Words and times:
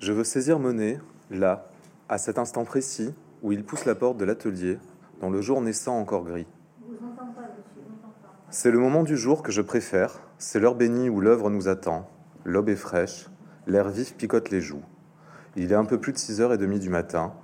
Je 0.00 0.14
veux 0.14 0.24
saisir 0.24 0.58
Monet, 0.58 0.98
là, 1.30 1.66
à 2.08 2.16
cet 2.16 2.38
instant 2.38 2.64
précis 2.64 3.12
où 3.42 3.52
il 3.52 3.64
pousse 3.64 3.84
la 3.84 3.94
porte 3.94 4.16
de 4.16 4.24
l'atelier, 4.24 4.78
dans 5.20 5.28
le 5.28 5.42
jour 5.42 5.60
naissant 5.60 5.98
encore 5.98 6.24
gris. 6.24 6.46
C'est 8.48 8.70
le 8.70 8.78
moment 8.78 9.02
du 9.02 9.18
jour 9.18 9.42
que 9.42 9.52
je 9.52 9.60
préfère, 9.60 10.20
c'est 10.38 10.58
l'heure 10.58 10.74
bénie 10.74 11.10
où 11.10 11.20
l'œuvre 11.20 11.50
nous 11.50 11.68
attend. 11.68 12.08
L'aube 12.46 12.70
est 12.70 12.76
fraîche, 12.76 13.28
l'air 13.66 13.90
vif 13.90 14.14
picote 14.14 14.48
les 14.48 14.62
joues. 14.62 14.80
Il 15.54 15.70
est 15.70 15.76
un 15.76 15.84
peu 15.84 16.00
plus 16.00 16.14
de 16.14 16.18
6h30 16.18 16.78
du 16.78 16.88
matin, 16.88 17.34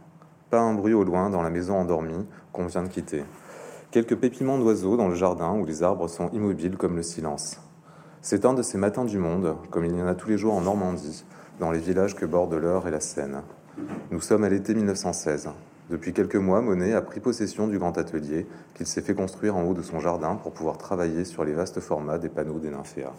pas 0.49 0.61
un 0.61 0.73
bruit 0.73 0.95
au 0.95 1.05
loin 1.05 1.29
dans 1.29 1.43
la 1.43 1.51
maison 1.51 1.77
endormie 1.77 2.27
qu'on 2.53 2.69
vient 2.69 2.85
de 2.85 2.89
quitter. 2.89 3.25
Quelques 3.91 4.17
pépiments 4.17 4.59
d'oiseaux 4.59 4.97
dans 4.97 5.09
le 5.09 5.15
jardin 5.15 5.53
où 5.53 5.67
les 5.67 5.83
arbres 5.83 6.09
sont 6.09 6.31
immobiles 6.31 6.79
comme 6.79 6.97
le 6.97 7.03
silence. 7.03 7.61
C'est 8.23 8.47
un 8.47 8.55
de 8.55 8.63
ces 8.63 8.79
matins 8.79 9.05
du 9.05 9.19
monde, 9.19 9.57
comme 9.71 9.85
il 9.85 9.95
y 9.95 10.03
en 10.03 10.07
a 10.07 10.15
tous 10.15 10.31
les 10.31 10.39
jours 10.39 10.55
en 10.55 10.63
Normandie, 10.63 11.27
dans 11.61 11.71
les 11.71 11.79
villages 11.79 12.15
que 12.15 12.27
bordent 12.27 12.55
l'Eure 12.55 12.87
et 12.87 12.91
la 12.91 13.01
Seine. 13.01 13.43
Nous 14.11 14.21
sommes 14.21 14.45
à 14.45 14.49
l'été 14.49 14.75
1916. 14.75 15.51
Depuis 15.91 16.13
quelques 16.13 16.37
mois, 16.37 16.61
Monet 16.61 16.95
a 16.95 17.03
pris 17.03 17.21
possession 17.21 17.69
du 17.69 17.79
grand 17.79 17.97
atelier 17.97 18.47
qu'il 18.75 18.87
s'est 18.87 19.03
fait 19.03 19.15
construire 19.15 19.57
en 19.57 19.63
haut 19.65 19.75
de 19.75 19.83
son 19.83 20.01
jardin 20.01 20.35
pour 20.35 20.53
pouvoir 20.53 20.79
travailler 20.79 21.25
sur 21.25 21.45
les 21.45 21.53
vastes 21.53 21.81
formats 21.81 22.19
des 22.19 22.29
panneaux 22.29 22.59
des 22.59 22.71
nymphéas. 22.71 23.13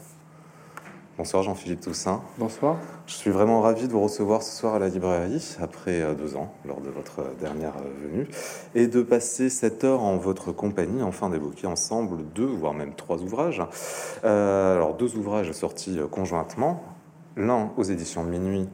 Bonsoir 1.17 1.41
Jean-Philippe 1.41 1.81
Toussaint. 1.81 2.21
Bonsoir. 2.37 2.75
Je 3.07 3.13
suis 3.13 3.31
vraiment 3.31 3.61
ravi 3.61 3.87
de 3.87 3.91
vous 3.91 4.01
recevoir 4.01 4.43
ce 4.43 4.55
soir 4.55 4.75
à 4.75 4.79
la 4.79 4.87
librairie, 4.87 5.57
après 5.59 6.01
euh, 6.03 6.13
deux 6.13 6.35
ans, 6.35 6.53
lors 6.63 6.79
de 6.79 6.91
votre 6.91 7.23
dernière 7.39 7.73
euh, 7.77 8.07
venue, 8.07 8.27
et 8.75 8.85
de 8.85 9.01
passer 9.01 9.49
cette 9.49 9.83
heure 9.83 10.03
en 10.03 10.17
votre 10.17 10.51
compagnie, 10.51 11.01
enfin 11.01 11.31
d'évoquer 11.31 11.65
ensemble 11.65 12.17
deux, 12.35 12.45
voire 12.45 12.75
même 12.75 12.93
trois 12.93 13.17
ouvrages. 13.23 13.63
Euh, 14.25 14.75
alors 14.75 14.93
deux 14.93 15.15
ouvrages 15.15 15.51
sortis 15.53 15.97
conjointement, 16.11 16.83
l'un 17.37 17.71
aux 17.77 17.83
éditions 17.83 18.25
de 18.25 18.29
minuit, 18.29 18.67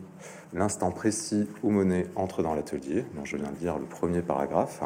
l'instant 0.54 0.92
précis 0.92 1.48
où 1.62 1.70
Monet 1.70 2.08
entre 2.16 2.42
dans 2.42 2.56
l'atelier, 2.56 3.06
dont 3.16 3.26
je 3.26 3.38
viens 3.38 3.52
de 3.52 3.60
lire 3.60 3.78
le 3.78 3.86
premier 3.86 4.22
paragraphe, 4.22 4.82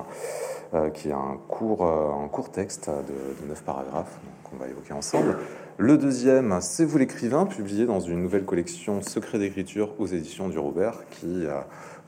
qui 0.94 1.10
est 1.10 1.14
un 1.14 1.38
court, 1.48 1.86
un 1.86 2.28
court 2.28 2.52
texte 2.52 2.90
de, 2.90 3.48
neuf 3.48 3.64
paragraphes 3.64 4.20
qu'on 4.44 4.58
va 4.58 4.68
évoquer 4.68 4.94
ensemble. 4.94 5.38
Le 5.80 5.96
deuxième, 5.96 6.58
C'est 6.60 6.86
vous 6.86 6.98
l'écrivain, 6.98 7.46
publié 7.46 7.86
dans 7.86 8.00
une 8.00 8.24
nouvelle 8.24 8.46
collection 8.46 9.04
Secret 9.04 9.38
d'écriture 9.38 9.94
aux 10.00 10.08
éditions 10.08 10.50
du 10.50 10.58
Robert, 10.58 11.08
qui 11.12 11.46
euh, 11.46 11.60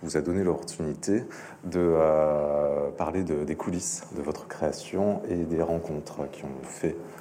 vous 0.02 0.18
a 0.18 0.22
donné 0.22 0.44
l'opportunité 0.44 1.24
de 1.66 1.78
euh, 1.78 2.90
parler 2.98 3.22
des 3.22 3.56
coulisses 3.56 4.06
de 4.18 4.24
votre 4.24 4.48
création 4.48 5.22
et 5.30 5.36
des 5.36 5.62
rencontres 5.62 6.32
qui 6.32 6.46
ont 6.46 6.64
fait 6.64 6.96
euh, 6.96 7.19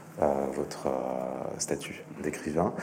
votre 0.52 0.88
statut 1.58 2.04
d'écrivain. 2.22 2.74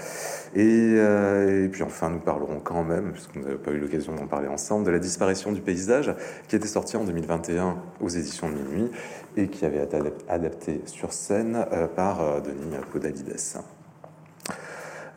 Et, 0.55 1.69
puis 1.71 1.83
enfin, 1.83 2.09
nous 2.09 2.19
parlerons 2.19 2.59
quand 2.63 2.83
même, 2.83 3.11
puisque 3.11 3.35
nous 3.35 3.43
n'avons 3.43 3.57
pas 3.57 3.71
eu 3.71 3.79
l'occasion 3.79 4.15
d'en 4.15 4.27
parler 4.27 4.47
ensemble, 4.47 4.85
de 4.85 4.91
la 4.91 4.99
disparition 4.99 5.51
du 5.51 5.61
paysage 5.61 6.13
qui 6.47 6.55
était 6.55 6.67
sorti 6.67 6.97
en 6.97 7.03
2021 7.03 7.77
aux 8.01 8.09
éditions 8.09 8.49
de 8.49 8.55
Minuit 8.55 8.91
et 9.37 9.47
qui 9.47 9.65
avait 9.65 9.83
été 9.83 9.97
adapté 10.29 10.81
sur 10.85 11.13
scène 11.13 11.65
euh, 11.71 11.87
par 11.87 12.21
euh, 12.21 12.39
Denis 12.39 12.77
Podalides. 12.91 13.35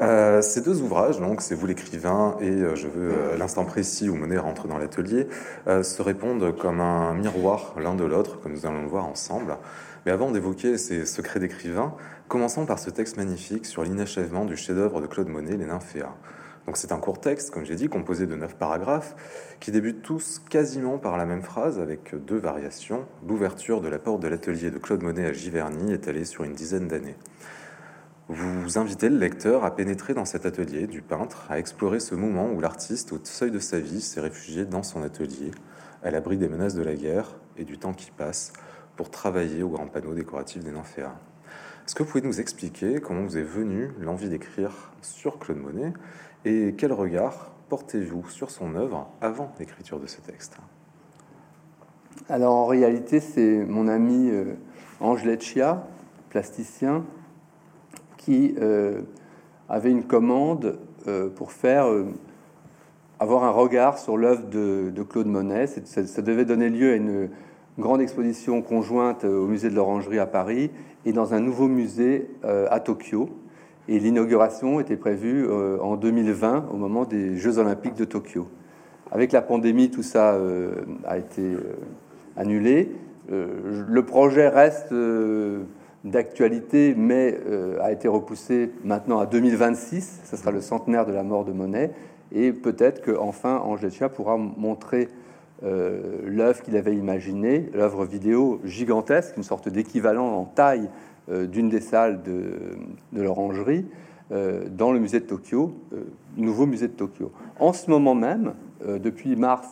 Euh, 0.00 0.42
ces 0.42 0.60
deux 0.60 0.80
ouvrages, 0.80 1.18
donc 1.18 1.40
c'est 1.40 1.54
vous 1.54 1.66
l'écrivain 1.66 2.36
et 2.40 2.60
je 2.76 2.86
veux 2.86 3.36
l'instant 3.36 3.64
précis 3.64 4.08
où 4.08 4.14
Monet 4.14 4.38
rentre 4.38 4.68
dans 4.68 4.78
l'atelier, 4.78 5.26
se 5.66 6.02
répondent 6.02 6.56
comme 6.56 6.80
un 6.80 7.14
miroir 7.14 7.74
l'un 7.78 7.94
de 7.94 8.04
l'autre, 8.04 8.40
comme 8.40 8.52
nous 8.52 8.66
allons 8.66 8.82
le 8.82 8.88
voir 8.88 9.06
ensemble. 9.06 9.56
Mais 10.06 10.12
avant 10.12 10.30
d'évoquer 10.30 10.78
ces 10.78 11.04
secrets 11.04 11.40
d'écrivain, 11.40 11.94
commençons 12.28 12.64
par 12.64 12.78
ce 12.78 12.90
texte 12.90 13.16
magnifique 13.16 13.66
sur 13.66 13.82
l'inachèvement 13.82 14.44
du 14.44 14.56
chef-d'œuvre 14.56 15.00
de 15.00 15.06
Claude 15.06 15.28
Monet, 15.28 15.56
Les 15.56 15.66
Nymphéas. 15.66 16.14
Donc 16.66 16.76
c'est 16.76 16.92
un 16.92 16.98
court 16.98 17.18
texte, 17.18 17.50
comme 17.50 17.64
j'ai 17.64 17.76
dit, 17.76 17.88
composé 17.88 18.26
de 18.26 18.34
neuf 18.34 18.54
paragraphes, 18.54 19.16
qui 19.58 19.70
débutent 19.70 20.02
tous 20.02 20.38
quasiment 20.50 20.98
par 20.98 21.16
la 21.16 21.24
même 21.24 21.42
phrase, 21.42 21.78
avec 21.78 22.14
deux 22.26 22.36
variations. 22.36 23.06
L'ouverture 23.26 23.80
de 23.80 23.88
la 23.88 23.98
porte 23.98 24.20
de 24.20 24.28
l'atelier 24.28 24.70
de 24.70 24.78
Claude 24.78 25.02
Monet 25.02 25.24
à 25.24 25.32
Giverny, 25.32 25.94
étalée 25.94 26.26
sur 26.26 26.44
une 26.44 26.52
dizaine 26.52 26.86
d'années. 26.86 27.16
Vous 28.30 28.76
invitez 28.76 29.08
le 29.08 29.16
lecteur 29.16 29.64
à 29.64 29.74
pénétrer 29.74 30.12
dans 30.12 30.26
cet 30.26 30.44
atelier 30.44 30.86
du 30.86 31.00
peintre, 31.00 31.46
à 31.48 31.58
explorer 31.58 31.98
ce 31.98 32.14
moment 32.14 32.50
où 32.52 32.60
l'artiste, 32.60 33.14
au 33.14 33.18
seuil 33.24 33.50
de 33.50 33.58
sa 33.58 33.80
vie, 33.80 34.02
s'est 34.02 34.20
réfugié 34.20 34.66
dans 34.66 34.82
son 34.82 35.02
atelier, 35.02 35.50
à 36.02 36.10
l'abri 36.10 36.36
des 36.36 36.46
menaces 36.46 36.74
de 36.74 36.82
la 36.82 36.94
guerre 36.94 37.38
et 37.56 37.64
du 37.64 37.78
temps 37.78 37.94
qui 37.94 38.10
passe, 38.10 38.52
pour 38.96 39.10
travailler 39.10 39.62
au 39.62 39.70
grand 39.70 39.86
panneau 39.86 40.12
décoratif 40.12 40.62
des 40.62 40.72
nymphéas. 40.72 41.16
Est-ce 41.86 41.94
que 41.94 42.02
vous 42.02 42.10
pouvez 42.10 42.22
nous 42.22 42.38
expliquer 42.38 43.00
comment 43.00 43.22
vous 43.22 43.38
est 43.38 43.42
venue 43.42 43.92
l'envie 43.98 44.28
d'écrire 44.28 44.92
sur 45.00 45.38
Claude 45.38 45.56
Monet 45.56 45.94
et 46.44 46.74
quel 46.76 46.92
regard 46.92 47.52
portez-vous 47.70 48.28
sur 48.28 48.50
son 48.50 48.74
œuvre 48.74 49.08
avant 49.22 49.54
l'écriture 49.58 49.98
de 50.00 50.06
ce 50.06 50.20
texte? 50.20 50.58
Alors 52.28 52.56
en 52.56 52.66
réalité, 52.66 53.20
c'est 53.20 53.64
mon 53.64 53.88
ami 53.88 54.28
euh, 54.28 54.52
Ange 55.00 55.24
Leccia, 55.24 55.88
plasticien, 56.28 57.06
qui 58.28 58.54
euh, 58.60 59.00
avait 59.70 59.90
une 59.90 60.04
commande 60.04 60.78
euh, 61.06 61.30
pour 61.30 61.50
faire 61.52 61.86
avoir 63.18 63.44
un 63.44 63.50
regard 63.50 63.98
sur 63.98 64.18
l'œuvre 64.18 64.48
de, 64.50 65.02
Claude 65.08 65.28
Monet. 65.28 65.66
Ça, 65.66 66.22
devait 66.22 66.44
donner 66.44 66.68
lieu 66.68 66.92
à 66.92 66.96
une 66.96 67.30
grande 67.78 68.02
exposition 68.02 68.60
conjointe 68.60 69.24
au 69.24 69.46
musée 69.46 69.70
de 69.70 69.74
l'Orangerie 69.74 70.18
à 70.18 70.26
Paris 70.26 70.70
et 71.06 71.12
dans 71.12 71.32
un 71.32 71.40
nouveau 71.40 71.68
musée 71.68 72.28
à 72.42 72.80
Tokyo. 72.80 73.30
Et 73.88 73.98
l'inauguration 73.98 74.80
était 74.80 74.98
prévue 74.98 75.46
euh, 75.48 75.78
en 75.80 75.96
2020, 75.96 76.66
au 76.70 76.76
moment 76.76 77.06
des 77.06 77.36
Jeux 77.36 77.56
Olympiques 77.58 77.94
de 77.94 78.04
Tokyo. 78.04 78.46
Avec 79.10 79.32
la 79.32 79.40
pandémie, 79.40 79.90
tout 79.90 80.02
ça 80.02 80.34
euh, 80.34 80.72
a 81.06 81.16
été 81.16 81.40
euh, 81.40 81.78
annulé. 82.36 82.92
le 83.30 84.02
projet 84.02 84.48
reste 84.48 84.92
d'actualité, 86.04 86.94
mais 86.96 87.38
a 87.80 87.90
été 87.90 88.08
repoussé 88.08 88.70
maintenant 88.84 89.18
à 89.18 89.26
2026. 89.26 90.20
Ce 90.24 90.36
sera 90.36 90.50
le 90.50 90.60
centenaire 90.60 91.06
de 91.06 91.12
la 91.12 91.22
mort 91.22 91.44
de 91.44 91.52
Monet. 91.52 91.90
Et 92.30 92.52
peut-être 92.52 93.02
qu'enfin, 93.02 93.56
Angélia 93.56 94.08
pourra 94.08 94.36
montrer 94.36 95.08
l'œuvre 95.62 96.62
qu'il 96.62 96.76
avait 96.76 96.94
imaginée, 96.94 97.68
l'œuvre 97.74 98.04
vidéo 98.04 98.60
gigantesque, 98.64 99.36
une 99.36 99.42
sorte 99.42 99.68
d'équivalent 99.68 100.26
en 100.26 100.44
taille 100.44 100.88
euh, 101.30 101.46
d'une 101.46 101.68
des 101.68 101.80
salles 101.80 102.22
de, 102.22 102.78
l'orangerie 103.12 103.84
euh, 104.32 104.66
dans 104.70 104.92
le 104.92 104.98
musée 104.98 105.20
de 105.20 105.26
Tokyo, 105.26 105.74
euh, 105.92 106.04
nouveau 106.38 106.64
musée 106.64 106.88
de 106.88 106.94
Tokyo. 106.94 107.32
En 107.60 107.74
ce 107.74 107.90
moment 107.90 108.14
même, 108.14 108.54
depuis 108.86 109.36
mars 109.36 109.68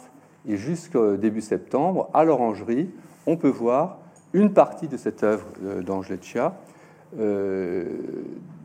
et 0.47 0.57
jusqu'au 0.57 1.17
début 1.17 1.41
septembre, 1.41 2.11
à 2.13 2.25
l'orangerie, 2.25 2.91
on 3.27 3.37
peut 3.37 3.49
voir 3.49 3.99
une 4.37 4.53
partie 4.53 4.87
de 4.87 4.97
cette 4.97 5.25
œuvre 5.25 5.47
d'Anglecia, 5.83 6.55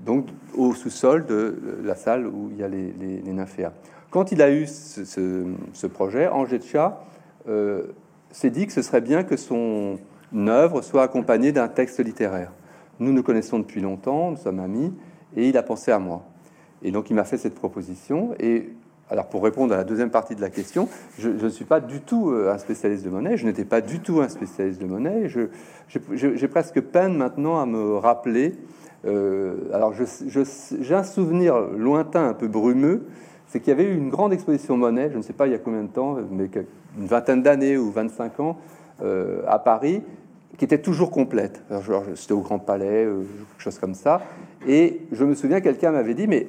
donc 0.05 0.27
au 0.55 0.73
sous-sol 0.73 1.25
de 1.25 1.79
la 1.83 1.95
salle 1.95 2.27
où 2.27 2.49
il 2.51 2.57
y 2.57 2.63
a 2.63 2.67
les, 2.67 2.93
les, 2.99 3.31
nymphéas. 3.31 3.71
Quand 4.09 4.33
il 4.33 4.41
a 4.41 4.51
eu 4.51 4.67
ce, 4.67 5.87
projet, 5.87 6.27
Anglecia 6.27 6.99
s'est 8.31 8.49
dit 8.49 8.67
que 8.67 8.73
ce 8.73 8.81
serait 8.81 8.99
bien 8.99 9.23
que 9.23 9.37
son 9.37 9.97
œuvre 10.35 10.81
soit 10.81 11.03
accompagnée 11.03 11.53
d'un 11.53 11.69
texte 11.69 12.03
littéraire. 12.03 12.51
Nous 12.99 13.13
nous 13.13 13.23
connaissons 13.23 13.59
depuis 13.59 13.79
longtemps, 13.79 14.31
nous 14.31 14.37
sommes 14.37 14.59
amis, 14.59 14.93
et 15.37 15.47
il 15.47 15.57
a 15.57 15.63
pensé 15.63 15.91
à 15.91 15.99
moi. 15.99 16.23
Et 16.83 16.91
donc 16.91 17.09
il 17.09 17.15
m'a 17.15 17.23
fait 17.23 17.37
cette 17.37 17.55
proposition. 17.55 18.35
Alors 19.11 19.27
pour 19.27 19.43
répondre 19.43 19.73
à 19.73 19.77
la 19.77 19.83
deuxième 19.83 20.09
partie 20.09 20.35
de 20.35 20.41
la 20.41 20.49
question, 20.49 20.87
je 21.19 21.29
ne 21.29 21.49
suis 21.49 21.65
pas 21.65 21.81
du 21.81 21.99
tout 21.99 22.31
euh, 22.31 22.53
un 22.53 22.57
spécialiste 22.57 23.03
de 23.03 23.09
monnaie, 23.09 23.35
je 23.35 23.45
n'étais 23.45 23.65
pas 23.65 23.81
du 23.81 23.99
tout 23.99 24.21
un 24.21 24.29
spécialiste 24.29 24.81
de 24.81 24.87
monnaie. 24.87 25.29
J'ai 26.13 26.47
presque 26.47 26.79
peine 26.79 27.17
maintenant 27.17 27.59
à 27.59 27.65
me 27.65 27.97
rappeler. 27.97 28.55
Euh, 29.05 29.55
alors 29.73 29.93
j'ai 29.93 30.95
un 30.95 31.03
souvenir 31.03 31.59
lointain, 31.59 32.29
un 32.29 32.33
peu 32.33 32.47
brumeux, 32.47 33.03
c'est 33.47 33.59
qu'il 33.59 33.69
y 33.69 33.73
avait 33.73 33.83
eu 33.83 33.97
une 33.97 34.09
grande 34.09 34.31
exposition 34.31 34.77
monnaie, 34.77 35.09
je 35.11 35.17
ne 35.17 35.21
sais 35.21 35.33
pas 35.33 35.47
il 35.47 35.51
y 35.51 35.55
a 35.55 35.59
combien 35.59 35.83
de 35.83 35.89
temps, 35.89 36.17
mais 36.31 36.49
une 36.97 37.07
vingtaine 37.07 37.43
d'années 37.43 37.77
ou 37.77 37.91
25 37.91 38.39
ans, 38.39 38.57
euh, 39.03 39.41
à 39.47 39.59
Paris, 39.59 40.03
qui 40.57 40.65
était 40.65 40.77
toujours 40.77 41.11
complète. 41.11 41.63
C'était 42.15 42.33
au 42.33 42.41
Grand 42.41 42.59
Palais, 42.59 43.05
euh, 43.05 43.23
quelque 43.51 43.63
chose 43.63 43.79
comme 43.79 43.95
ça. 43.95 44.21
Et 44.67 45.01
je 45.11 45.25
me 45.25 45.33
souviens, 45.33 45.59
quelqu'un 45.59 45.91
m'avait 45.91 46.13
dit, 46.13 46.27
mais 46.27 46.47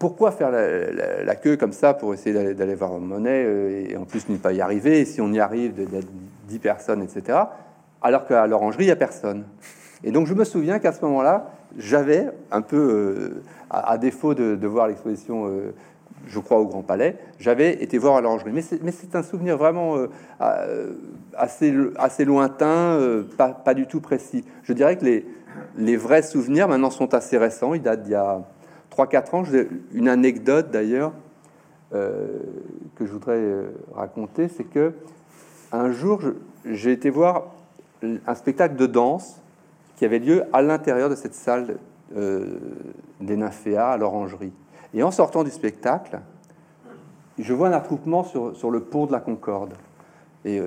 pourquoi 0.00 0.32
faire 0.32 0.50
la, 0.50 1.36
queue 1.36 1.56
comme 1.56 1.72
ça 1.72 1.94
pour 1.94 2.12
essayer 2.12 2.54
d'aller 2.54 2.74
voir 2.74 2.98
monnaie 2.98 3.44
euh, 3.46 3.86
et 3.88 3.96
en 3.96 4.04
plus 4.04 4.28
ne 4.28 4.36
pas 4.36 4.52
y 4.52 4.60
arriver, 4.60 5.04
si 5.04 5.20
on 5.20 5.32
y 5.32 5.38
arrive, 5.38 5.74
d'être 5.74 6.08
10 6.48 6.58
personnes, 6.58 7.02
etc. 7.02 7.38
Alors 8.02 8.26
qu'à 8.26 8.48
l'orangerie, 8.48 8.84
il 8.84 8.88
n'y 8.88 8.92
a 8.92 8.96
personne. 8.96 9.44
Et 10.02 10.10
donc 10.10 10.26
je 10.26 10.34
me 10.34 10.44
souviens 10.44 10.80
qu'à 10.80 10.92
ce 10.92 11.02
moment-là, 11.04 11.52
j'avais 11.76 12.26
un 12.50 12.62
peu, 12.62 12.76
euh, 12.76 13.42
à, 13.70 13.96
défaut 13.98 14.34
de, 14.34 14.66
voir 14.66 14.88
l'exposition 14.88 15.46
je 16.26 16.38
crois, 16.38 16.58
au 16.58 16.66
Grand 16.66 16.82
Palais. 16.82 17.16
J'avais 17.38 17.82
été 17.82 17.98
voir 17.98 18.16
à 18.16 18.20
l'orangerie. 18.20 18.52
Mais 18.52 18.92
c'est 18.92 19.14
un 19.14 19.22
souvenir 19.22 19.56
vraiment 19.56 19.96
euh, 19.96 20.10
euh, 20.40 20.92
assez, 21.36 22.24
lointain, 22.24 22.66
euh, 22.66 23.24
pas, 23.36 23.48
pas, 23.48 23.74
du 23.74 23.86
tout 23.86 24.00
précis. 24.00 24.44
Je 24.62 24.72
dirais 24.72 24.96
que 24.96 25.04
les, 25.04 25.26
les 25.76 25.96
vrais 25.96 26.22
souvenirs 26.22 26.68
maintenant 26.68 26.90
sont 26.90 27.14
assez 27.14 27.38
récents. 27.38 27.74
Ils 27.74 27.82
datent 27.82 28.02
d'il 28.02 28.12
y 28.12 28.16
a 28.16 28.42
3-4 28.90 29.36
ans. 29.36 29.44
Une 29.92 30.08
anecdote 30.08 30.70
d'ailleurs. 30.70 31.12
que 31.90 33.06
je 33.06 33.12
voudrais 33.12 33.42
raconter, 33.94 34.48
c'est 34.48 34.64
que 34.64 34.92
un 35.72 35.90
jour, 35.90 36.20
j'ai 36.64 36.92
été 36.92 37.10
voir 37.10 37.46
un 38.02 38.34
spectacle 38.34 38.76
de 38.76 38.86
danse 38.86 39.40
qui 39.96 40.04
avait 40.04 40.18
lieu 40.18 40.44
à 40.52 40.62
l'intérieur 40.62 41.08
de 41.10 41.14
cette 41.14 41.34
salle 41.34 41.78
des 42.12 43.36
Nymphéas 43.36 43.92
à 43.92 43.96
l'Orangerie. 43.96 44.52
Et 44.94 45.02
en 45.02 45.10
sortant 45.10 45.44
du 45.44 45.50
spectacle, 45.50 46.20
je 47.38 47.54
vois 47.54 47.68
un 47.68 47.72
attroupement 47.72 48.24
sur, 48.24 48.56
sur 48.56 48.70
le 48.70 48.80
pont 48.80 49.06
de 49.06 49.12
la 49.12 49.20
Concorde. 49.20 49.74
Et 50.44 50.60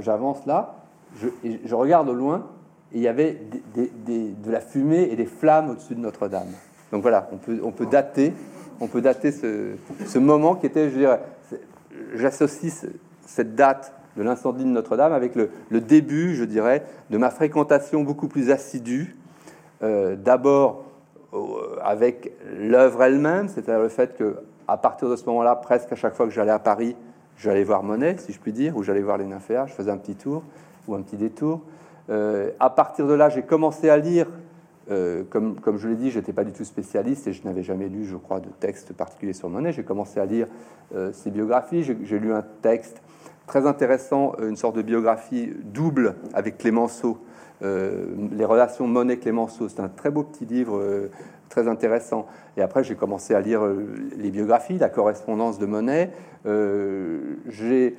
j'avance 0.00 0.46
là, 0.46 0.76
je, 1.20 1.28
je, 1.64 1.74
regarde 1.74 2.08
au 2.08 2.14
loin, 2.14 2.46
et 2.92 2.96
il 2.96 3.02
y 3.02 3.08
avait 3.08 3.40
de 3.74 4.50
la 4.50 4.60
fumée 4.60 5.08
et 5.10 5.16
des 5.16 5.26
flammes 5.26 5.70
au-dessus 5.70 5.94
de 5.94 6.00
Notre-Dame. 6.00 6.48
Donc 6.92 7.02
voilà, 7.02 7.28
on 7.32 7.36
peut, 7.36 7.60
on 7.62 7.72
peut 7.72 7.86
dater, 7.86 8.32
on 8.80 8.86
peut 8.86 9.00
dater 9.00 9.32
ce, 9.32 9.76
ce 10.06 10.18
moment 10.18 10.54
qui 10.54 10.66
était, 10.66 10.90
je 10.90 10.98
dirais, 10.98 11.20
j'associe 12.14 12.86
cette 13.26 13.54
date 13.54 13.92
de 14.16 14.22
l'incendie 14.22 14.64
de 14.64 14.70
Notre-Dame 14.70 15.12
avec 15.12 15.34
le, 15.36 15.50
le, 15.70 15.80
début, 15.80 16.34
je 16.34 16.44
dirais, 16.44 16.84
de 17.10 17.18
ma 17.18 17.30
fréquentation 17.30 18.02
beaucoup 18.02 18.28
plus 18.28 18.50
assidue. 18.50 19.16
Euh, 19.82 20.16
d'abord 20.16 20.84
euh, 21.32 21.76
avec 21.82 22.32
l'œuvre 22.58 23.02
elle-même, 23.02 23.48
c'est-à-dire 23.48 23.80
le 23.80 23.88
fait 23.88 24.16
que 24.16 24.36
à 24.68 24.76
partir 24.76 25.08
de 25.08 25.16
ce 25.16 25.24
moment-là, 25.26 25.56
presque 25.56 25.92
à 25.92 25.96
chaque 25.96 26.14
fois 26.14 26.26
que 26.26 26.32
j'allais 26.32 26.50
à 26.50 26.58
Paris, 26.58 26.96
j'allais 27.38 27.64
voir 27.64 27.82
Monet, 27.82 28.16
si 28.18 28.32
je 28.32 28.38
puis 28.38 28.52
dire, 28.52 28.76
ou 28.76 28.82
j'allais 28.82 29.00
voir 29.00 29.16
les 29.16 29.24
nymphéas, 29.24 29.66
je 29.66 29.72
faisais 29.72 29.90
un 29.90 29.96
petit 29.96 30.16
tour 30.16 30.42
ou 30.86 30.94
un 30.94 31.02
petit 31.02 31.16
détour. 31.16 31.62
Euh, 32.10 32.50
à 32.60 32.70
partir 32.70 33.06
de 33.06 33.14
là, 33.14 33.28
j'ai 33.28 33.42
commencé 33.42 33.88
à 33.88 33.96
lire. 33.96 34.26
Euh, 34.90 35.22
comme, 35.30 35.56
je 35.76 35.88
l'ai 35.88 35.94
dit, 35.94 36.10
je 36.10 36.18
n'étais 36.18 36.32
pas 36.32 36.44
du 36.44 36.52
tout 36.52 36.64
spécialiste 36.64 37.26
et 37.28 37.32
je 37.32 37.44
n'avais 37.44 37.62
jamais 37.62 37.88
lu, 37.88 38.04
je 38.04 38.16
crois, 38.16 38.40
de 38.40 38.48
texte 38.48 38.92
particulier 38.92 39.32
sur 39.32 39.48
Monet. 39.48 39.72
J'ai 39.72 39.84
commencé 39.84 40.20
à 40.20 40.26
lire 40.26 40.46
euh, 40.94 41.12
ses 41.12 41.30
biographies. 41.30 41.82
J'ai 41.82 42.18
lu 42.18 42.32
un 42.32 42.44
texte 42.62 43.00
très 43.46 43.66
intéressant, 43.66 44.34
une 44.40 44.56
sorte 44.56 44.76
de 44.76 44.82
biographie 44.82 45.52
double 45.64 46.14
avec 46.34 46.58
Clémenceau, 46.58 47.18
les 47.62 48.44
relations 48.44 48.86
Monet-Clémenceau. 48.86 49.68
C'est 49.68 49.80
un 49.80 49.88
très 49.88 50.10
beau 50.10 50.22
petit 50.22 50.46
livre, 50.46 50.80
très 51.48 51.66
intéressant. 51.66 52.26
Et 52.56 52.62
après, 52.62 52.84
j'ai 52.84 52.94
commencé 52.94 53.34
à 53.34 53.40
lire 53.40 53.62
les 54.16 54.30
biographies, 54.30 54.78
la 54.78 54.88
correspondance 54.88 55.58
de 55.58 55.66
Monet. 55.66 56.10
j'ai, 56.44 57.96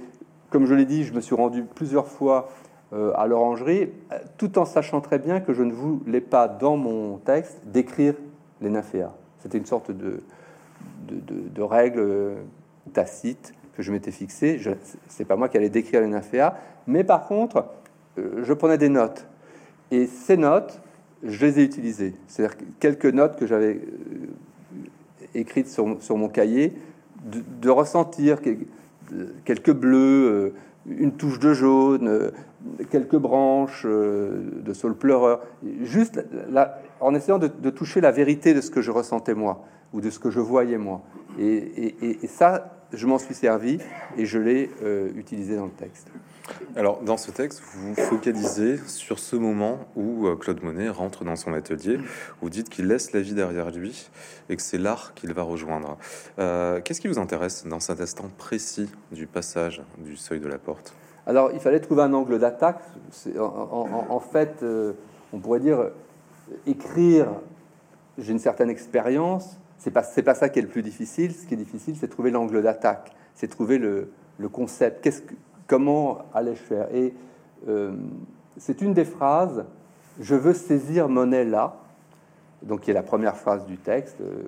comme 0.51 0.65
je 0.65 0.73
l'ai 0.73 0.85
dit, 0.85 1.03
je 1.03 1.13
me 1.13 1.19
suis 1.19 1.35
rendu 1.35 1.63
plusieurs 1.63 2.07
fois 2.07 2.47
euh, 2.47 2.70
à 2.91 3.25
l'orangerie, 3.25 3.89
tout 4.37 4.57
en 4.57 4.65
sachant 4.65 4.99
très 4.99 5.17
bien 5.17 5.39
que 5.39 5.53
je 5.53 5.63
ne 5.63 5.71
voulais 5.71 6.19
pas, 6.19 6.49
dans 6.49 6.75
mon 6.75 7.17
texte, 7.17 7.61
décrire 7.65 8.15
les 8.61 8.69
nymphéas. 8.69 9.13
C'était 9.39 9.57
une 9.57 9.65
sorte 9.65 9.91
de, 9.91 10.21
de, 11.07 11.61
règle 11.61 12.37
tacite 12.93 13.53
que 13.75 13.83
je 13.83 13.91
m'étais 13.91 14.11
fixée. 14.11 14.59
Ce 14.59 14.69
n'est 15.19 15.25
pas 15.25 15.35
moi 15.35 15.49
qui 15.49 15.57
allais 15.57 15.69
décrire 15.69 16.01
les 16.01 16.07
nymphéas, 16.07 16.55
mais 16.87 17.03
par 17.03 17.27
contre, 17.27 17.65
euh, 18.17 18.43
je 18.43 18.53
prenais 18.53 18.77
des 18.77 18.89
notes. 18.89 19.27
Et 19.91 20.07
ces 20.07 20.37
notes, 20.37 20.81
je 21.23 21.45
les 21.45 21.59
ai 21.59 21.63
utilisées. 21.63 22.15
C'est-à-dire 22.27 22.57
quelques 22.79 23.05
notes 23.05 23.37
que 23.37 23.45
j'avais 23.45 23.75
euh, 23.75 24.27
écrites 25.35 25.67
sur, 25.67 26.01
sur, 26.01 26.17
mon 26.17 26.29
cahier, 26.29 26.73
de, 27.23 27.69
ressentir 27.69 28.39
quelques 29.45 29.73
bleus, 29.73 30.53
une 30.87 31.13
touche 31.13 31.39
de 31.39 31.53
jaune, 31.53 32.31
quelques 32.89 33.17
branches 33.17 33.83
euh, 33.85 34.61
de 34.63 34.73
saule 34.73 34.95
pleureur, 34.95 35.41
juste 35.81 36.23
en 36.99 37.15
essayant 37.15 37.39
de, 37.39 37.69
toucher 37.69 38.01
la 38.01 38.11
vérité 38.11 38.53
de 38.53 38.61
ce 38.61 38.71
que 38.71 38.81
je 38.81 38.91
ressentais 38.91 39.33
moi, 39.33 39.63
ou 39.93 40.01
de 40.01 40.09
ce 40.09 40.19
que 40.19 40.29
je 40.29 40.39
voyais 40.39 40.77
moi. 40.77 41.01
Et, 41.39 42.17
ça, 42.27 42.85
je 42.93 43.07
m'en 43.07 43.17
suis 43.17 43.33
servi 43.35 43.79
et 44.17 44.25
je 44.25 44.39
l'ai 44.39 44.69
euh, 44.83 45.09
utilisé 45.15 45.55
dans 45.55 45.65
le 45.65 45.71
texte. 45.71 46.07
Alors, 46.75 47.01
dans 47.01 47.17
ce 47.17 47.31
texte, 47.31 47.61
vous 47.75 47.95
focalisez 47.95 48.77
sur 48.87 49.19
ce 49.19 49.35
moment 49.35 49.79
où 49.95 50.27
euh, 50.27 50.35
Claude 50.35 50.63
Monet 50.63 50.89
rentre 50.89 51.23
dans 51.23 51.35
son 51.35 51.53
atelier. 51.53 51.99
Vous 52.41 52.49
dites 52.49 52.69
qu'il 52.69 52.87
laisse 52.87 53.13
la 53.13 53.21
vie 53.21 53.33
derrière 53.33 53.71
lui 53.71 54.09
et 54.49 54.55
que 54.55 54.61
c'est 54.61 54.77
l'art 54.77 55.13
qu'il 55.13 55.33
va 55.33 55.43
rejoindre. 55.43 55.97
Qu'est-ce 56.37 57.01
qui 57.01 57.07
vous 57.07 57.19
intéresse 57.19 57.65
dans 57.65 57.79
cet 57.79 58.01
instant 58.01 58.29
précis 58.37 58.89
du 59.11 59.27
passage 59.27 59.81
du 59.97 60.15
seuil 60.15 60.39
de 60.39 60.47
la 60.47 60.57
porte? 60.57 60.93
Alors, 61.27 61.51
il 61.53 61.59
fallait 61.59 61.79
trouver 61.79 62.03
un 62.03 62.13
angle 62.13 62.39
d'attaque. 62.39 62.81
En, 63.37 64.19
fait, 64.19 64.63
euh, 64.63 64.93
on 65.33 65.39
pourrait 65.39 65.59
dire 65.59 65.91
écrire. 66.65 67.27
J'ai 68.17 68.31
une 68.31 68.39
certaine 68.39 68.69
expérience. 68.69 69.57
C'est 69.77 69.91
pas 69.91 70.03
pas 70.03 70.35
ça 70.35 70.49
qui 70.49 70.59
est 70.59 70.63
le 70.63 70.67
plus 70.67 70.83
difficile. 70.83 71.33
Ce 71.33 71.45
qui 71.45 71.53
est 71.53 71.57
difficile, 71.57 71.95
c'est 71.99 72.07
trouver 72.07 72.31
l'angle 72.31 72.61
d'attaque. 72.61 73.15
C'est 73.35 73.47
trouver 73.47 73.77
le, 73.77 74.11
concept. 74.51 75.03
Qu'est-ce 75.03 75.21
que, 75.21 75.35
comment 75.71 76.17
allais-je 76.33 76.61
faire 76.61 76.93
Et 76.93 77.13
euh, 77.69 77.93
c'est 78.57 78.81
une 78.81 78.93
des 78.93 79.05
phrases. 79.05 79.63
Je 80.19 80.35
veux 80.35 80.53
saisir 80.53 81.07
monnaie 81.07 81.45
là. 81.45 81.77
Donc, 82.61 82.81
qui 82.81 82.91
est 82.91 82.93
la 82.93 83.03
première 83.03 83.37
phrase 83.37 83.65
du 83.65 83.77
texte. 83.77 84.19
Euh, 84.19 84.43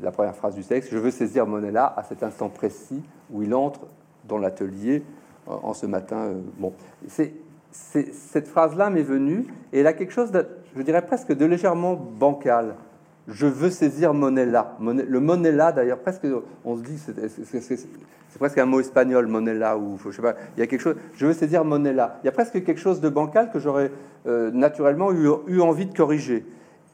la 0.00 0.10
première 0.10 0.34
phrase 0.34 0.54
du 0.54 0.64
texte. 0.64 0.88
Je 0.90 0.96
veux 0.96 1.10
saisir 1.10 1.46
monnaie 1.46 1.70
là 1.70 1.92
à 1.94 2.02
cet 2.04 2.22
instant 2.22 2.48
précis 2.48 3.02
où 3.30 3.42
il 3.42 3.54
entre 3.54 3.86
dans 4.26 4.38
l'atelier 4.38 5.02
en 5.46 5.74
ce 5.74 5.84
matin. 5.84 6.16
Euh, 6.16 6.40
bon, 6.58 6.72
c'est 7.06 7.34
cette 7.70 8.48
phrase-là 8.48 8.88
m'est 8.88 9.02
venue 9.02 9.46
et 9.72 9.80
elle 9.80 9.86
a 9.86 9.92
quelque 9.92 10.12
chose 10.12 10.30
de, 10.30 10.46
je 10.74 10.80
dirais 10.80 11.04
presque 11.04 11.32
de 11.32 11.44
légèrement 11.44 11.94
bancal. 11.94 12.76
Je 13.28 13.46
veux 13.46 13.70
saisir 13.70 14.14
Monella. 14.14 14.76
Le 14.80 15.20
Monella, 15.20 15.72
d'ailleurs, 15.72 15.98
presque, 15.98 16.26
on 16.64 16.76
se 16.76 16.82
dit, 16.82 16.98
c'est 18.34 18.40
presque 18.40 18.58
un 18.58 18.66
mot 18.66 18.80
espagnol, 18.80 19.28
Monella, 19.28 19.78
ou 19.78 19.96
je 20.04 20.10
sais 20.10 20.20
pas, 20.20 20.34
il 20.56 20.60
y 20.60 20.62
a 20.64 20.66
quelque 20.66 20.80
chose, 20.80 20.96
je 21.14 21.24
veux 21.24 21.32
saisir 21.32 21.64
Monella. 21.64 22.18
Il 22.20 22.26
y 22.26 22.28
a 22.28 22.32
presque 22.32 22.64
quelque 22.64 22.80
chose 22.80 23.00
de 23.00 23.08
bancal 23.08 23.52
que 23.52 23.60
j'aurais 23.60 23.92
euh, 24.26 24.50
naturellement 24.50 25.12
eu, 25.12 25.60
envie 25.60 25.86
de 25.86 25.96
corriger. 25.96 26.44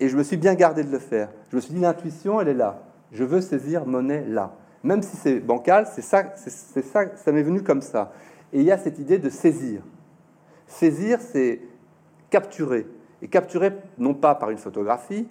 Et 0.00 0.10
je 0.10 0.18
me 0.18 0.22
suis 0.22 0.36
bien 0.36 0.54
gardé 0.54 0.84
de 0.84 0.92
le 0.92 0.98
faire. 0.98 1.30
Je 1.48 1.56
me 1.56 1.62
suis 1.62 1.72
dit, 1.72 1.80
l'intuition, 1.80 2.42
elle 2.42 2.48
est 2.48 2.54
là. 2.54 2.82
Je 3.10 3.24
veux 3.24 3.40
saisir 3.40 3.86
Monella. 3.86 4.54
Même 4.84 5.00
si 5.00 5.16
c'est 5.16 5.40
bancal, 5.40 5.86
c'est 5.90 6.02
ça, 6.02 6.24
c'est 6.36 6.84
ça, 6.84 7.16
ça 7.16 7.32
m'est 7.32 7.42
venu 7.42 7.62
comme 7.62 7.80
ça. 7.80 8.12
Et 8.52 8.60
il 8.60 8.66
y 8.66 8.70
a 8.70 8.76
cette 8.76 8.98
idée 8.98 9.16
de 9.16 9.30
saisir. 9.30 9.80
Saisir, 10.66 11.20
c'est 11.22 11.62
capturer. 12.28 12.86
Et 13.22 13.28
capturer 13.28 13.72
non 13.96 14.12
pas 14.12 14.34
par 14.34 14.50
une 14.50 14.58
photographie, 14.58 15.26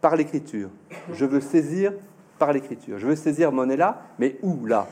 par 0.00 0.16
l'écriture. 0.16 0.70
Je 1.12 1.24
veux 1.24 1.40
saisir 1.40 1.92
par 2.40 2.52
l'écriture. 2.52 2.98
Je 2.98 3.06
veux 3.06 3.14
saisir 3.14 3.52
Monet-là, 3.52 4.02
mais 4.18 4.36
où 4.42 4.66
là? 4.66 4.88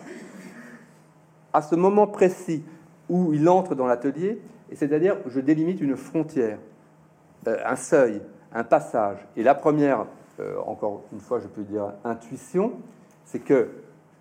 À 1.57 1.63
ce 1.63 1.75
moment 1.75 2.07
précis 2.07 2.63
où 3.09 3.33
il 3.33 3.49
entre 3.49 3.75
dans 3.75 3.87
l'atelier, 3.87 4.43
et 4.71 4.77
c'est-à-dire 4.77 5.17
je 5.27 5.41
délimite 5.41 5.81
une 5.81 5.97
frontière, 5.97 6.59
euh, 7.49 7.57
un 7.65 7.77
seuil, 7.77 8.21
un 8.53 8.63
passage. 8.63 9.17
Et 9.39 9.43
la 9.43 9.55
première, 9.55 10.05
euh, 10.39 10.59
encore 10.67 11.05
une 11.15 11.21
fois, 11.21 11.41
je 11.41 11.47
peux 11.47 11.63
dire 11.63 11.95
intuition, 12.05 12.73
c'est 13.25 13.39
que 13.39 13.71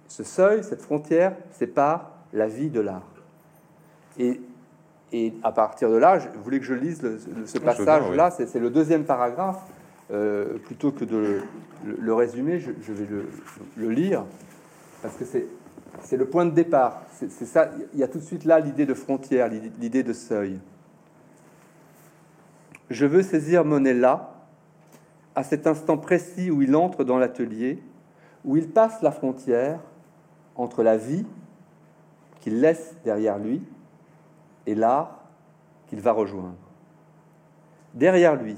ce 0.08 0.24
seuil, 0.24 0.63
cette 0.63 0.82
frontière, 0.82 1.36
sépare 1.51 2.10
la 2.32 2.48
vie 2.48 2.70
de 2.70 2.80
l'art. 2.80 3.04
Et, 4.18 4.39
à 5.44 5.51
partir 5.51 5.89
de 5.89 5.98
là, 5.98 6.20
je 6.20 6.30
voulais 6.42 6.60
que 6.60 6.65
je 6.65 6.74
lise 6.74 7.01
ce 7.46 7.58
passage-là, 7.58 8.32
c'est 8.32 8.60
le 8.60 8.70
deuxième 8.70 9.04
paragraphe. 9.04 9.62
Euh, 10.12 10.58
plutôt 10.60 10.92
que 10.92 11.04
de 11.04 11.42
le, 11.84 12.13
résumer, 12.13 12.60
je, 12.60 12.94
vais 12.94 13.08
le, 13.75 13.89
lire, 13.89 14.24
parce 15.01 15.15
que 15.18 15.25
c'est 15.25 15.48
le 16.12 16.25
point 16.25 16.46
de 16.46 16.52
départ. 16.52 17.02
C'est 17.12 17.30
ça, 17.46 17.72
il 17.94 18.00
y 18.00 18.04
a 18.04 18.08
tout 18.08 18.20
de 18.20 18.24
suite 18.24 18.46
là 18.46 18.60
l'idée 18.60 18.86
de 18.86 18.94
frontière, 18.94 19.50
l'idée 19.50 20.04
de 20.04 20.14
seuil. 20.14 20.60
Je 22.90 23.06
veux 23.06 23.24
saisir 23.24 23.66
Monet 23.66 23.94
là, 23.94 24.36
à 25.36 25.44
cet 25.44 25.68
instant 25.68 25.98
précis 25.98 26.52
où 26.52 26.62
il 26.62 26.75
entre 26.75 27.04
dans 27.04 27.18
l'atelier, 27.18 27.82
où 28.46 28.58
il 28.58 28.70
passe 28.70 29.02
la 29.02 29.12
frontière 29.12 29.80
entre 30.56 30.84
la 30.84 30.98
vie 30.98 31.25
qu'il 32.40 32.62
laisse 32.62 32.96
derrière 33.04 33.40
lui 33.40 33.62
et 34.66 34.75
l'art 34.75 35.24
qu'il 35.88 36.00
va 36.00 36.12
rejoindre. 36.12 36.56
Derrière 37.94 38.36
lui, 38.36 38.58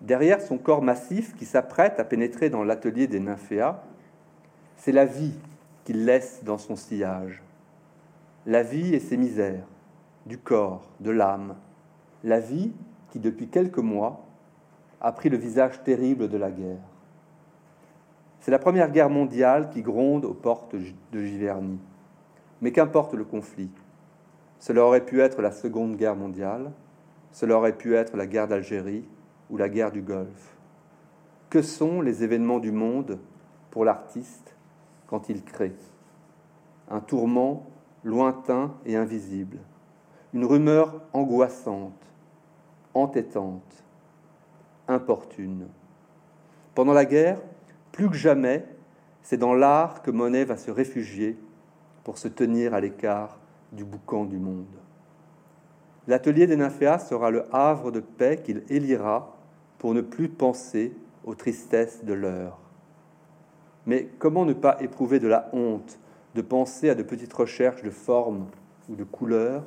derrière 0.00 0.40
son 0.40 0.58
corps 0.58 0.82
massif 0.82 1.34
qui 1.34 1.44
s'apprête 1.44 1.98
à 1.98 2.04
pénétrer 2.04 2.48
dans 2.50 2.62
l'atelier 2.62 3.06
des 3.06 3.20
nymphéas, 3.20 3.82
c'est 4.76 4.92
la 4.92 5.04
vie 5.04 5.34
laisse 5.92 6.42
dans 6.44 6.58
son 6.58 6.76
sillage. 6.76 7.42
La 8.46 8.62
vie 8.62 8.94
et 8.94 9.00
ses 9.00 9.16
misères, 9.16 9.66
du 10.26 10.38
corps, 10.38 10.88
de 11.00 11.10
l'âme. 11.10 11.56
La 12.24 12.40
vie 12.40 12.72
qui, 13.10 13.18
depuis 13.18 13.48
quelques 13.48 13.78
mois, 13.78 14.24
a 15.00 15.12
pris 15.12 15.28
le 15.28 15.36
visage 15.36 15.82
terrible 15.84 16.28
de 16.28 16.36
la 16.36 16.50
guerre. 16.50 16.78
C'est 18.40 18.50
la 18.50 18.58
première 18.58 18.90
guerre 18.90 19.10
mondiale 19.10 19.70
qui 19.70 19.82
gronde 19.82 20.24
aux 20.24 20.34
portes 20.34 20.74
de 20.74 21.22
Giverny. 21.22 21.78
Mais 22.60 22.72
qu'importe 22.72 23.14
le 23.14 23.24
conflit, 23.24 23.70
cela 24.58 24.84
aurait 24.84 25.04
pu 25.04 25.20
être 25.20 25.40
la 25.42 25.52
Seconde 25.52 25.96
Guerre 25.96 26.16
mondiale, 26.16 26.72
cela 27.32 27.56
aurait 27.56 27.76
pu 27.76 27.94
être 27.94 28.16
la 28.16 28.26
guerre 28.26 28.48
d'Algérie 28.48 29.04
ou 29.50 29.56
la 29.56 29.68
guerre 29.68 29.92
du 29.92 30.02
Golfe. 30.02 30.56
Que 31.50 31.62
sont 31.62 32.00
les 32.00 32.24
événements 32.24 32.58
du 32.58 32.72
monde 32.72 33.18
pour 33.70 33.84
l'artiste 33.84 34.56
quand 35.08 35.28
il 35.28 35.42
crée. 35.42 35.74
Un 36.88 37.00
tourment 37.00 37.66
lointain 38.04 38.74
et 38.86 38.96
invisible, 38.96 39.58
une 40.32 40.44
rumeur 40.44 41.02
angoissante, 41.12 42.06
entêtante, 42.94 43.84
importune. 44.86 45.66
Pendant 46.74 46.92
la 46.92 47.04
guerre, 47.04 47.40
plus 47.92 48.08
que 48.08 48.16
jamais, 48.16 48.64
c'est 49.22 49.36
dans 49.36 49.54
l'art 49.54 50.02
que 50.02 50.10
Monet 50.10 50.44
va 50.44 50.56
se 50.56 50.70
réfugier 50.70 51.36
pour 52.04 52.16
se 52.16 52.28
tenir 52.28 52.72
à 52.72 52.80
l'écart 52.80 53.38
du 53.72 53.84
boucan 53.84 54.24
du 54.24 54.38
monde. 54.38 54.64
L'atelier 56.06 56.46
des 56.46 56.56
nymphéas 56.56 57.00
sera 57.00 57.30
le 57.30 57.44
havre 57.54 57.90
de 57.90 58.00
paix 58.00 58.40
qu'il 58.42 58.62
élira 58.70 59.36
pour 59.78 59.92
ne 59.92 60.00
plus 60.00 60.28
penser 60.28 60.96
aux 61.24 61.34
tristesses 61.34 62.04
de 62.04 62.14
l'heure. 62.14 62.58
Mais 63.88 64.06
comment 64.18 64.44
ne 64.44 64.52
pas 64.52 64.76
éprouver 64.82 65.18
de 65.18 65.28
la 65.28 65.48
honte 65.54 65.98
de 66.34 66.42
penser 66.42 66.90
à 66.90 66.94
de 66.94 67.02
petites 67.02 67.32
recherches 67.32 67.82
de 67.82 67.88
forme 67.88 68.46
ou 68.90 68.94
de 68.96 69.02
couleurs 69.02 69.64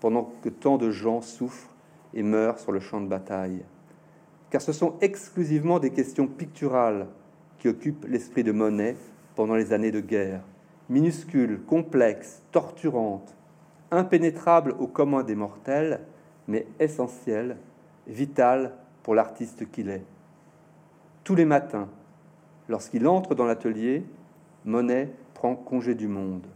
pendant 0.00 0.32
que 0.42 0.48
tant 0.48 0.78
de 0.78 0.90
gens 0.90 1.20
souffrent 1.20 1.72
et 2.12 2.24
meurent 2.24 2.58
sur 2.58 2.72
le 2.72 2.80
champ 2.80 3.00
de 3.00 3.06
bataille? 3.06 3.62
Car 4.50 4.60
ce 4.60 4.72
sont 4.72 4.94
exclusivement 5.00 5.78
des 5.78 5.90
questions 5.90 6.26
picturales 6.26 7.06
qui 7.58 7.68
occupent 7.68 8.04
l'esprit 8.08 8.42
de 8.42 8.50
Monet 8.50 8.96
pendant 9.36 9.54
les 9.54 9.72
années 9.72 9.92
de 9.92 10.00
guerre, 10.00 10.42
minuscules, 10.88 11.62
complexes, 11.62 12.42
torturantes, 12.50 13.36
impénétrables 13.92 14.74
au 14.80 14.88
commun 14.88 15.22
des 15.22 15.36
mortels, 15.36 16.00
mais 16.48 16.66
essentielles, 16.80 17.56
vitales 18.08 18.72
pour 19.04 19.14
l'artiste 19.14 19.70
qu'il 19.70 19.88
est. 19.88 20.04
Tous 21.22 21.36
les 21.36 21.44
matins, 21.44 21.88
lorsqu'il 22.68 23.06
entre 23.06 23.34
dans 23.34 23.44
l'atelier, 23.44 24.04
Monet 24.64 25.12
prend 25.34 25.54
congé 25.54 25.94
du 25.94 26.08
monde. 26.08 26.46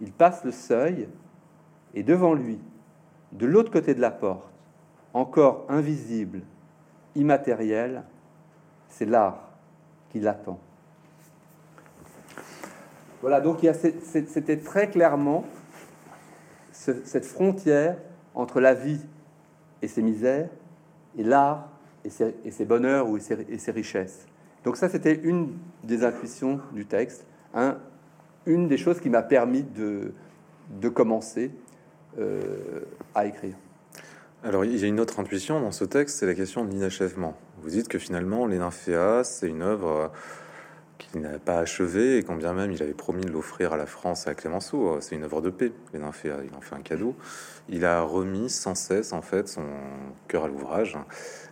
Il 0.00 0.12
passe 0.12 0.44
le 0.44 0.52
seuil 0.52 1.08
et 1.94 2.02
devant 2.02 2.34
lui, 2.34 2.58
de 3.32 3.46
l'autre 3.46 3.70
côté 3.70 3.94
de 3.94 4.00
la 4.00 4.10
porte, 4.10 4.50
encore 5.12 5.66
invisible, 5.68 6.42
immatériel, 7.14 8.02
c'est 8.88 9.06
l'art 9.06 9.50
qui 10.10 10.20
l'attend. 10.20 10.58
Voilà, 13.20 13.40
donc 13.40 13.66
c'était 14.02 14.58
très 14.58 14.88
clairement 14.88 15.44
cette 16.72 17.26
frontière 17.26 17.96
entre 18.34 18.60
la 18.60 18.72
vie 18.74 19.04
et 19.82 19.88
ses 19.88 20.02
misères 20.02 20.48
et 21.18 21.22
l'art 21.22 21.68
et 22.04 22.10
ses, 22.10 22.64
bonheurs 22.64 23.08
ou 23.08 23.18
et 23.18 23.58
ses, 23.58 23.72
richesses. 23.72 24.26
Donc 24.64 24.76
ça, 24.76 24.88
c'était 24.88 25.14
une 25.22 25.52
des 25.84 26.04
intuitions 26.04 26.60
du 26.72 26.86
texte, 26.86 27.24
une 28.46 28.68
des 28.68 28.76
choses 28.76 29.00
qui 29.00 29.10
m'a 29.10 29.22
permis 29.22 29.62
de, 29.62 30.12
commencer 30.88 31.50
euh, 32.18 32.80
à 33.14 33.26
écrire. 33.26 33.54
Alors, 34.42 34.64
il 34.64 34.76
y 34.76 34.84
a 34.84 34.86
une 34.86 35.00
autre 35.00 35.20
intuition 35.20 35.60
dans 35.60 35.72
ce 35.72 35.84
texte, 35.84 36.18
c'est 36.18 36.26
la 36.26 36.34
question 36.34 36.64
de 36.64 36.70
l'inachèvement. 36.70 37.36
Vous 37.62 37.70
dites 37.70 37.88
que 37.88 37.98
finalement, 37.98 38.46
Les 38.46 38.58
Nymphéas, 38.58 39.24
c'est 39.24 39.48
une 39.48 39.62
œuvre 39.62 40.10
qu'il 41.00 41.20
n'a 41.22 41.38
pas 41.38 41.58
achevé, 41.58 42.18
et 42.18 42.22
quand 42.22 42.36
bien 42.36 42.52
même 42.52 42.70
il 42.72 42.82
avait 42.82 42.94
promis 42.94 43.24
de 43.24 43.30
l'offrir 43.30 43.72
à 43.72 43.76
la 43.76 43.86
France 43.86 44.26
et 44.26 44.30
à 44.30 44.34
Clémenceau. 44.34 45.00
C'est 45.00 45.16
une 45.16 45.24
œuvre 45.24 45.40
de 45.40 45.50
paix, 45.50 45.72
les 45.92 45.98
nymphéas, 45.98 46.38
il 46.44 46.54
en 46.54 46.60
fait 46.60 46.76
un 46.76 46.82
cadeau. 46.82 47.16
Il 47.68 47.84
a 47.84 48.02
remis 48.02 48.50
sans 48.50 48.74
cesse 48.74 49.12
en 49.12 49.22
fait 49.22 49.48
son 49.48 49.64
cœur 50.28 50.44
à 50.44 50.48
l'ouvrage, 50.48 50.96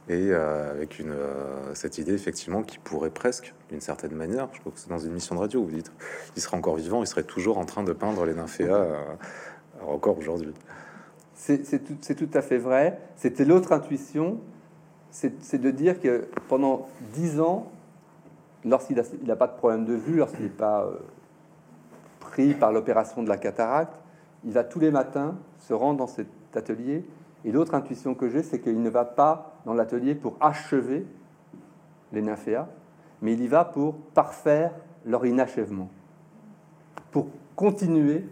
et 0.09 0.31
euh, 0.31 0.71
avec 0.71 0.99
une, 0.99 1.13
euh, 1.13 1.75
cette 1.75 1.99
idée 1.99 2.15
effectivement 2.15 2.63
qui 2.63 2.79
pourrait 2.79 3.11
presque, 3.11 3.55
d'une 3.69 3.81
certaine 3.81 4.15
manière, 4.15 4.49
je 4.53 4.61
crois 4.61 4.73
que 4.73 4.79
c'est 4.79 4.89
dans 4.89 4.99
une 4.99 5.13
mission 5.13 5.35
de 5.35 5.41
radio, 5.41 5.63
vous 5.63 5.71
dites, 5.71 5.93
il 6.35 6.41
serait 6.43 6.57
encore 6.57 6.77
vivant, 6.77 7.03
il 7.03 7.07
serait 7.07 7.25
toujours 7.25 7.59
en 7.59 7.65
train 7.65 7.85
de 7.85 7.93
peindre 7.93 8.25
les 8.25 8.35
nymphéas, 8.35 8.75
euh, 8.75 9.03
encore 9.87 10.19
aujourd'hui. 10.19 10.55
C'est 11.35 11.63
tout, 11.83 12.15
tout, 12.15 12.31
à 12.35 12.43
fait 12.43 12.59
vrai. 12.59 12.99
C'était 13.17 13.47
l'autre 13.47 13.73
intuition, 13.73 14.39
c'est 15.11 15.59
de 15.59 15.71
dire 15.71 15.99
que 15.99 16.27
pendant 16.49 16.89
dix 17.15 17.41
ans, 17.41 17.71
lorsqu'il 18.65 19.03
n'a 19.25 19.37
pas 19.37 19.47
de 19.47 19.57
problème 19.57 19.85
de 19.85 19.95
vue, 19.95 20.17
lorsqu'il 20.17 20.45
n'est 20.45 20.51
pas 20.51 20.83
euh, 20.83 20.99
pris 22.21 22.55
par 22.55 22.73
l'opération 22.73 23.23
de 23.23 23.29
la 23.29 23.37
cataracte, 23.37 23.95
il 24.45 24.53
va 24.53 24.65
tous 24.65 24.79
les 24.79 24.91
matins 24.91 25.37
se 25.59 25.75
rendre 25.75 25.99
dans 25.99 26.07
cet 26.07 26.29
atelier. 26.55 27.05
Et 27.45 27.53
l'autre 27.53 27.75
intuition 27.75 28.15
que 28.15 28.29
j'ai, 28.29 28.43
c'est 28.43 28.61
qu'il 28.61 28.83
ne 28.83 28.91
va 28.91 29.05
pas 29.05 29.53
dans 29.65 29.75
l'atelier 29.75 30.15
pour 30.15 30.37
achever 30.41 31.07
les 32.13 32.23
nymphéas, 32.23 32.69
mais 33.23 33.33
il 33.33 33.43
y 33.43 33.49
va 33.49 33.65
pour 33.65 33.95
parfaire 34.15 34.73
leur 35.05 35.25
inachèvement, 35.27 35.89
pour 37.11 37.29
continuer 37.57 38.25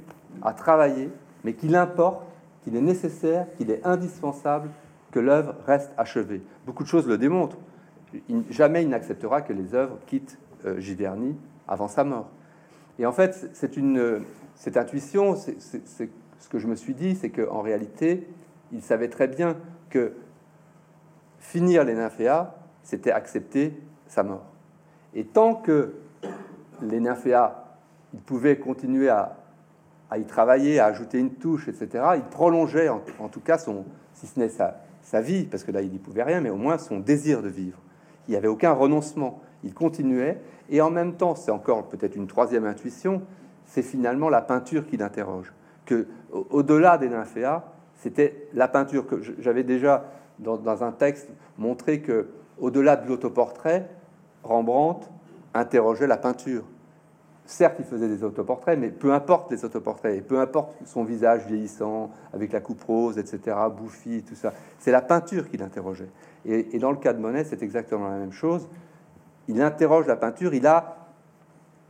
à 0.43 0.53
travailler, 0.53 1.11
mais 1.45 1.55
qu'il 1.55 1.77
importe, 1.77 2.23
qu'il 2.63 2.77
est 2.77 2.81
nécessaire, 2.81 3.47
qu'il 3.57 3.71
est 3.71 3.85
indispensable 3.87 4.71
que 5.11 5.21
l'œuvre 5.21 5.55
reste 5.67 5.93
achevée. 5.97 6.43
Beaucoup 6.67 6.83
de 6.83 6.89
choses 6.89 7.07
le 7.07 7.17
démontrent 7.17 7.59
jamais 8.51 8.83
il 8.83 8.89
n'acceptera 8.89 9.43
que 9.43 9.53
les 9.53 9.75
œuvres 9.75 9.99
quittent 10.07 10.39
euh, 10.65 10.81
Giverny 10.81 11.37
avant 11.69 11.89
sa 11.89 12.05
mort. 12.05 12.31
Et 12.99 13.07
en 13.07 13.13
fait, 13.13 13.51
c'est 13.53 13.77
une 13.77 14.23
cette 14.57 14.77
intuition, 14.77 15.37
c'est 15.37 15.61
ce 15.61 16.49
que 16.49 16.59
je 16.59 16.67
me 16.67 16.75
suis 16.75 16.95
dit, 16.95 17.15
c'est 17.15 17.31
qu'en 17.31 17.61
réalité, 17.61 18.27
il 18.73 18.83
savait 18.83 19.09
très 19.09 19.29
bien 19.29 19.57
que 19.91 20.15
finir 21.39 21.85
les 21.85 21.95
nymphéas, 21.95 22.55
c'était 22.83 23.13
accepter 23.13 23.79
sa 24.09 24.23
mort. 24.23 24.47
Et 25.15 25.25
tant 25.25 25.55
que 25.55 25.95
les 26.83 27.01
nymphéas, 27.01 27.65
il 28.15 28.21
pouvait 28.21 28.59
continuer 28.59 29.09
à, 29.09 29.37
y 30.17 30.25
travailler, 30.25 30.79
à 30.81 30.87
ajouter 30.87 31.19
une 31.19 31.35
touche, 31.35 31.69
etc., 31.69 32.05
il 32.17 32.23
prolongeait 32.23 32.89
en, 32.89 33.29
tout 33.31 33.41
cas 33.41 33.59
son, 33.59 33.85
si 34.15 34.27
ce 34.27 34.39
n'est 34.39 34.49
sa, 34.49 34.81
sa 35.03 35.21
vie, 35.21 35.45
parce 35.45 35.65
que 35.65 35.73
là 35.73 35.83
il 35.83 35.91
n'y 35.91 35.99
pouvait 35.99 36.23
rien, 36.23 36.41
mais 36.41 36.51
au 36.51 36.57
moins 36.57 36.79
son 36.79 36.99
désir 36.99 37.43
de 37.43 37.49
vivre. 37.49 37.79
Il 38.29 38.33
n'y 38.33 38.37
avait 38.37 38.49
aucun 38.49 38.73
renoncement. 38.73 39.41
Il 39.65 39.75
continuait. 39.75 40.41
Et 40.69 40.81
en 40.81 40.91
même 40.91 41.15
temps, 41.15 41.35
c'est 41.35 41.51
encore 41.51 41.89
peut-être 41.89 42.17
une 42.17 42.27
troisième 42.27 42.65
intuition, 42.65 43.23
c'est 43.67 43.83
finalement 43.83 44.29
la 44.29 44.43
peinture 44.43 44.87
qui 44.87 44.97
l'interroge. 44.97 45.53
Que 45.85 46.07
au-delà 46.51 46.99
des 46.99 47.09
nymphéas, 47.09 47.65
c'était 47.95 48.49
la 48.53 48.69
peinture 48.69 49.07
que 49.07 49.21
j'avais 49.39 49.63
déjà 49.63 50.05
dans, 50.39 50.85
un 50.85 50.93
texte 50.93 51.29
montré 51.59 52.01
que 52.01 52.29
au-delà 52.59 52.97
de 52.97 53.09
l'autoportrait, 53.09 53.89
Rembrandt 54.43 55.09
interrogeait 55.55 56.07
la 56.07 56.17
peinture. 56.17 56.65
Certes, 57.47 57.77
il 57.79 57.85
faisait 57.85 58.09
des 58.09 58.25
autoportraits, 58.25 58.77
mais 58.77 58.91
peu 58.91 59.15
importe 59.15 59.53
les 59.53 59.65
autoportraits, 59.65 60.17
et 60.17 60.21
peu 60.21 60.41
importe 60.41 60.75
son 60.85 61.05
visage 61.05 61.47
vieillissant, 61.47 62.11
avec 62.33 62.53
la 62.53 62.61
coupe 62.61 62.83
rose, 62.83 63.19
etc., 63.19 63.57
bouffi, 63.77 64.25
tout 64.25 64.35
ça, 64.35 64.53
c'est 64.81 64.91
la 64.91 65.01
peinture 65.01 65.49
qui 65.49 65.57
l'interrogeait. 65.57 66.11
Et, 66.45 66.79
dans 66.79 66.91
le 66.91 66.97
cas 66.97 67.13
de 67.13 67.21
Monet, 67.21 67.45
c'est 67.45 67.63
exactement 67.63 68.09
la 68.09 68.19
même 68.19 68.33
chose. 68.33 68.69
Il 69.47 69.63
interroge 69.63 70.07
la 70.07 70.17
peinture, 70.17 70.55
il 70.55 70.67
a, 70.67 70.97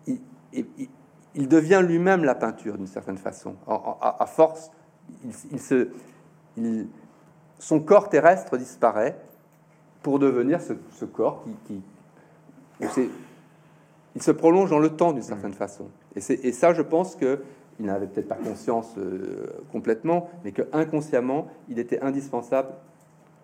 il, 0.07 1.49
devient 1.49 1.83
lui-même 1.83 2.23
la 2.25 2.35
peinture 2.35 2.77
d'une 2.77 2.87
certaine 2.87 3.19
façon. 3.19 3.55
À, 3.67 4.27
force, 4.27 4.71
il, 5.25 6.89
son 7.59 7.81
corps 7.81 8.11
terrestre 8.11 8.59
disparaît 8.59 9.19
pour 10.03 10.19
devenir 10.19 10.61
ce, 10.61 11.05
corps 11.05 11.45
qui, 11.67 11.83
il 14.17 14.23
se 14.23 14.31
prolonge 14.31 14.71
dans 14.71 14.79
le 14.79 14.89
temps 14.89 15.13
d'une 15.13 15.23
certaine 15.23 15.53
façon. 15.53 15.89
Et, 16.17 16.49
et, 16.49 16.53
ça, 16.53 16.73
je 16.73 16.83
pense 16.83 17.15
que 17.15 17.41
il 17.79 17.87
n'avait 17.87 18.07
peut-être 18.07 18.29
pas 18.29 18.37
conscience 18.37 18.95
euh, 18.97 19.47
complètement, 19.71 20.31
mais 20.43 20.53
que 20.53 20.63
inconsciemment, 20.73 21.49
il 21.69 21.79
était 21.79 22.01
indispensable 22.01 22.71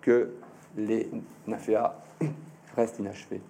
que 0.00 0.30
les 0.76 1.10
nymphéas 1.46 1.94
restent 2.76 2.98
inachevés. 2.98 3.42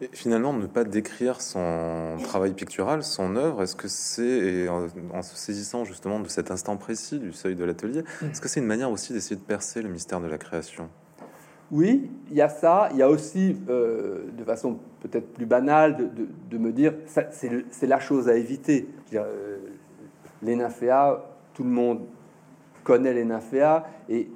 Et 0.00 0.08
finalement, 0.12 0.52
ne 0.52 0.66
pas 0.66 0.84
décrire 0.84 1.40
son 1.40 2.18
travail 2.22 2.52
pictural, 2.52 3.02
son 3.02 3.34
œuvre, 3.34 3.62
est-ce 3.62 3.74
que 3.74 3.88
c'est, 3.88 4.68
en, 4.68 5.22
se 5.22 5.36
saisissant 5.36 5.84
justement 5.84 6.20
de 6.20 6.28
cet 6.28 6.52
instant 6.52 6.76
précis 6.76 7.18
du 7.18 7.32
seuil 7.32 7.56
de 7.56 7.64
l'atelier, 7.64 8.02
mm. 8.02 8.26
est-ce 8.26 8.40
que 8.40 8.48
c'est 8.48 8.60
une 8.60 8.66
manière 8.66 8.90
aussi 8.92 9.12
d'essayer 9.12 9.36
de 9.36 9.40
percer 9.40 9.82
le 9.82 9.88
mystère 9.88 10.20
de 10.20 10.28
la 10.28 10.38
création? 10.38 10.88
Oui, 11.72 12.10
il 12.30 12.36
y 12.36 12.42
a 12.42 12.48
ça. 12.48 12.88
Il 12.92 12.98
y 12.98 13.02
a 13.02 13.08
aussi, 13.08 13.56
euh, 13.68 14.24
de 14.36 14.44
façon 14.44 14.78
peut-être 15.00 15.32
plus 15.32 15.46
banale, 15.46 16.10
de, 16.50 16.58
me 16.58 16.72
dire, 16.72 16.94
c'est 17.06 17.86
la 17.86 17.98
chose 17.98 18.28
à 18.28 18.36
éviter. 18.36 18.88
Euh, 19.14 19.58
les 20.42 20.56
nymphéas, 20.56 21.22
tout 21.54 21.64
le 21.64 21.70
monde 21.70 22.00
connaît 22.84 23.14
les 23.14 23.24
nymphéas, 23.24 23.84
et 24.08 24.28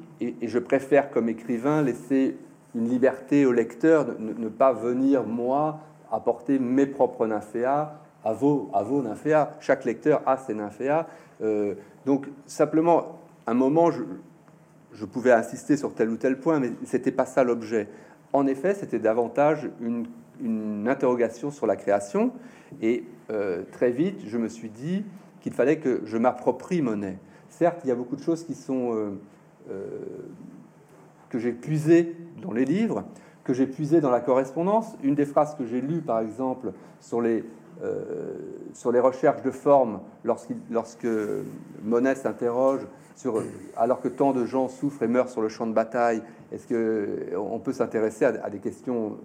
je 0.42 0.58
préfère, 0.58 1.10
comme 1.10 1.28
écrivain, 1.28 1.82
laisser 1.82 2.36
une 2.74 2.88
liberté 2.88 3.46
au 3.46 3.52
lecteur, 3.52 4.06
ne, 4.18 4.48
pas 4.48 4.72
venir, 4.72 5.24
moi, 5.24 5.80
apporter 6.10 6.58
mes 6.58 6.86
propres 6.86 7.26
nymphéas 7.26 7.94
à 8.24 8.32
vos, 8.32 8.70
à 8.72 8.82
nymphéas. 8.82 9.50
Chaque 9.60 9.84
lecteur 9.84 10.22
a 10.26 10.36
ses 10.36 10.54
nymphéas. 10.54 11.06
Euh, 11.42 11.74
donc, 12.06 12.28
simplement, 12.46 13.18
un 13.46 13.54
moment, 13.54 13.90
je, 13.90 14.02
je, 14.92 15.04
pouvais 15.04 15.32
insister 15.32 15.76
sur 15.76 15.94
tel 15.94 16.10
ou 16.10 16.16
tel 16.16 16.38
point, 16.38 16.60
mais 16.60 16.72
c'était 16.84 17.12
pas 17.12 17.26
ça 17.26 17.44
l'objet. 17.44 17.88
En 18.32 18.46
effet, 18.46 18.74
c'était 18.74 18.98
davantage 18.98 19.70
une, 19.80 20.06
interrogation 20.88 21.50
sur 21.50 21.66
la 21.66 21.76
création. 21.76 22.32
Et 22.80 23.04
euh, 23.30 23.62
très 23.72 23.90
vite, 23.90 24.22
je 24.26 24.38
me 24.38 24.48
suis 24.48 24.70
dit 24.70 25.04
qu'il 25.42 25.52
fallait 25.52 25.76
que 25.76 26.00
je 26.06 26.16
m'approprie 26.16 26.80
Monet. 26.80 27.18
Certes, 27.50 27.80
il 27.84 27.88
y 27.88 27.90
a 27.90 27.94
beaucoup 27.94 28.16
de 28.16 28.22
choses 28.22 28.44
qui 28.44 28.54
sont 28.54 28.94
euh, 28.94 29.10
euh, 29.70 29.86
que 31.28 31.38
j'ai 31.38 31.52
puisées 31.52 32.16
dans 32.40 32.52
les 32.52 32.64
livres, 32.64 33.04
que 33.44 33.52
j'ai 33.52 33.66
puisées 33.66 34.00
dans 34.00 34.10
la 34.10 34.20
correspondance. 34.20 34.96
Une 35.02 35.14
des 35.14 35.26
phrases 35.26 35.54
que 35.56 35.66
j'ai 35.66 35.82
lues, 35.82 36.00
par 36.00 36.20
exemple, 36.20 36.72
sur 37.00 37.20
les, 37.20 37.44
sur 38.74 38.92
les 38.92 39.00
recherches 39.00 39.42
de 39.42 39.50
forme, 39.50 40.00
lorsque 40.24 41.06
Monet 41.82 42.14
s'interroge 42.14 42.86
sur, 43.16 43.42
alors 43.76 44.00
que 44.00 44.08
tant 44.08 44.32
de 44.32 44.44
gens 44.44 44.68
souffrent 44.68 45.02
et 45.02 45.08
meurent 45.08 45.28
sur 45.28 45.42
le 45.42 45.48
champ 45.48 45.66
de 45.66 45.72
bataille, 45.72 46.22
est-ce 46.52 46.66
qu'on 46.66 47.58
peut 47.58 47.72
s'intéresser 47.72 48.24
à, 48.24 48.44
à, 48.44 48.50
des 48.50 48.58
questions 48.58 49.18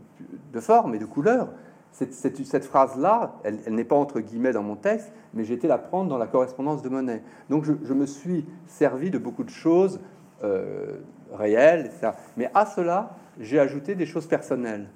de 0.54 0.60
forme 0.60 0.96
et 0.96 1.00
de 1.00 1.06
couleur? 1.06 1.50
Cette, 1.96 2.66
phrase-là, 2.66 3.36
elle, 3.46 3.74
n'est 3.74 3.86
pas 3.86 3.96
entre 3.96 4.20
guillemets 4.20 4.52
dans 4.52 4.64
mon 4.64 4.76
texte, 4.76 5.14
mais 5.34 5.46
j'ai 5.46 5.54
été 5.54 5.70
la 5.70 5.78
prendre 5.78 6.10
dans 6.10 6.18
la 6.18 6.28
correspondance 6.28 6.82
de 6.82 6.90
Monet. 6.90 7.24
Donc 7.50 7.64
je, 7.64 7.94
me 7.94 8.06
suis 8.06 8.46
servi 8.68 9.12
de 9.12 9.18
beaucoup 9.18 9.46
de 9.46 9.50
choses 9.50 10.02
euh, 10.44 10.98
réelles, 11.32 11.90
mais 12.36 12.52
à 12.54 12.66
cela, 12.66 13.16
j'ai 13.40 13.60
ajouté 13.60 13.96
des 13.96 14.06
choses 14.06 14.28
personnelles. 14.28 14.90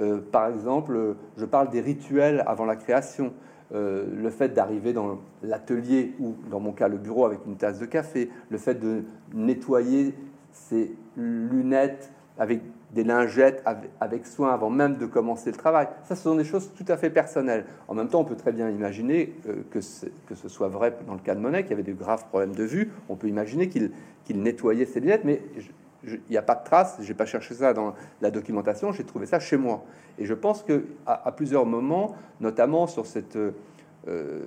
Euh, 0.00 0.20
par 0.20 0.48
exemple, 0.48 1.16
je 1.36 1.44
parle 1.44 1.70
des 1.70 1.80
rituels 1.80 2.42
avant 2.46 2.64
la 2.64 2.76
création. 2.76 3.32
Euh, 3.74 4.04
le 4.14 4.28
fait 4.28 4.50
d'arriver 4.50 4.92
dans 4.92 5.18
l'atelier 5.42 6.12
ou, 6.20 6.34
dans 6.50 6.60
mon 6.60 6.72
cas, 6.72 6.88
le 6.88 6.98
bureau 6.98 7.24
avec 7.24 7.40
une 7.46 7.56
tasse 7.56 7.78
de 7.78 7.86
café, 7.86 8.30
le 8.50 8.58
fait 8.58 8.74
de 8.74 9.04
nettoyer 9.32 10.14
ses 10.52 10.94
lunettes 11.16 12.12
avec 12.38 12.60
des 12.92 13.04
lingettes 13.04 13.62
avec, 14.00 14.26
soin 14.26 14.52
avant 14.52 14.68
même 14.68 14.96
de 14.96 15.06
commencer 15.06 15.50
le 15.50 15.56
travail. 15.56 15.88
Ça, 16.04 16.14
ce 16.14 16.24
sont 16.24 16.34
des 16.34 16.44
choses 16.44 16.70
tout 16.76 16.84
à 16.88 16.98
fait 16.98 17.08
personnelles. 17.08 17.64
En 17.88 17.94
même 17.94 18.08
temps, 18.08 18.20
on 18.20 18.24
peut 18.24 18.36
très 18.36 18.52
bien 18.52 18.68
imaginer 18.68 19.34
euh, 19.48 19.62
que, 19.70 19.80
ce 19.80 20.48
soit 20.48 20.68
vrai 20.68 20.94
dans 21.06 21.14
le 21.14 21.20
cas 21.20 21.34
de 21.34 21.40
Monet, 21.40 21.64
qui 21.64 21.72
avait 21.72 21.82
de 21.82 21.94
graves 21.94 22.26
problèmes 22.26 22.54
de 22.54 22.64
vue. 22.64 22.90
On 23.08 23.16
peut 23.16 23.28
imaginer 23.28 23.68
qu'il 23.68 23.90
nettoyait 24.34 24.84
ses 24.84 25.00
lunettes, 25.00 25.24
mais 25.24 25.40
il 26.04 26.20
n'y 26.30 26.36
a 26.36 26.42
pas 26.42 26.54
de 26.54 26.64
trace. 26.64 26.98
J'ai 27.00 27.14
pas 27.14 27.26
cherché 27.26 27.54
ça 27.54 27.72
dans 27.72 27.94
la 28.20 28.30
documentation. 28.30 28.92
J'ai 28.92 29.04
trouvé 29.04 29.26
ça 29.26 29.38
chez 29.38 29.56
moi. 29.56 29.84
Et 30.18 30.26
je 30.26 30.34
pense 30.34 30.62
que 30.62 30.84
à, 31.06 31.32
plusieurs 31.32 31.66
moments, 31.66 32.14
notamment 32.40 32.86
sur 32.86 33.06
cette 33.06 33.36
euh, 33.36 34.40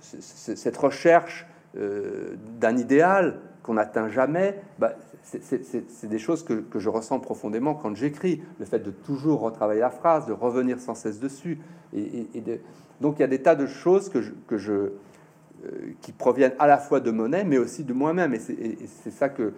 cette 0.00 0.76
recherche 0.76 1.46
euh, 1.76 2.34
d'un 2.60 2.76
idéal 2.76 3.40
qu'on 3.62 3.74
n'atteint 3.74 4.08
jamais, 4.08 4.60
bah, 4.78 4.92
c'est 5.22 6.06
des 6.06 6.18
choses 6.18 6.44
que, 6.44 6.64
je 6.74 6.88
ressens 6.90 7.18
profondément 7.18 7.74
quand 7.74 7.94
j'écris, 7.94 8.42
le 8.60 8.66
fait 8.66 8.80
de 8.80 8.90
toujours 8.90 9.40
retravailler 9.40 9.80
la 9.80 9.90
phrase, 9.90 10.26
de 10.26 10.34
revenir 10.34 10.78
sans 10.78 10.94
cesse 10.94 11.18
dessus. 11.18 11.58
Et, 11.96 12.26
Donc 13.00 13.18
il 13.18 13.22
y 13.22 13.24
a 13.24 13.28
des 13.28 13.40
tas 13.40 13.54
de 13.54 13.66
choses 13.66 14.10
que 14.10 14.58
je, 14.58 14.72
euh, 15.64 15.94
qui 16.02 16.12
proviennent 16.12 16.54
à 16.58 16.66
la 16.66 16.76
fois 16.76 17.00
de 17.00 17.10
Monet, 17.10 17.44
mais 17.44 17.56
aussi 17.56 17.84
de 17.84 17.94
moi-même. 17.94 18.34
Et 18.34 18.38
c'est 18.38 19.10
ça 19.10 19.30
que 19.30 19.54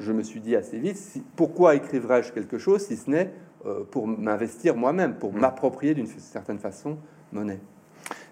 je 0.00 0.12
me 0.12 0.22
suis 0.22 0.40
dit 0.40 0.56
assez 0.56 0.78
vite. 0.78 0.98
pourquoi 1.36 1.74
écrivrais-je 1.74 2.32
quelque 2.32 2.58
chose 2.58 2.82
si 2.82 2.96
ce 2.96 3.10
n'est 3.10 3.32
euh, 3.66 3.84
pour 3.90 4.06
m'investir 4.06 4.76
moi-même, 4.76 5.14
pour 5.14 5.32
mmh. 5.32 5.38
m'approprier 5.38 5.94
d'une 5.94 6.06
certaine 6.06 6.58
façon 6.58 6.98
Monet 7.32 7.60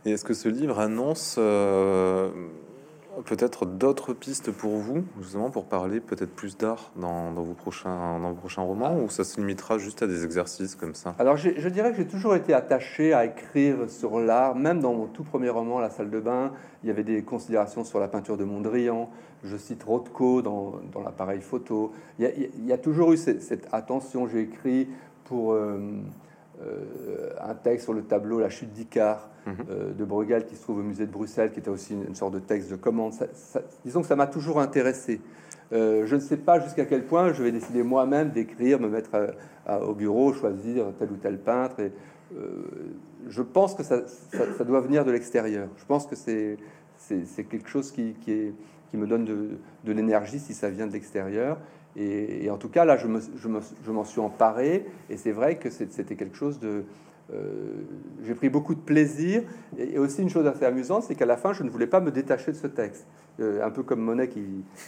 Et 0.05 0.11
est-ce 0.11 0.25
que 0.25 0.35
ce 0.35 0.49
livre 0.49 0.79
annonce... 0.79 1.37
Euh, 1.39 2.31
peut-être 3.25 3.67
d'autres 3.67 4.13
pistes 4.13 4.51
pour 4.51 4.73
vous, 4.73 5.05
justement, 5.21 5.51
pour 5.51 5.65
parler 5.65 6.01
peut-être 6.01 6.35
plus 6.35 6.57
d'art 6.57 6.91
dans, 6.97 7.33
vos 7.33 7.55
prochains, 7.55 8.19
dans 8.21 8.31
vos 8.31 8.37
prochains 8.37 8.63
romans, 8.63 8.99
ou 8.99 9.09
ça 9.09 9.25
se 9.25 9.41
limitera 9.41 9.79
juste 9.79 10.03
à 10.03 10.07
des 10.07 10.25
exercices 10.25 10.75
comme 10.75 10.95
ça? 10.95 11.15
Alors, 11.19 11.37
je 11.37 11.69
dirais 11.69 11.91
que 11.91 11.97
j'ai 11.97 12.07
toujours 12.07 12.35
été 12.35 12.55
attaché 12.55 13.13
à 13.13 13.25
écrire 13.25 13.89
sur 13.89 14.19
l'art, 14.21 14.55
même 14.55 14.81
dans 14.81 14.95
mon 14.95 15.07
tout 15.07 15.25
premier 15.25 15.51
roman, 15.51 15.79
La 15.79 15.91
salle 15.91 16.11
de 16.11 16.21
bain, 16.21 16.53
il 16.83 16.89
y 16.89 16.91
avait 16.91 17.05
des 17.05 17.23
considérations 17.23 17.85
sur 17.85 18.01
la 18.01 18.09
peinture 18.09 18.37
de 18.37 18.45
Mondrian, 18.45 19.11
je 19.45 19.57
cite 19.57 19.83
Rothko 19.83 20.43
dans, 20.43 20.81
dans 20.93 21.03
l'appareil 21.03 21.41
photo. 21.41 21.93
Il 22.19 22.49
y, 22.65 22.73
a, 22.73 22.79
toujours 22.79 23.13
eu 23.13 23.17
cette, 23.17 23.69
attention, 23.73 24.27
j'ai 24.27 24.41
écrit 24.41 24.89
pour... 25.25 25.53
Euh, 25.53 25.79
un 27.41 27.55
texte 27.55 27.85
sur 27.85 27.93
le 27.93 28.03
tableau 28.03 28.41
La 28.41 28.51
chute 28.51 28.73
d'Icare 28.73 29.29
mhm. 29.47 29.55
euh, 29.71 29.93
de 29.93 30.05
Bruegel 30.05 30.47
qui 30.47 30.57
se 30.57 30.63
trouve 30.63 30.79
au 30.79 30.83
musée 30.83 31.07
de 31.07 31.13
Bruxelles, 31.13 31.53
qui 31.53 31.61
était 31.61 31.71
aussi 31.71 31.95
une, 31.95 32.15
sorte 32.15 32.35
de 32.35 32.39
texte 32.39 32.71
de 32.71 32.77
commande. 32.77 33.15
disons 33.85 34.03
que 34.03 34.07
ça 34.07 34.17
m'a 34.17 34.27
toujours 34.27 34.61
intéressé. 34.61 35.21
Euh, 35.73 36.07
je 36.07 36.15
ne 36.15 36.21
sais 36.21 36.37
pas 36.37 36.61
jusqu'à 36.61 36.85
quel 36.85 37.05
point 37.05 37.33
je 37.33 37.43
vais 37.43 37.53
décider 37.53 37.83
moi-même 37.83 38.31
d'écrire, 38.31 38.79
me 38.79 38.89
mettre 38.89 39.35
au 39.69 39.95
bureau, 39.95 40.33
choisir 40.33 40.87
tel 40.99 41.11
ou 41.13 41.17
tel 41.17 41.39
peintre. 41.39 41.81
Et, 41.81 41.93
je 43.29 43.43
pense 43.43 43.75
que 43.75 43.83
ça, 43.83 44.01
doit 44.65 44.81
venir 44.81 45.05
de 45.05 45.11
l'extérieur. 45.11 45.69
Je 45.77 45.85
pense 45.85 46.07
que 46.07 46.17
c'est 46.17 46.57
quelque 47.45 47.69
chose 47.69 47.93
qui, 47.93 48.15
est, 48.27 48.55
qui 48.91 48.97
me 48.97 49.07
donne 49.07 49.25
de, 49.25 49.51
de 49.85 49.93
l'énergie 49.93 50.39
si 50.39 50.55
ça 50.55 50.71
vient 50.71 50.87
de 50.87 50.93
l'extérieur. 50.93 51.59
Et, 51.97 52.49
en 52.51 52.57
tout 52.57 52.69
cas, 52.69 52.85
là, 52.85 52.97
je 52.97 53.91
m'en 53.91 54.05
suis 54.05 54.21
emparé, 54.21 54.87
et 55.11 55.17
c'est 55.17 55.33
vrai 55.33 55.57
que 55.57 55.71
c'était 55.71 56.17
quelque 56.17 56.37
chose 56.37 56.59
de... 56.59 56.85
Euh, 57.33 57.83
j'ai 58.25 58.35
pris 58.35 58.51
beaucoup 58.51 58.75
de 58.75 58.81
plaisir, 58.81 59.43
et, 59.79 59.99
aussi 59.99 60.23
une 60.23 60.31
chose 60.31 60.47
assez 60.47 60.65
amusante, 60.65 61.05
c'est 61.05 61.15
qu'à 61.15 61.27
la 61.27 61.37
fin, 61.37 61.53
je 61.53 61.63
ne 61.63 61.71
voulais 61.71 61.87
pas 61.87 62.01
me 62.01 62.11
détacher 62.11 62.53
de 62.53 62.57
ce 62.57 62.67
texte. 62.67 63.07
Euh, 63.41 63.65
un 63.65 63.71
peu 63.71 63.83
comme 63.83 64.01
Monet 64.01 64.29
qui 64.29 64.43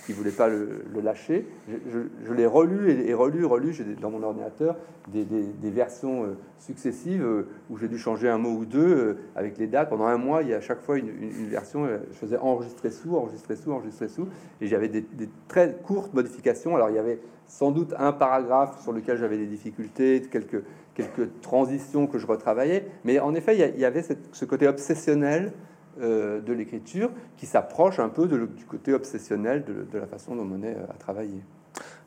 ne 0.09 0.15
voulait 0.15 0.31
pas 0.31 0.49
le, 0.49 0.85
lâcher. 1.03 1.47
Je, 1.67 2.33
l'ai 2.33 2.45
relu 2.45 2.91
et, 2.91 3.15
relu, 3.15 3.47
relu. 3.47 3.73
J'ai 3.73 3.85
dans 3.85 4.11
mon 4.11 4.23
ordinateur 4.23 4.77
des, 5.09 5.25
versions 5.71 6.25
euh, 6.25 6.37
successives 6.59 7.27
où 7.71 7.79
j'ai 7.79 7.89
dû 7.89 7.97
changer 7.97 8.29
un 8.29 8.37
mot 8.37 8.51
ou 8.51 8.67
deux 8.67 9.17
avec 9.35 9.57
les 9.57 9.67
dates. 9.67 9.89
Pendant 9.89 10.05
un 10.05 10.19
mois, 10.19 10.43
il 10.43 10.51
y 10.51 10.55
a 10.55 10.59
à 10.59 10.61
chaque 10.61 10.83
fois 10.83 10.99
une, 10.99 11.49
version. 11.49 11.87
je 11.87 12.17
faisais 12.19 12.37
enregistrer 12.37 12.91
sous, 12.91 13.17
enregistrer 13.17 13.57
sous, 13.57 13.73
enregistrer 13.73 14.09
sous, 14.09 14.29
et 14.61 14.67
j'avais 14.67 14.89
des, 14.89 15.07
très 15.49 15.79
courtes 15.83 16.13
modifications. 16.13 16.77
Alors 16.77 16.91
il 16.91 16.97
y 16.97 16.99
avait 16.99 17.21
sans 17.47 17.71
doute 17.71 17.95
un 17.99 18.13
paragraphe 18.13 18.83
sur 18.83 18.93
lequel 18.93 19.17
j'avais 19.17 19.39
des 19.39 19.47
difficultés, 19.47 20.23
quelques, 20.31 20.63
quelques 20.95 21.41
transitions 21.41 22.07
que 22.07 22.19
je 22.19 22.27
retravaillais, 22.27 22.87
mais 23.05 23.19
en 23.21 23.35
effet, 23.35 23.57
il 23.57 23.81
y, 23.81 23.85
avait 23.85 24.03
ce 24.03 24.45
côté 24.45 24.69
obsessionnel 24.69 25.53
euh, 26.01 26.41
de 26.41 26.53
l'écriture 26.53 27.11
qui 27.37 27.47
s'approche 27.47 28.01
un 28.01 28.09
peu 28.09 28.27
du 28.27 28.65
côté 28.65 28.93
obsessionnel 28.93 29.65
de, 29.65 29.99
la 29.99 30.07
façon 30.09 30.35
dont 30.35 30.45
Monet 30.45 30.75
euh, 30.77 30.91
a 30.91 30.95
travaillé. 30.95 31.41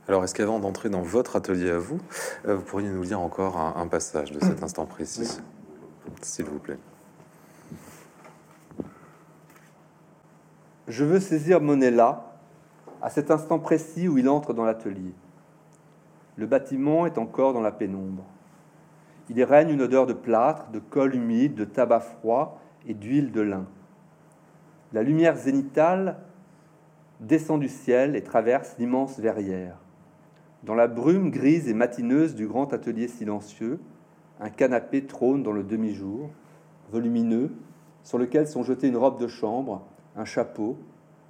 Alors, 0.09 0.25
est-ce 0.25 0.35
qu'avant 0.35 0.59
d'entrer 0.59 0.89
dans 0.89 1.01
votre 1.01 1.37
atelier 1.37 1.69
à 1.69 1.77
vous, 1.77 1.99
euh, 2.45 2.55
vous 2.55 2.63
pourriez 2.63 2.89
nous 2.89 3.03
lire 3.03 3.21
encore 3.21 3.57
un, 3.57 3.87
passage 3.87 4.33
de 4.33 4.41
cet 4.41 4.61
instant 4.63 4.85
précis, 4.85 5.39
s'il 6.21 6.43
vous 6.43 6.59
plaît? 6.59 6.79
Je 10.89 11.05
veux 11.05 11.21
saisir 11.21 11.61
Monet 11.61 11.91
là, 11.91 12.35
à 13.01 13.09
cet 13.09 13.31
instant 13.31 13.57
précis 13.57 14.09
où 14.09 14.17
il 14.17 14.27
entre 14.27 14.53
dans 14.53 14.65
l'atelier. 14.65 15.13
Le 16.35 16.45
bâtiment 16.45 17.05
est 17.05 17.17
encore 17.17 17.53
dans 17.53 17.61
la 17.61 17.71
pénombre. 17.71 18.25
Il 19.29 19.37
y 19.37 19.45
règne 19.45 19.69
une 19.69 19.81
odeur 19.81 20.07
de 20.07 20.13
plâtre, 20.13 20.71
de 20.71 20.79
colle 20.79 21.15
humide, 21.15 21.55
de 21.55 21.63
tabac 21.63 22.01
froid 22.01 22.59
et 22.85 22.93
d'huile 22.93 23.31
de 23.31 23.41
lin. 23.41 23.65
La 24.93 25.03
lumière 25.03 25.35
zénitale 25.35 26.17
descend 27.19 27.59
du 27.59 27.67
ciel 27.67 28.15
et 28.15 28.23
traverse 28.23 28.75
l'immense 28.79 29.19
verrière. 29.19 29.77
Dans 30.63 30.75
la 30.75 30.87
brume 30.87 31.29
grise 31.29 31.67
et 31.67 31.73
matineuse 31.73 32.35
du 32.35 32.47
grand 32.47 32.71
atelier 32.73 33.07
silencieux, 33.07 33.79
un 34.39 34.49
canapé 34.49 35.05
trône 35.05 35.43
dans 35.43 35.51
le 35.51 35.63
demi-jour, 35.63 36.29
volumineux, 36.91 37.51
sur 38.03 38.17
lequel 38.17 38.47
sont 38.47 38.63
jetés 38.63 38.87
une 38.87 38.97
robe 38.97 39.19
de 39.19 39.27
chambre, 39.27 39.85
un 40.15 40.25
chapeau, 40.25 40.77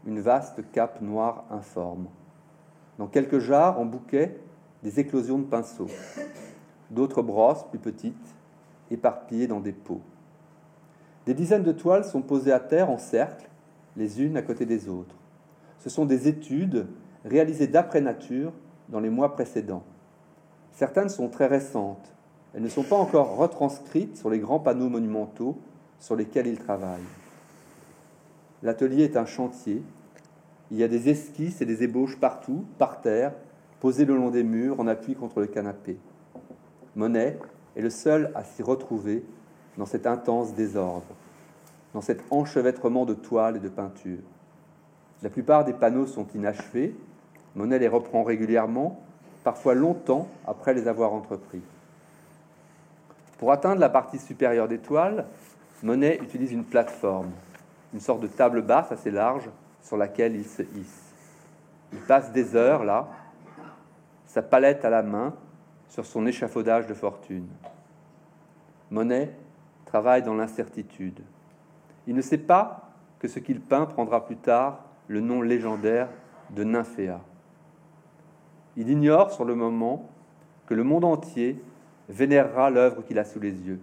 une 0.05 0.19
vaste 0.19 0.61
cape 0.71 1.01
noire 1.01 1.45
informe. 1.49 2.07
Dans 2.99 3.07
quelques 3.07 3.39
jarres 3.39 3.79
en 3.79 3.85
bouquet, 3.85 4.39
des 4.83 4.99
éclosions 4.99 5.39
de 5.39 5.45
pinceaux, 5.45 5.89
d'autres 6.91 7.23
brosses 7.23 7.63
plus 7.69 7.79
petites, 7.79 8.35
éparpillées 8.91 9.47
dans 9.47 9.59
des 9.59 9.71
pots. 9.71 10.01
Des 11.25 11.33
dizaines 11.33 11.63
de 11.63 11.71
toiles 11.71 12.05
sont 12.05 12.21
posées 12.21 12.53
à 12.53 12.59
terre 12.59 12.89
en 12.89 12.97
cercle, 12.97 13.46
les 13.97 14.21
unes 14.21 14.37
à 14.37 14.41
côté 14.41 14.65
des 14.65 14.87
autres. 14.87 15.15
Ce 15.79 15.89
sont 15.89 16.05
des 16.05 16.27
études 16.27 16.87
réalisées 17.25 17.67
d'après 17.67 17.99
nature 17.99 18.53
dans 18.89 18.99
les 18.99 19.09
mois 19.09 19.33
précédents. 19.33 19.83
Certaines 20.71 21.09
sont 21.09 21.27
très 21.27 21.47
récentes. 21.47 22.13
Elles 22.53 22.61
ne 22.61 22.69
sont 22.69 22.83
pas 22.83 22.95
encore 22.95 23.35
retranscrites 23.35 24.17
sur 24.17 24.29
les 24.29 24.39
grands 24.39 24.59
panneaux 24.59 24.89
monumentaux 24.89 25.57
sur 25.99 26.15
lesquels 26.15 26.47
il 26.47 26.59
travaille. 26.59 27.01
L'atelier 28.63 29.03
est 29.03 29.17
un 29.17 29.25
chantier. 29.25 29.81
Il 30.71 30.77
y 30.77 30.83
a 30.83 30.87
des 30.87 31.09
esquisses 31.09 31.61
et 31.61 31.65
des 31.65 31.83
ébauches 31.83 32.19
partout, 32.19 32.65
par 32.77 33.01
terre, 33.01 33.33
posées 33.79 34.05
le 34.05 34.15
long 34.15 34.29
des 34.29 34.43
murs 34.43 34.79
en 34.79 34.87
appui 34.87 35.15
contre 35.15 35.39
le 35.39 35.47
canapé. 35.47 35.97
Monet 36.95 37.37
est 37.75 37.81
le 37.81 37.89
seul 37.89 38.31
à 38.35 38.43
s'y 38.43 38.63
retrouver 38.63 39.23
dans 39.77 39.85
cet 39.85 40.07
intense 40.07 40.53
désordre, 40.55 41.05
dans 41.97 42.01
cet 42.01 42.21
enchevêtrement 42.29 43.05
de 43.05 43.15
toiles 43.15 43.55
et 43.55 43.59
de 43.59 43.69
peintures. 43.69 44.21
La 45.23 45.31
plupart 45.31 45.65
des 45.65 45.73
panneaux 45.73 46.05
sont 46.05 46.27
inachevés. 46.35 46.95
Monet 47.55 47.79
les 47.79 47.87
reprend 47.87 48.21
régulièrement, 48.21 49.01
parfois 49.43 49.73
longtemps 49.73 50.27
après 50.45 50.75
les 50.75 50.87
avoir 50.87 51.11
entrepris. 51.11 51.63
Pour 53.39 53.51
atteindre 53.51 53.81
la 53.81 53.89
partie 53.89 54.19
supérieure 54.19 54.67
des 54.67 54.77
toiles, 54.77 55.25
Monet 55.81 56.19
utilise 56.21 56.51
une 56.51 56.65
plateforme, 56.65 57.31
une 57.95 57.99
sorte 57.99 58.21
de 58.21 58.27
table 58.27 58.61
basse 58.61 58.91
assez 58.91 59.09
large 59.09 59.49
sur 59.81 59.97
laquelle 59.97 60.35
il 60.35 60.45
se 60.45 60.61
hisse. 60.61 61.15
Il 61.93 61.99
passe 62.01 62.31
des 62.31 62.55
heures 62.55 62.83
là, 62.83 63.07
sa 64.27 64.43
palette 64.43 64.85
à 64.85 64.91
la 64.91 65.01
main, 65.01 65.33
sur 65.89 66.05
son 66.05 66.27
échafaudage 66.27 66.85
de 66.85 66.93
fortune. 66.93 67.47
Monet 68.91 69.31
travaille 69.85 70.21
dans 70.21 70.35
l'incertitude. 70.35 71.23
Il 72.07 72.15
ne 72.15 72.21
sait 72.21 72.37
pas 72.37 72.89
que 73.19 73.27
ce 73.27 73.39
qu'il 73.39 73.61
peint 73.61 73.85
prendra 73.85 74.25
plus 74.25 74.37
tard 74.37 74.85
le 75.07 75.19
nom 75.19 75.41
légendaire 75.41 76.09
de 76.49 76.63
Nymphéa. 76.63 77.21
Il 78.77 78.89
ignore 78.89 79.31
sur 79.31 79.43
le 79.43 79.55
moment 79.55 80.09
que 80.65 80.73
le 80.73 80.83
monde 80.83 81.03
entier 81.03 81.61
vénérera 82.09 82.69
l'œuvre 82.69 83.03
qu'il 83.03 83.19
a 83.19 83.25
sous 83.25 83.39
les 83.39 83.51
yeux. 83.51 83.81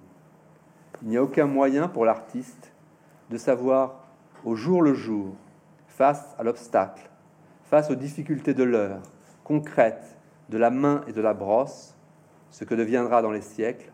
Il 1.02 1.08
n'y 1.08 1.16
a 1.16 1.22
aucun 1.22 1.46
moyen 1.46 1.88
pour 1.88 2.04
l'artiste 2.04 2.72
de 3.30 3.36
savoir 3.36 4.04
au 4.44 4.54
jour 4.54 4.82
le 4.82 4.94
jour, 4.94 5.34
face 5.88 6.34
à 6.38 6.42
l'obstacle, 6.42 7.10
face 7.64 7.90
aux 7.90 7.94
difficultés 7.94 8.54
de 8.54 8.64
l'heure, 8.64 9.00
concrètes, 9.42 10.16
de 10.48 10.58
la 10.58 10.70
main 10.70 11.02
et 11.06 11.12
de 11.12 11.20
la 11.20 11.34
brosse, 11.34 11.96
ce 12.50 12.64
que 12.64 12.74
deviendra 12.74 13.22
dans 13.22 13.30
les 13.30 13.40
siècles 13.40 13.90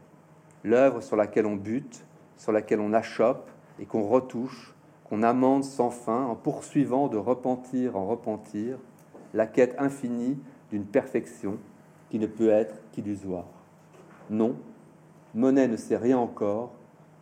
l'œuvre 0.64 1.00
sur 1.00 1.16
laquelle 1.16 1.46
on 1.46 1.56
bute, 1.56 2.04
sur 2.36 2.52
laquelle 2.52 2.80
on 2.80 2.92
achoppe 2.92 3.48
et 3.80 3.86
qu'on 3.86 4.02
retouche, 4.02 4.74
qu'on 5.08 5.22
amende 5.22 5.64
sans 5.64 5.90
fin 5.90 6.24
en 6.26 6.36
poursuivant 6.36 7.08
de 7.08 7.16
repentir 7.16 7.96
en 7.96 8.06
repentir 8.06 8.78
la 9.34 9.46
quête 9.46 9.74
infinie 9.78 10.38
d'une 10.70 10.84
perfection 10.84 11.58
qui 12.10 12.18
ne 12.18 12.26
peut 12.26 12.50
être 12.50 12.74
qu'illusoire. 12.92 13.46
Non, 14.28 14.56
Monet 15.34 15.68
ne 15.68 15.76
sait 15.76 15.96
rien 15.96 16.18
encore 16.18 16.72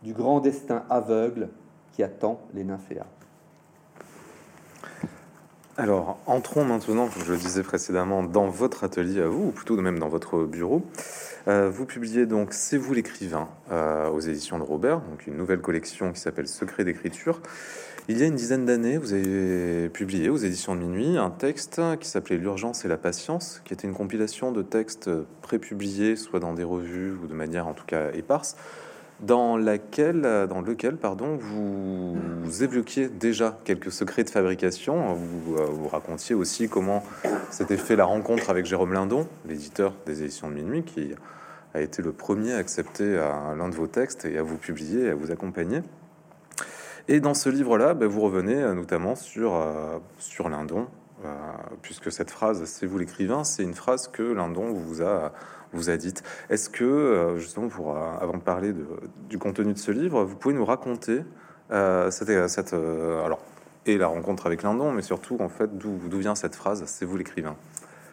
du 0.03 0.13
grand 0.13 0.39
destin 0.39 0.83
aveugle 0.89 1.49
qui 1.91 2.03
attend 2.03 2.39
les 2.53 2.63
nymphéas. 2.63 3.05
Alors, 5.79 6.19
entrons 6.25 6.65
maintenant, 6.65 7.07
comme 7.07 7.23
je 7.23 7.31
le 7.31 7.37
disais 7.37 7.63
précédemment, 7.63 8.21
dans 8.21 8.49
votre 8.49 8.83
atelier 8.83 9.21
à 9.21 9.27
vous, 9.27 9.45
ou 9.45 9.51
plutôt 9.51 9.77
même 9.77 9.97
dans 9.97 10.09
votre 10.09 10.43
bureau. 10.43 10.83
Euh, 11.47 11.69
vous 11.69 11.85
publiez 11.85 12.25
donc 12.25 12.51
C'est 12.51 12.75
vous 12.75 12.93
l'écrivain 12.93 13.47
euh, 13.71 14.09
aux 14.09 14.19
éditions 14.19 14.59
de 14.59 14.63
Robert, 14.63 14.99
donc 14.99 15.25
une 15.25 15.37
nouvelle 15.37 15.61
collection 15.61 16.11
qui 16.11 16.19
s'appelle 16.19 16.49
Secret 16.49 16.83
d'écriture. 16.83 17.41
Il 18.09 18.17
y 18.17 18.23
a 18.23 18.25
une 18.25 18.35
dizaine 18.35 18.65
d'années, 18.65 18.97
vous 18.97 19.13
avez 19.13 19.87
publié 19.87 20.27
aux 20.27 20.35
éditions 20.35 20.75
de 20.75 20.81
Minuit 20.81 21.17
un 21.17 21.29
texte 21.29 21.79
qui 22.01 22.09
s'appelait 22.09 22.35
L'urgence 22.35 22.83
et 22.83 22.89
la 22.89 22.97
patience, 22.97 23.61
qui 23.63 23.73
était 23.73 23.87
une 23.87 23.93
compilation 23.93 24.51
de 24.51 24.61
textes 24.61 25.09
prépubliés, 25.41 26.17
soit 26.17 26.41
dans 26.41 26.53
des 26.53 26.65
revues 26.65 27.13
ou 27.23 27.27
de 27.27 27.33
manière 27.33 27.67
en 27.67 27.73
tout 27.73 27.85
cas 27.85 28.11
éparse, 28.11 28.57
dans, 29.21 29.57
laquelle, 29.57 30.21
dans 30.49 30.61
lequel 30.61 30.97
pardon, 30.97 31.37
vous, 31.37 32.17
évoquiez 32.63 33.09
déjà 33.09 33.57
quelques 33.63 33.91
secrets 33.91 34.23
de 34.23 34.29
fabrication. 34.29 35.13
Vous, 35.13 35.57
euh, 35.57 35.65
vous 35.65 35.87
racontiez 35.87 36.35
aussi 36.35 36.69
comment 36.69 37.03
s'était 37.51 37.77
fait 37.77 37.95
la 37.95 38.05
rencontre 38.05 38.49
avec 38.49 38.65
Jérôme 38.65 38.93
Lindon, 38.93 39.27
l'éditeur 39.47 39.93
des 40.05 40.23
éditions 40.23 40.49
de 40.49 40.55
Minuit, 40.55 40.83
qui 40.83 41.13
a 41.73 41.81
été 41.81 42.01
le 42.01 42.11
premier 42.11 42.53
à 42.53 42.57
accepter 42.57 43.15
l'un 43.15 43.69
de 43.69 43.75
vos 43.75 43.87
textes 43.87 44.25
et 44.25 44.37
à 44.37 44.43
vous 44.43 44.57
publier 44.57 45.05
et 45.05 45.09
à 45.09 45.15
vous 45.15 45.31
accompagner. 45.31 45.81
Et 47.11 47.19
dans 47.19 47.33
ce 47.33 47.49
livre-là, 47.49 47.95
ben, 47.95 48.07
vous 48.07 48.21
revenez 48.21 48.53
euh, 48.53 48.75
notamment 48.75 49.15
sur, 49.15 49.55
euh, 49.55 49.97
sur 50.19 50.47
Lindon, 50.47 50.81
euh, 50.81 50.85
puisque 51.81 52.11
cette 52.11 52.31
phrase, 52.31 52.63
c'est 52.65 52.85
vous 52.85 52.97
l'écrivain, 52.97 53.43
c'est 53.43 53.63
une 53.63 53.73
phrase 53.73 54.07
que 54.07 54.23
Lindon 54.23 54.71
vous 54.71 55.01
a, 55.01 55.31
vous 55.73 55.89
a 55.89 55.97
dite. 55.97 56.23
Est-ce 56.49 56.69
que, 56.69 57.35
justement, 57.37 57.67
pour, 57.67 57.97
avant 57.97 58.37
de 58.37 58.41
parler 58.41 58.73
du 59.29 59.37
contenu 59.37 59.73
de 59.73 59.77
ce 59.77 59.91
livre, 59.91 60.23
vous 60.23 60.35
pouvez 60.35 60.53
nous 60.53 60.65
raconter 60.65 61.23
cette, 61.69 62.49
cette 62.49 62.73
alors, 62.73 63.39
et 63.85 63.97
la 63.97 64.07
rencontre 64.07 64.45
avec 64.45 64.63
Lindon, 64.63 64.91
mais 64.91 65.01
surtout, 65.01 65.37
en 65.39 65.49
fait, 65.49 65.77
d'où 65.77 65.97
vient 66.19 66.35
cette 66.35 66.55
phrase, 66.55 66.83
c'est 66.85 67.05
vous 67.05 67.17
l'écrivain? 67.17 67.55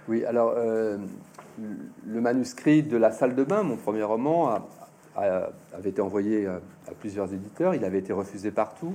Oui, 0.09 0.25
alors, 0.25 0.55
le 0.57 2.21
manuscrit 2.21 2.83
de 2.83 2.97
La 2.97 3.13
salle 3.13 3.35
de 3.35 3.45
bain, 3.45 3.63
mon 3.63 3.77
premier 3.77 4.03
roman, 4.03 4.67
avait 5.17 5.91
été 5.91 6.01
envoyé 6.01 6.47
à, 6.47 6.61
plusieurs 7.01 7.33
éditeurs, 7.33 7.75
il 7.75 7.85
avait 7.85 7.99
été 7.99 8.13
refusé 8.13 8.51
partout, 8.51 8.95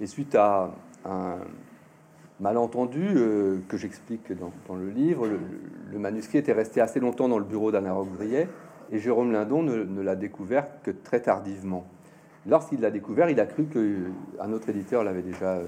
et 0.00 0.06
suite 0.06 0.34
à 0.34 0.70
un 1.04 1.36
malentendu 2.40 3.14
euh, 3.16 3.58
que 3.68 3.76
j'explique 3.76 4.32
dans, 4.32 4.74
le 4.74 4.90
livre, 4.90 5.26
le, 5.26 5.98
manuscrit 5.98 6.38
était 6.38 6.52
resté 6.52 6.80
assez 6.80 7.00
longtemps 7.00 7.28
dans 7.28 7.38
le 7.38 7.44
bureau 7.44 7.72
d'Anna 7.72 7.92
Roquebriet, 7.92 8.48
et 8.92 8.98
Jérôme 8.98 9.32
Lindon 9.32 9.62
ne, 9.62 10.02
l'a 10.02 10.16
découvert 10.16 10.66
que 10.82 10.90
très 10.90 11.20
tardivement. 11.20 11.86
Lorsqu'il 12.46 12.80
l'a 12.80 12.90
découvert, 12.90 13.28
il 13.30 13.40
a 13.40 13.46
cru 13.46 13.64
qu'un 13.64 14.52
autre 14.52 14.68
éditeur 14.68 15.02
l'avait 15.02 15.22
déjà 15.22 15.56
euh, 15.56 15.66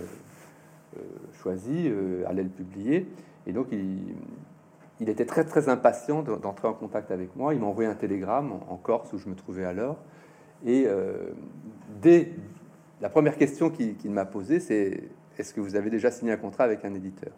euh, 0.97 1.01
choisi, 1.43 1.91
allait 2.27 2.45
le 2.45 2.49
publier, 2.49 3.09
et 3.47 3.53
donc 3.53 3.69
il, 3.73 5.09
était 5.09 5.25
très 5.25 5.45
très 5.45 5.69
impatient 5.69 6.23
d'entrer 6.23 6.69
en 6.69 6.75
contact 6.75 7.11
avec 7.11 7.35
moi. 7.35 7.55
Il 7.55 7.61
m'a 7.61 7.67
envoyé 7.67 7.89
un 7.89 7.95
télégramme 7.95 8.53
en, 8.53 8.77
Corse 8.77 9.13
où 9.13 9.19
je 9.19 9.29
me 9.29 9.35
trouvais 9.35 9.65
alors. 9.65 9.97
Et 10.65 10.85
euh, 10.87 11.31
dès 12.03 12.33
la 13.01 13.09
première 13.09 13.37
question 13.37 13.71
qu'il 13.71 14.11
m'a 14.11 14.25
posée, 14.25 14.61
c'est 14.61 15.03
est-ce 15.39 15.55
que 15.55 15.61
vous 15.61 15.77
avez 15.77 15.91
déjà 15.91 16.11
signé 16.11 16.33
un 16.33 16.37
contrat 16.37 16.65
avec 16.65 16.85
un 16.85 16.93
éditeur? 16.95 17.33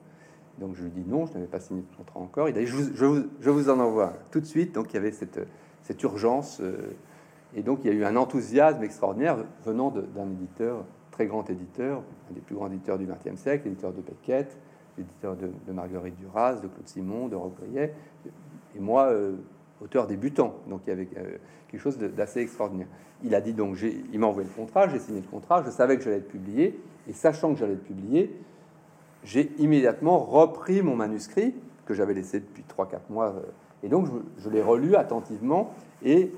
Donc 0.59 0.75
je 0.75 0.83
lui 0.83 0.91
dis 0.91 1.05
non, 1.07 1.27
je 1.27 1.35
n'avais 1.35 1.47
pas 1.47 1.61
signé 1.61 1.83
de 1.83 1.97
contrat 1.97 2.21
encore. 2.21 2.49
Il 2.49 2.57
a 2.57 2.61
dit 2.61 2.67
je 2.67 3.51
vous, 3.51 3.71
en 3.71 3.79
envoie 3.79 4.15
tout 4.31 4.41
de 4.41 4.47
suite. 4.47 4.75
Donc 4.75 4.93
il 4.93 4.95
y 4.95 4.99
avait 4.99 5.13
cette, 5.13 6.03
urgence. 6.03 6.61
Euh, 6.61 6.93
et 7.55 7.63
donc 7.63 7.81
il 7.83 7.89
y 7.89 7.91
a 7.91 7.97
eu 7.97 8.05
un 8.05 8.17
enthousiasme 8.17 8.83
extraordinaire 8.83 9.39
venant 9.65 9.91
d'un 9.91 10.31
éditeur, 10.31 10.85
très 11.11 11.27
grand 11.27 11.49
éditeur, 11.51 12.03
un 12.31 12.35
des 12.35 12.41
plus 12.41 12.55
grands 12.55 12.69
éditeurs 12.69 12.99
du 12.99 13.07
XXe 13.07 13.41
siècle, 13.41 13.65
l'éditeur 13.65 13.93
de 13.93 14.01
Beckett, 14.01 14.57
éditeur 14.99 15.37
de, 15.37 15.73
Marguerite 15.73 16.17
Duras, 16.17 16.55
de 16.55 16.69
Claude 16.69 16.87
Simon, 16.87 17.29
de 17.29 17.37
Roquebriet, 17.37 17.95
et 18.77 18.81
moi, 18.81 19.07
euh, 19.07 19.35
auteur 19.83 20.07
débutant. 20.07 20.55
Donc 20.69 20.83
il 20.87 20.91
y 20.91 20.93
avait 20.93 21.09
euh, 21.17 21.39
quelque 21.69 21.81
chose 21.81 21.99
d'assez 21.99 22.41
extraordinaire. 22.41 22.89
Il 23.23 23.35
a 23.35 23.41
dit 23.41 23.53
donc, 23.53 23.77
il 23.83 24.19
m'a 24.19 24.27
envoyé 24.27 24.49
le 24.49 24.55
contrat, 24.55 24.89
j'ai 24.89 24.99
signé 24.99 25.21
le 25.21 25.27
contrat, 25.27 25.63
je 25.65 25.71
savais 25.71 25.97
que 25.97 26.03
j'allais 26.03 26.19
être 26.19 26.29
publié, 26.29 26.79
et 27.09 27.13
sachant 27.13 27.53
que 27.53 27.59
j'allais 27.59 27.75
être 27.75 27.85
publié, 27.85 28.35
j'ai 29.25 29.53
immédiatement 29.59 30.19
repris 30.19 30.83
mon 30.83 30.97
manuscrit 30.97 31.55
que 31.87 31.95
j'avais 31.95 32.15
laissé 32.15 32.41
depuis 32.41 32.65
3-4 32.79 32.99
mois, 33.11 33.27
euh, 33.27 33.43
et 33.83 33.89
donc 33.89 34.07
je, 34.07 34.43
je 34.43 34.51
l'ai 34.51 34.63
relu 34.63 34.97
attentivement, 34.97 35.75
et 36.03 36.33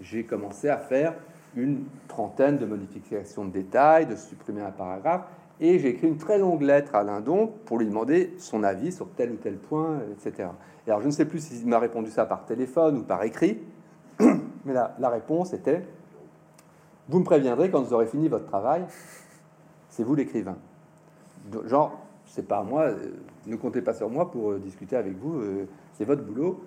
j'ai 0.00 0.24
commencé 0.24 0.68
à 0.68 0.78
faire 0.78 1.14
une 1.56 1.84
trentaine 2.08 2.58
de 2.58 2.66
modifications 2.66 3.44
de 3.44 3.50
détails, 3.50 4.06
de 4.06 4.16
supprimer 4.16 4.62
un 4.62 4.70
paragraphe, 4.70 5.24
et 5.60 5.78
j'ai 5.78 5.90
écrit 5.90 6.08
une 6.08 6.16
très 6.16 6.38
longue 6.38 6.62
lettre 6.62 6.94
à 6.94 7.04
Lindon 7.04 7.52
pour 7.64 7.78
lui 7.78 7.86
demander 7.86 8.34
son 8.38 8.64
avis 8.64 8.92
sur 8.92 9.08
tel 9.10 9.30
ou 9.30 9.36
tel 9.36 9.56
point, 9.56 10.00
etc. 10.12 10.48
Et 10.86 10.90
alors 10.90 11.00
je 11.00 11.06
ne 11.06 11.12
sais 11.12 11.24
plus 11.24 11.40
s'il 11.40 11.66
m'a 11.66 11.78
répondu 11.78 12.10
ça 12.10 12.26
par 12.26 12.44
téléphone 12.44 12.98
ou 12.98 13.02
par 13.02 13.22
écrit, 13.22 13.60
mais 14.20 14.72
la, 14.72 14.96
la, 14.98 15.08
réponse 15.08 15.52
était 15.52 15.82
Vous 17.08 17.20
me 17.20 17.24
préviendrez 17.24 17.70
quand 17.70 17.82
vous 17.82 17.94
aurez 17.94 18.06
fini 18.06 18.28
votre 18.28 18.46
travail, 18.46 18.84
c'est 19.94 20.02
vous 20.02 20.14
l'écrivain. 20.14 20.56
Genre, 21.66 21.98
c'est 22.26 22.46
pas 22.46 22.62
moi, 22.62 22.82
euh, 22.82 22.96
ne 23.46 23.56
comptez 23.56 23.82
pas 23.82 23.94
sur 23.94 24.10
moi 24.10 24.30
pour 24.30 24.52
euh, 24.52 24.58
discuter 24.58 24.96
avec 24.96 25.16
vous, 25.16 25.40
euh, 25.40 25.66
c'est 25.92 26.04
votre 26.04 26.22
boulot. 26.22 26.64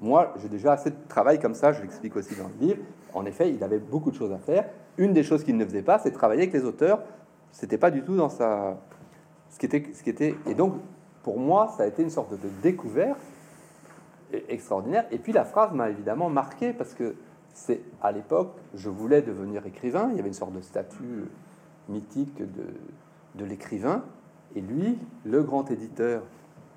Moi, 0.00 0.32
j'ai 0.40 0.48
déjà 0.48 0.72
assez 0.72 0.90
de 0.90 0.96
travail 1.08 1.40
comme 1.40 1.54
ça, 1.54 1.72
je 1.72 1.82
l'explique 1.82 2.14
aussi 2.14 2.36
dans 2.36 2.48
le 2.48 2.66
livre. 2.66 2.80
En 3.14 3.24
effet, 3.24 3.50
il 3.50 3.62
avait 3.64 3.78
beaucoup 3.78 4.10
de 4.10 4.16
choses 4.16 4.32
à 4.32 4.38
faire. 4.38 4.68
Une 4.96 5.12
des 5.12 5.24
choses 5.24 5.42
qu'il 5.42 5.56
ne 5.56 5.64
faisait 5.64 5.82
pas, 5.82 5.98
c'est 5.98 6.12
travailler 6.12 6.42
avec 6.42 6.52
les 6.52 6.64
auteurs 6.64 7.00
c'était 7.52 7.78
pas 7.78 7.90
du 7.90 8.02
tout 8.02 8.16
dans 8.16 8.28
sa. 8.28 8.78
Ce 9.50 9.58
qui 9.58 9.66
était, 9.66 9.84
ce 9.94 10.02
qui 10.02 10.10
était. 10.10 10.34
Et 10.46 10.54
donc, 10.54 10.74
pour 11.22 11.38
moi, 11.38 11.72
ça 11.76 11.84
a 11.84 11.86
été 11.86 12.02
une 12.02 12.10
sorte 12.10 12.32
de 12.32 12.48
découverte 12.62 13.18
extraordinaire. 14.48 15.06
Et 15.10 15.18
puis 15.18 15.32
la 15.32 15.44
phrase 15.44 15.72
m'a 15.72 15.88
évidemment 15.88 16.28
marqué 16.28 16.72
parce 16.72 16.92
que 16.92 17.16
c'est 17.54 17.80
à 18.02 18.12
l'époque, 18.12 18.52
je 18.74 18.90
voulais 18.90 19.22
devenir 19.22 19.66
écrivain. 19.66 20.08
Il 20.10 20.16
y 20.16 20.20
avait 20.20 20.28
une 20.28 20.34
sorte 20.34 20.52
de 20.52 20.60
statut 20.60 21.24
mythique 21.88 22.38
de, 22.38 22.64
de 23.34 23.44
l'écrivain. 23.44 24.04
Et 24.54 24.60
lui, 24.60 24.98
le 25.24 25.42
grand 25.42 25.70
éditeur 25.70 26.22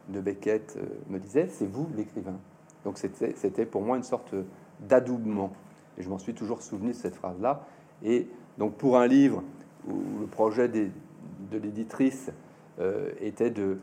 de 0.10 0.20
Beckett, 0.20 0.78
euh, 0.78 0.86
me 1.10 1.20
disait 1.20 1.48
c'est 1.50 1.68
vous 1.68 1.88
l'écrivain. 1.96 2.38
Donc 2.84 2.98
c'était 2.98 3.66
pour 3.66 3.82
moi 3.82 3.98
une 3.98 4.04
sorte 4.04 4.34
d'adoubement. 4.80 5.52
Et 5.98 6.04
je 6.04 6.10
m'en 6.10 6.18
suis 6.18 6.34
toujours 6.34 6.62
souvenu 6.62 6.90
de 6.90 6.96
cette 6.96 7.16
phrase-là. 7.16 7.66
Et 8.04 8.28
donc 8.58 8.76
pour 8.76 8.98
un 8.98 9.08
livre 9.08 9.44
où 9.88 9.94
le 10.20 10.28
projet 10.28 10.68
de 10.68 11.58
l'éditrice 11.58 12.32
euh, 12.80 13.12
était 13.20 13.52
de, 13.52 13.78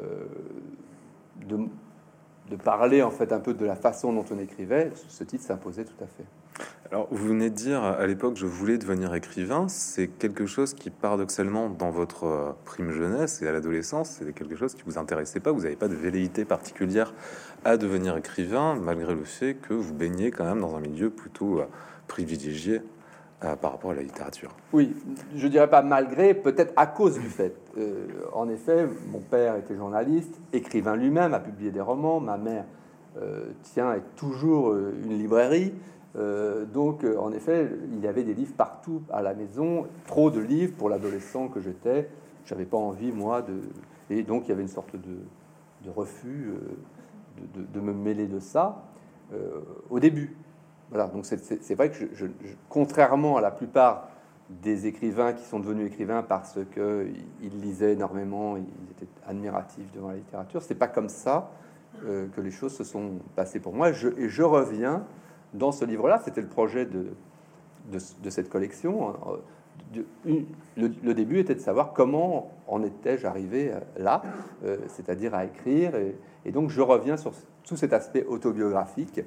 euh, 0.00 0.26
de, 1.46 1.58
de, 2.50 2.56
parler 2.56 3.02
en 3.02 3.10
fait 3.10 3.32
un 3.32 3.40
peu 3.40 3.54
de 3.54 3.64
la 3.64 3.74
façon 3.74 4.12
dont 4.12 4.24
on 4.30 4.38
écrivait, 4.38 4.92
ce 4.94 5.24
titre 5.24 5.42
s'imposait 5.42 5.84
tout 5.84 6.04
à 6.04 6.06
fait. 6.06 6.24
Alors, 6.94 7.08
vous 7.10 7.28
venez 7.28 7.50
de 7.50 7.54
dire 7.54 7.82
à 7.82 8.06
l'époque, 8.06 8.36
je 8.36 8.46
voulais 8.46 8.78
devenir 8.78 9.12
écrivain. 9.14 9.66
C'est 9.68 10.06
quelque 10.06 10.46
chose 10.46 10.74
qui, 10.74 10.90
paradoxalement, 10.90 11.68
dans 11.68 11.90
votre 11.90 12.24
euh, 12.24 12.52
prime 12.64 12.92
jeunesse 12.92 13.42
et 13.42 13.48
à 13.48 13.52
l'adolescence, 13.52 14.10
c'est 14.10 14.32
quelque 14.32 14.54
chose 14.54 14.74
qui 14.74 14.82
vous 14.86 14.96
intéressait 14.96 15.40
pas. 15.40 15.50
Vous 15.50 15.62
n'avez 15.62 15.74
pas 15.74 15.88
de 15.88 15.94
velléité 15.94 16.44
particulière 16.44 17.12
à 17.64 17.76
devenir 17.76 18.16
écrivain, 18.16 18.76
malgré 18.76 19.14
le 19.14 19.24
fait 19.24 19.54
que 19.54 19.74
vous 19.74 19.92
baignez 19.92 20.30
quand 20.30 20.44
même 20.44 20.60
dans 20.60 20.76
un 20.76 20.80
milieu 20.80 21.10
plutôt 21.10 21.62
privilégié 22.06 22.80
par 23.40 23.72
rapport 23.72 23.90
à 23.90 23.94
la 23.94 24.02
littérature. 24.02 24.54
Oui, 24.72 24.94
je 25.34 25.48
dirais 25.48 25.68
pas 25.68 25.82
malgré, 25.82 26.34
peut-être 26.34 26.72
à 26.76 26.86
cause 26.86 27.18
du 27.18 27.28
fait. 27.28 27.56
en 28.32 28.48
effet, 28.48 28.86
mon 29.10 29.20
père 29.20 29.56
était 29.56 29.74
journaliste, 29.74 30.38
écrivain 30.52 30.94
lui-même, 30.94 31.34
a 31.34 31.40
publié 31.40 31.70
des 31.70 31.80
romans, 31.80 32.20
ma 32.20 32.36
mère 32.36 32.64
tient 33.62 33.96
toujours 34.16 34.74
une 34.76 35.18
librairie. 35.18 35.72
Donc, 36.14 37.04
en 37.04 37.32
effet, 37.32 37.68
il 37.92 38.00
y 38.00 38.06
avait 38.06 38.22
des 38.22 38.34
livres 38.34 38.54
partout 38.56 39.02
à 39.12 39.20
la 39.20 39.34
maison, 39.34 39.86
trop 40.06 40.30
de 40.30 40.40
livres 40.40 40.74
pour 40.76 40.88
l'adolescent 40.88 41.48
que 41.48 41.60
j'étais. 41.60 42.08
J'avais 42.46 42.66
pas 42.66 42.76
envie, 42.76 43.10
moi, 43.10 43.42
de. 43.42 43.60
Et 44.10 44.22
donc, 44.22 44.46
il 44.46 44.50
y 44.50 44.52
avait 44.52 44.62
une 44.62 44.68
sorte 44.68 44.94
de, 44.94 45.90
refus 45.90 46.52
de, 47.54 47.80
me 47.80 47.92
mêler 47.92 48.26
de 48.26 48.38
ça 48.38 48.84
au 49.90 49.98
début. 49.98 50.36
Voilà, 50.90 51.08
donc 51.08 51.26
c'est 51.26 51.74
vrai 51.74 51.90
que, 51.90 51.96
je, 52.12 52.26
contrairement 52.68 53.36
à 53.36 53.40
la 53.40 53.50
plupart 53.50 54.08
des 54.48 54.86
écrivains 54.86 55.32
qui 55.32 55.44
sont 55.44 55.58
devenus 55.58 55.86
écrivains 55.86 56.22
parce 56.22 56.58
qu'ils 56.72 57.60
lisaient 57.60 57.94
énormément, 57.94 58.56
ils 58.56 58.90
étaient 58.90 59.10
admiratifs 59.26 59.90
devant 59.92 60.08
la 60.08 60.16
littérature, 60.16 60.62
c'est 60.62 60.74
pas 60.74 60.88
comme 60.88 61.08
ça 61.08 61.50
euh, 62.04 62.26
que 62.28 62.40
les 62.40 62.50
choses 62.50 62.74
se 62.74 62.84
sont 62.84 63.18
passées 63.34 63.60
pour 63.60 63.72
moi. 63.72 63.90
Et 63.90 64.28
je 64.28 64.42
reviens 64.42 65.04
dans 65.54 65.72
ce 65.72 65.84
livre-là, 65.84 66.20
c'était 66.24 66.42
le 66.42 66.48
projet 66.48 66.84
de, 66.84 67.08
cette 68.28 68.50
collection. 68.50 69.10
Hein, 69.10 69.38
le, 70.76 71.14
début 71.14 71.38
était 71.38 71.54
de 71.54 71.60
savoir 71.60 71.92
comment 71.92 72.50
en 72.66 72.82
étais-je 72.82 73.26
arrivé 73.26 73.70
euh, 73.72 73.80
là, 73.98 74.22
euh, 74.64 74.78
c'est-à-dire 74.88 75.34
à 75.34 75.44
écrire. 75.44 75.92
Et, 76.44 76.52
donc 76.52 76.70
je 76.70 76.80
reviens 76.80 77.16
sur 77.16 77.32
tout 77.64 77.76
cet 77.76 77.92
aspect 77.92 78.24
autobiographique 78.24 79.20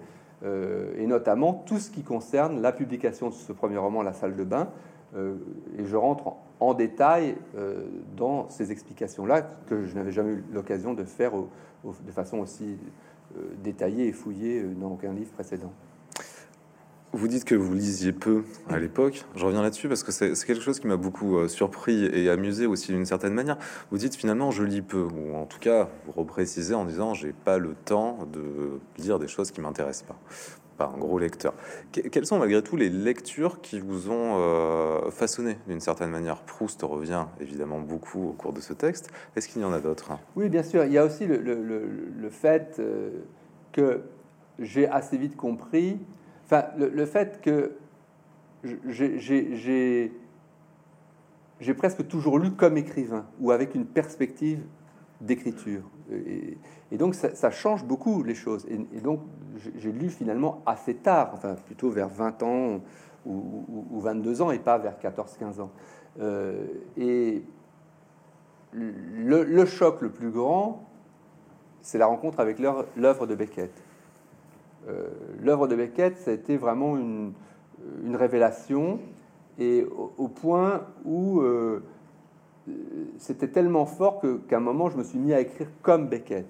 euh, 0.44 0.94
et 0.98 1.08
notamment 1.08 1.54
tout 1.66 1.80
ce 1.80 1.90
qui 1.90 2.04
concerne 2.04 2.62
la 2.62 2.72
publication 2.72 3.30
de 3.30 3.34
ce 3.34 3.54
premier 3.54 3.78
roman, 3.78 4.02
La 4.02 4.14
salle 4.14 4.36
de 4.36 4.44
bain. 4.44 4.70
Et 5.16 5.86
je 5.86 5.96
rentre 5.96 6.34
en, 6.60 6.74
détail 6.74 7.38
dans 8.18 8.50
ces 8.50 8.74
explications-là 8.74 9.42
que 9.42 9.86
je 9.86 9.96
n'avais 9.96 10.12
jamais 10.12 10.34
eu 10.34 10.44
l'occasion 10.52 10.94
de 10.94 11.06
faire 11.06 11.32
de 11.34 12.12
façon 12.12 12.40
aussi 12.40 12.78
détaillée 13.64 14.08
et 14.08 14.12
fouillée 14.12 14.62
dans 14.64 14.92
aucun 14.92 15.14
livre 15.14 15.32
précédent. 15.32 15.72
Vous 17.14 17.30
dites 17.30 17.46
que 17.46 17.56
vous 17.56 17.74
lisiez 17.74 18.12
peu 18.12 18.44
à 18.70 18.78
l'époque. 18.80 19.24
Je 19.36 19.46
reviens 19.46 19.62
là-dessus 19.62 19.88
parce 19.88 20.04
que 20.04 20.12
c'est 20.12 20.34
quelque 20.46 20.62
chose 20.62 20.80
qui 20.80 20.88
m'a 20.88 20.98
beaucoup 20.98 21.38
euh, 21.38 21.48
surpris 21.48 22.06
et 22.06 22.30
amusé 22.30 22.66
aussi 22.66 22.92
d'une 22.92 23.06
certaine 23.06 23.34
manière. 23.34 23.58
Vous 23.92 23.98
dites 23.98 24.16
finalement 24.16 24.52
je 24.52 24.64
lis 24.64 24.82
peu, 24.82 25.04
ou 25.04 25.36
en 25.36 25.46
tout 25.46 25.60
cas 25.60 25.90
vous 26.06 26.12
reprécisez 26.12 26.74
en 26.74 26.84
disant 26.84 27.14
j'ai 27.14 27.32
pas 27.32 27.60
le 27.60 27.76
temps 27.76 28.28
de 28.34 28.80
lire 28.98 29.20
des 29.20 29.30
choses 29.30 29.52
qui 29.52 29.62
m'intéressent 29.62 30.06
pas. 30.08 30.20
Pas 30.78 30.92
un 30.94 31.00
gros 31.00 31.18
lecteur. 31.18 31.54
quelles 31.92 32.26
sont 32.26 32.40
malgré 32.40 32.62
tout 32.62 32.76
les 32.76 32.90
lectures 32.90 33.62
qui 33.62 33.80
vous 33.80 34.12
ont 34.12 34.36
euh, 34.38 35.10
façonné 35.10 35.58
d'une 35.66 35.80
certaine 35.80 36.12
manière? 36.12 36.42
Proust 36.42 36.82
revient 36.84 37.26
évidemment 37.40 37.80
beaucoup 37.80 38.30
au 38.30 38.34
cours 38.34 38.52
de 38.52 38.60
ce 38.60 38.74
texte. 38.74 39.10
Est-ce 39.36 39.48
qu'il 39.48 39.62
y 39.62 39.66
en 39.66 39.74
a 39.74 39.80
d'autres? 39.80 40.12
Oui, 40.36 40.50
bien 40.50 40.62
sûr. 40.62 40.84
Il 40.84 40.92
y 40.92 40.98
a 40.98 41.06
aussi 41.06 41.26
le, 41.26 42.30
fait 42.30 42.76
euh, 42.80 43.12
que 43.72 44.02
j'ai 44.60 44.88
assez 44.88 45.18
vite 45.18 45.38
compris 45.38 45.98
Enfin, 46.48 46.66
le, 46.78 47.06
fait 47.06 47.42
que 47.42 47.74
j'ai 48.64 50.14
presque 51.76 52.08
toujours 52.08 52.40
lu 52.40 52.52
comme 52.52 52.78
écrivain 52.78 53.26
ou 53.42 53.52
avec 53.52 53.76
une 53.76 53.86
perspective 53.86 54.64
d'écriture. 55.20 55.84
Et, 56.10 56.58
donc 56.98 57.16
ça, 57.16 57.52
change 57.52 57.84
beaucoup 57.84 58.24
les 58.24 58.34
choses. 58.34 58.66
Et, 58.70 59.02
donc 59.02 59.20
j'ai 59.76 59.92
lu 59.92 60.10
finalement 60.10 60.62
assez 60.66 60.96
tard, 60.96 61.32
enfin 61.34 61.56
plutôt 61.66 61.90
vers 61.90 62.08
20 62.08 62.44
ans 62.44 62.82
ou, 63.26 64.00
22 64.00 64.42
ans 64.42 64.52
et 64.52 64.60
pas 64.60 64.78
vers 64.78 64.98
14-15 64.98 65.60
ans. 65.60 65.72
Euh, 66.22 66.66
et 66.96 67.44
le, 68.72 69.66
choc 69.66 70.02
le 70.02 70.12
plus 70.12 70.32
grand, 70.32 70.88
c'est 71.82 71.98
la 71.98 72.06
rencontre 72.06 72.40
avec 72.40 72.58
l'œuvre 72.60 73.28
de 73.28 73.36
Beckett. 73.36 73.72
Euh, 74.88 75.08
l'œuvre 75.42 75.68
de 75.68 75.76
Beckett, 75.76 76.18
ça 76.18 76.32
a 76.32 76.34
été 76.34 76.58
vraiment 76.58 76.98
une, 76.98 77.34
révélation, 78.16 79.00
et 79.60 79.86
au, 80.18 80.28
point 80.28 80.82
où 81.06 81.42
euh, 81.42 81.84
c'était 83.18 83.48
tellement 83.48 83.86
fort 83.86 84.22
qu'à 84.48 84.58
un 84.58 84.62
moment, 84.62 84.90
je 84.90 84.98
me 84.98 85.04
suis 85.04 85.20
mis 85.20 85.34
à 85.34 85.40
écrire 85.40 85.68
comme 85.82 86.08
Beckett. 86.08 86.48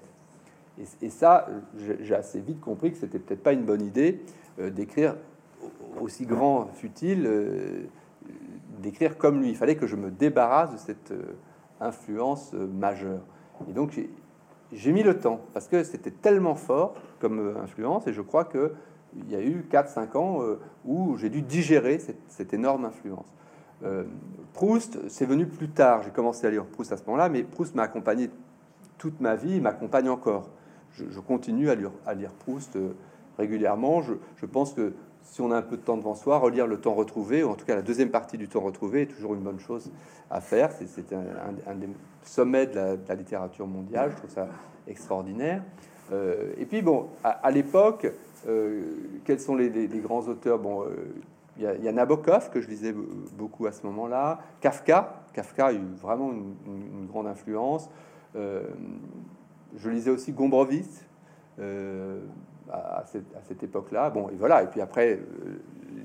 Et, 1.02 1.10
ça, 1.10 1.48
j'ai 1.76 2.14
assez 2.14 2.40
vite 2.40 2.60
compris 2.60 2.92
que 2.92 2.96
c'était 2.96 3.18
peut-être 3.18 3.42
pas 3.42 3.52
une 3.52 3.64
bonne 3.64 3.82
idée 3.82 4.22
euh, 4.58 4.70
d'écrire 4.70 5.16
aussi 6.00 6.24
grand 6.24 6.68
fut-il, 6.74 7.28
d'écrire 8.80 9.18
comme 9.18 9.40
lui. 9.40 9.50
Il 9.50 9.56
fallait 9.56 9.76
que 9.76 9.86
je 9.86 9.96
me 9.96 10.10
débarrasse 10.10 10.72
de 10.72 10.76
cette 10.76 11.12
influence 11.80 12.52
majeure. 12.52 13.20
Et 13.68 13.72
donc, 13.72 13.98
j'ai 14.72 14.92
mis 14.92 15.02
le 15.02 15.18
temps 15.18 15.40
parce 15.54 15.66
que 15.66 15.82
c'était 15.84 16.10
tellement 16.10 16.54
fort 16.54 16.94
comme 17.20 17.40
euh, 17.40 17.62
influence 17.62 18.06
et 18.06 18.12
je 18.12 18.22
crois 18.22 18.44
que 18.44 18.72
il 19.16 19.30
y 19.30 19.36
a 19.36 19.40
eu 19.40 19.64
4-5 19.70 20.16
ans 20.16 20.42
euh, 20.42 20.60
où 20.84 21.16
j'ai 21.16 21.30
dû 21.30 21.40
digérer 21.40 21.98
cette, 22.28 22.52
énorme 22.52 22.84
influence. 22.84 23.32
Euh, 23.82 24.04
Proust, 24.52 24.98
c'est 25.08 25.24
venu 25.24 25.46
plus 25.46 25.70
tard. 25.70 26.02
J'ai 26.02 26.10
commencé 26.10 26.46
à 26.46 26.50
lire 26.50 26.66
Proust 26.66 26.92
à 26.92 26.98
ce 26.98 27.04
moment-là, 27.06 27.30
mais 27.30 27.42
Proust 27.42 27.74
m'a 27.74 27.84
accompagné 27.84 28.28
toute 28.98 29.20
ma 29.20 29.34
vie, 29.34 29.56
il 29.56 29.62
m'accompagne 29.62 30.10
encore. 30.10 30.50
Je, 30.92 31.20
continue 31.20 31.70
à 31.70 31.74
lire, 31.74 31.92
Proust 32.40 32.76
régulièrement. 33.38 34.02
Je, 34.02 34.46
pense 34.46 34.74
que 34.74 34.92
si 35.30 35.42
on 35.42 35.50
a 35.50 35.56
un 35.56 35.62
peu 35.62 35.76
de 35.76 35.82
temps 35.82 35.96
devant 35.96 36.14
soi, 36.14 36.38
relire 36.38 36.66
le 36.66 36.80
temps 36.80 36.94
retrouvé, 36.94 37.44
ou 37.44 37.50
en 37.50 37.54
tout 37.54 37.66
cas 37.66 37.76
la 37.76 37.82
deuxième 37.82 38.10
partie 38.10 38.38
du 38.38 38.48
temps 38.48 38.60
retrouvé, 38.60 39.02
est 39.02 39.06
toujours 39.06 39.34
une 39.34 39.40
bonne 39.40 39.60
chose 39.60 39.90
à 40.30 40.40
faire. 40.40 40.70
C'est 40.72 41.12
un, 41.12 41.74
des 41.74 41.88
sommets 42.22 42.66
de 42.66 42.98
la, 43.06 43.14
littérature 43.14 43.66
mondiale. 43.66 44.10
Je 44.12 44.16
trouve 44.16 44.30
ça 44.30 44.48
extraordinaire. 44.86 45.62
Euh, 46.12 46.52
et 46.56 46.64
puis, 46.64 46.80
bon, 46.80 47.08
à, 47.22 47.50
l'époque, 47.50 48.10
euh, 48.48 48.82
quels 49.24 49.40
sont 49.40 49.54
les, 49.54 49.70
grands 50.02 50.26
auteurs? 50.28 50.58
Bon, 50.58 50.84
euh, 50.84 50.88
il 51.58 51.64
y, 51.64 51.88
a 51.88 51.92
Nabokov 51.92 52.50
que 52.50 52.60
je 52.60 52.68
lisais 52.68 52.94
beaucoup 53.36 53.66
à 53.66 53.72
ce 53.72 53.84
moment-là. 53.86 54.38
Kafka. 54.60 55.24
Kafka 55.34 55.66
a 55.66 55.72
eu 55.72 55.80
vraiment 56.00 56.30
une, 56.30 57.06
grande 57.06 57.26
influence. 57.26 57.90
je 58.34 59.90
lisais 59.90 60.10
aussi 60.10 60.32
Gombrowicz 60.32 61.04
à, 62.70 63.04
cette, 63.06 63.62
époque-là. 63.62 64.10
Bon, 64.10 64.28
et 64.28 64.34
voilà. 64.36 64.62
Et 64.62 64.66
puis 64.66 64.80
après, 64.80 65.20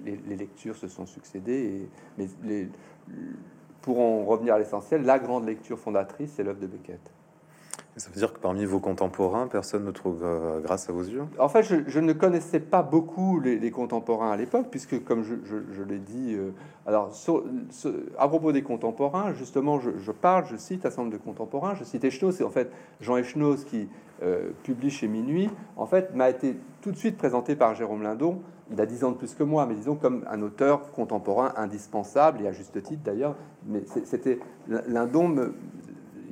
les, 0.05 0.35
lectures 0.35 0.75
se 0.75 0.87
sont 0.87 1.05
succédées. 1.05 1.89
mais 2.17 2.27
les, 2.43 2.69
pour 3.81 3.99
en 3.99 4.23
revenir 4.23 4.55
à 4.55 4.59
l'essentiel, 4.59 5.03
la 5.03 5.19
grande 5.19 5.45
lecture 5.45 5.77
fondatrice, 5.77 6.33
c'est 6.35 6.43
l'œuvre 6.43 6.59
de 6.59 6.67
Beckett. 6.67 7.01
Ça 7.95 8.09
veut 8.09 8.15
dire 8.15 8.33
que 8.33 8.39
parmi 8.39 8.65
vos 8.65 8.79
contemporains, 8.79 9.45
personne 9.47 9.85
ne 9.85 9.91
trouve 9.91 10.23
euh, 10.23 10.59
grâce 10.61 10.89
à 10.89 10.93
vos 10.93 11.03
yeux? 11.03 11.25
En 11.37 11.47
fait, 11.47 11.61
je, 11.61 11.99
ne 11.99 12.13
connaissais 12.13 12.59
pas 12.59 12.81
beaucoup 12.81 13.39
les, 13.39 13.69
contemporains 13.69 14.31
à 14.31 14.37
l'époque, 14.37 14.67
puisque, 14.71 15.03
comme 15.03 15.23
je, 15.23 15.83
l'ai 15.83 15.99
dit, 15.99 16.33
euh, 16.33 16.51
alors 16.87 17.11
à 18.17 18.27
propos 18.27 18.51
des 18.51 18.63
contemporains, 18.63 19.33
justement, 19.33 19.79
je, 19.79 20.11
parle, 20.11 20.45
je 20.49 20.55
cite 20.55 20.87
un 20.87 20.89
certain 20.89 21.03
nombre 21.03 21.13
de 21.13 21.21
contemporains, 21.21 21.75
je 21.75 21.83
cite 21.83 22.03
Echnoz, 22.03 22.31
c'est 22.35 22.43
en 22.43 22.49
fait 22.49 22.71
Jean 22.99 23.17
Echnoz 23.17 23.63
qui 23.65 23.87
euh, 24.23 24.49
publie 24.63 24.89
chez 24.89 25.07
Minuit, 25.07 25.51
en 25.77 25.85
fait, 25.85 26.15
m'a 26.15 26.31
été 26.31 26.57
tout 26.81 26.91
de 26.91 26.97
suite 26.97 27.17
présenté 27.17 27.55
par 27.55 27.75
Jérôme 27.75 28.01
Lindon. 28.01 28.39
Il 28.71 28.81
a 28.81 28.87
10 28.87 29.03
ans 29.03 29.11
de 29.11 29.17
plus 29.17 29.35
que 29.35 29.43
moi, 29.43 29.67
mais 29.67 29.75
disons 29.75 29.95
comme 29.95 30.25
un 30.27 30.41
auteur 30.41 30.89
contemporain 30.91 31.53
indispensable, 31.57 32.41
et 32.41 32.47
à 32.47 32.51
juste 32.53 32.81
titre 32.81 33.03
d'ailleurs. 33.03 33.35
Mais 33.67 33.83
c'était 34.05 34.39
Lindon 34.67 35.27
me, 35.27 35.53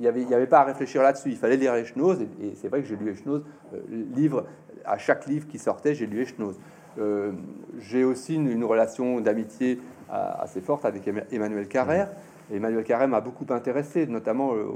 n'y 0.01 0.33
avait, 0.33 0.47
pas 0.47 0.59
à 0.59 0.63
réfléchir 0.63 1.01
là-dessus. 1.01 1.29
Il 1.29 1.37
fallait 1.37 1.57
lire 1.57 1.73
Echnoz, 1.75 2.21
et, 2.21 2.55
c'est 2.55 2.67
vrai 2.67 2.81
que 2.81 2.87
j'ai 2.87 2.95
lu 2.95 3.11
Echnoz. 3.11 3.43
Euh, 3.73 3.77
livre, 4.15 4.45
à 4.85 4.97
chaque 4.97 5.25
livre 5.27 5.47
qui 5.47 5.59
sortait, 5.59 5.93
j'ai 5.95 6.07
lu 6.07 6.21
Echnoz. 6.21 6.59
Euh, 6.99 7.31
j'ai 7.79 8.03
aussi 8.03 8.35
une, 8.35 8.63
relation 8.63 9.21
d'amitié 9.21 9.79
assez 10.09 10.59
forte 10.59 10.83
avec 10.83 11.09
Emmanuel 11.31 11.69
Carrère. 11.69 12.09
Emmanuel 12.53 12.83
Carrère 12.83 13.07
m'a 13.07 13.21
beaucoup 13.21 13.45
intéressé, 13.49 14.07
notamment 14.07 14.53
euh, 14.53 14.67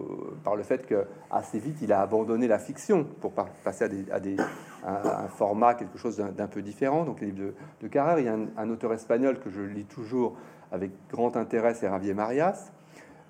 par 0.44 0.56
le 0.56 0.64
fait 0.64 0.86
que 0.86 1.06
assez 1.30 1.60
vite 1.60 1.78
il 1.82 1.92
a 1.92 2.02
abandonné 2.02 2.48
la 2.48 2.58
fiction 2.58 3.06
pour 3.20 3.34
passer 3.34 3.86
à, 4.12 4.20
des, 4.20 4.38
un, 4.86 5.28
format, 5.28 5.74
quelque 5.74 5.98
chose 5.98 6.18
d'un 6.18 6.48
peu 6.48 6.62
différent. 6.62 7.04
Donc 7.04 7.20
les 7.20 7.28
livres 7.28 7.40
de, 7.40 7.54
de 7.82 7.88
Carrère, 7.88 8.20
il 8.20 8.26
y 8.26 8.30
a 8.30 8.34
un, 8.34 8.48
un, 8.58 8.70
auteur 8.70 8.94
espagnol 8.94 9.40
que 9.40 9.50
je 9.50 9.62
lis 9.62 9.86
toujours 9.86 10.38
avec 10.72 10.92
grand 11.10 11.36
intérêt, 11.36 11.74
c'est 11.74 11.88
Javier 11.88 12.14
Marias. 12.14 12.72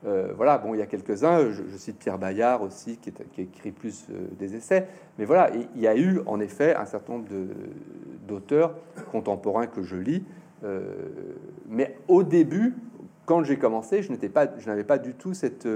Euh, 0.05 0.33
voilà, 0.35 0.57
bon, 0.59 0.75
il 0.75 0.77
y 0.77 0.83
a 0.83 0.85
quelques-uns, 0.85 1.51
je, 1.51 1.77
cite 1.77 1.97
Pierre 1.97 2.19
Bayard 2.19 2.61
aussi, 2.61 2.97
qui, 2.97 3.11
écrit 3.41 3.71
plus 3.71 4.05
euh, 4.11 4.27
des 4.37 4.55
essais, 4.55 4.87
mais 5.17 5.25
voilà, 5.25 5.49
il 5.75 5.81
y 5.81 5.87
a 5.87 5.97
eu 5.97 6.21
en 6.27 6.39
effet 6.39 6.75
un 6.75 6.85
certain 6.85 7.13
nombre 7.13 7.27
d'auteurs 8.27 8.75
contemporains 9.11 9.65
que 9.65 9.81
je 9.81 9.95
lis, 9.95 10.23
euh, 10.63 10.83
mais 11.67 11.97
au 12.07 12.21
début, 12.21 12.75
quand 13.25 13.43
j'ai 13.43 13.57
commencé, 13.57 14.03
je 14.03 14.13
pas, 14.27 14.45
n'avais 14.67 14.83
pas 14.83 14.99
du 14.99 15.15
tout 15.15 15.33
cette 15.33 15.67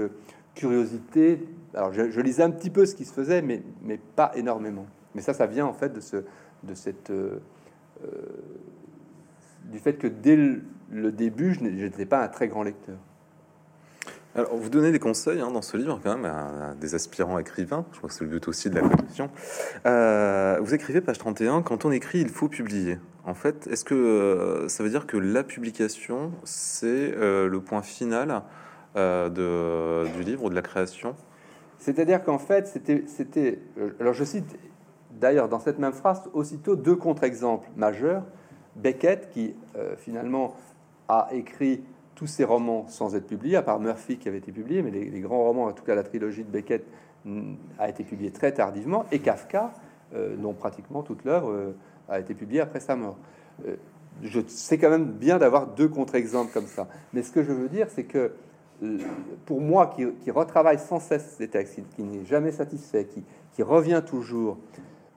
curiosité. 0.54 1.48
Alors, 1.74 1.92
je, 1.92 2.20
lisais 2.20 2.44
un 2.44 2.50
petit 2.50 2.70
peu 2.70 2.86
ce 2.86 2.94
qui 2.94 3.04
se 3.04 3.12
faisait, 3.12 3.42
mais, 3.42 3.62
mais 3.82 3.98
pas 3.98 4.30
énormément. 4.36 4.86
Mais 5.16 5.22
ça, 5.22 5.34
ça 5.34 5.46
vient 5.46 5.66
en 5.66 5.72
fait 5.72 5.92
de 5.92 5.98
ce, 5.98 6.18
de 6.62 6.74
cette, 6.74 7.12
du 9.64 9.78
fait 9.80 9.94
que 9.94 10.06
dès 10.06 10.36
le 10.90 11.10
début, 11.10 11.54
je 11.54 11.64
n'étais 11.64 12.06
pas 12.06 12.22
un 12.22 12.28
très 12.28 12.46
grand 12.46 12.62
lecteur. 12.62 12.98
Alors, 14.36 14.54
vous 14.54 14.70
donnez 14.70 14.92
des 14.92 15.00
conseils 15.00 15.40
hein, 15.40 15.50
dans 15.50 15.62
ce 15.62 15.76
livre 15.76 15.98
quand 16.02 16.16
même 16.16 16.24
à, 16.24 16.74
des 16.80 16.94
aspirants 16.94 17.38
écrivains. 17.40 17.84
Je 17.90 17.98
crois 17.98 18.08
que 18.08 18.14
c'est 18.14 18.24
le 18.24 18.30
but 18.30 18.46
aussi 18.46 18.70
de 18.70 18.76
la 18.76 18.82
collection. 18.82 19.28
Euh, 19.86 20.58
vous 20.60 20.72
écrivez 20.72 21.00
page 21.00 21.18
31 21.18 21.62
quand 21.62 21.84
on 21.84 21.90
écrit, 21.90 22.20
il 22.20 22.28
faut 22.28 22.48
publier. 22.48 22.98
En 23.26 23.34
fait, 23.34 23.66
est-ce 23.66 23.84
que 23.84 23.94
euh, 23.94 24.68
ça 24.68 24.84
veut 24.84 24.90
dire 24.90 25.08
que 25.08 25.16
la 25.16 25.42
publication 25.42 26.30
c'est 26.44 27.12
euh, 27.16 27.48
le 27.48 27.60
point 27.60 27.82
final 27.82 28.42
du 28.94 30.22
livre 30.22 30.44
ou 30.44 30.50
de 30.50 30.54
la 30.54 30.62
création? 30.62 31.16
C'est-à-dire 31.78 32.22
qu'en 32.22 32.38
fait, 32.38 32.68
c'était. 32.68 33.58
Alors, 33.98 34.14
je 34.14 34.22
cite 34.22 34.58
d'ailleurs 35.10 35.48
dans 35.48 35.58
cette 35.58 35.80
même 35.80 35.92
phrase 35.92 36.22
aussitôt 36.34 36.76
deux 36.76 36.96
contre-exemples 36.96 37.68
majeurs. 37.76 38.22
Beckett, 38.76 39.30
qui 39.30 39.56
finalement 39.98 40.54
a 41.08 41.28
écrit 41.32 41.82
tous 42.20 42.26
ces 42.26 42.44
romans 42.44 42.84
sans 42.88 43.14
être 43.16 43.26
publiés, 43.26 43.56
à 43.56 43.62
part 43.62 43.80
Murphy 43.80 44.18
qui 44.18 44.28
avait 44.28 44.36
été 44.36 44.52
publié, 44.52 44.82
mais 44.82 44.90
les, 44.90 45.20
grands 45.20 45.42
romans, 45.42 45.64
en 45.64 45.72
tout 45.72 45.84
cas 45.84 45.94
la 45.94 46.02
trilogie 46.02 46.44
de 46.44 46.50
Beckett, 46.50 46.84
a 47.78 47.88
été 47.88 48.04
publiée 48.04 48.30
très 48.30 48.52
tardivement, 48.52 49.06
et 49.10 49.20
Kafka, 49.20 49.72
euh, 50.14 50.36
dont 50.36 50.52
pratiquement 50.52 51.02
toute 51.02 51.24
l'œuvre 51.24 51.50
euh, 51.50 51.72
a 52.10 52.20
été 52.20 52.34
publiée 52.34 52.60
après 52.60 52.80
sa 52.80 52.94
mort. 52.94 53.16
Euh, 53.66 53.76
je 54.20 54.38
sais 54.48 54.76
quand 54.76 54.90
même 54.90 55.06
bien 55.06 55.38
d'avoir 55.38 55.68
deux 55.68 55.88
contre-exemples 55.88 56.52
comme 56.52 56.66
ça. 56.66 56.88
Mais 57.14 57.22
ce 57.22 57.32
que 57.32 57.42
je 57.42 57.52
veux 57.52 57.70
dire, 57.70 57.86
c'est 57.88 58.04
que 58.04 58.32
pour 59.46 59.62
moi, 59.62 59.86
qui, 59.86 60.30
retravaille 60.30 60.78
sans 60.78 61.00
cesse 61.00 61.36
ces 61.38 61.48
textes, 61.48 61.80
qui, 61.96 62.02
n'est 62.02 62.26
jamais 62.26 62.52
satisfait, 62.52 63.06
qui, 63.06 63.24
qui, 63.52 63.62
revient 63.62 64.02
toujours, 64.06 64.58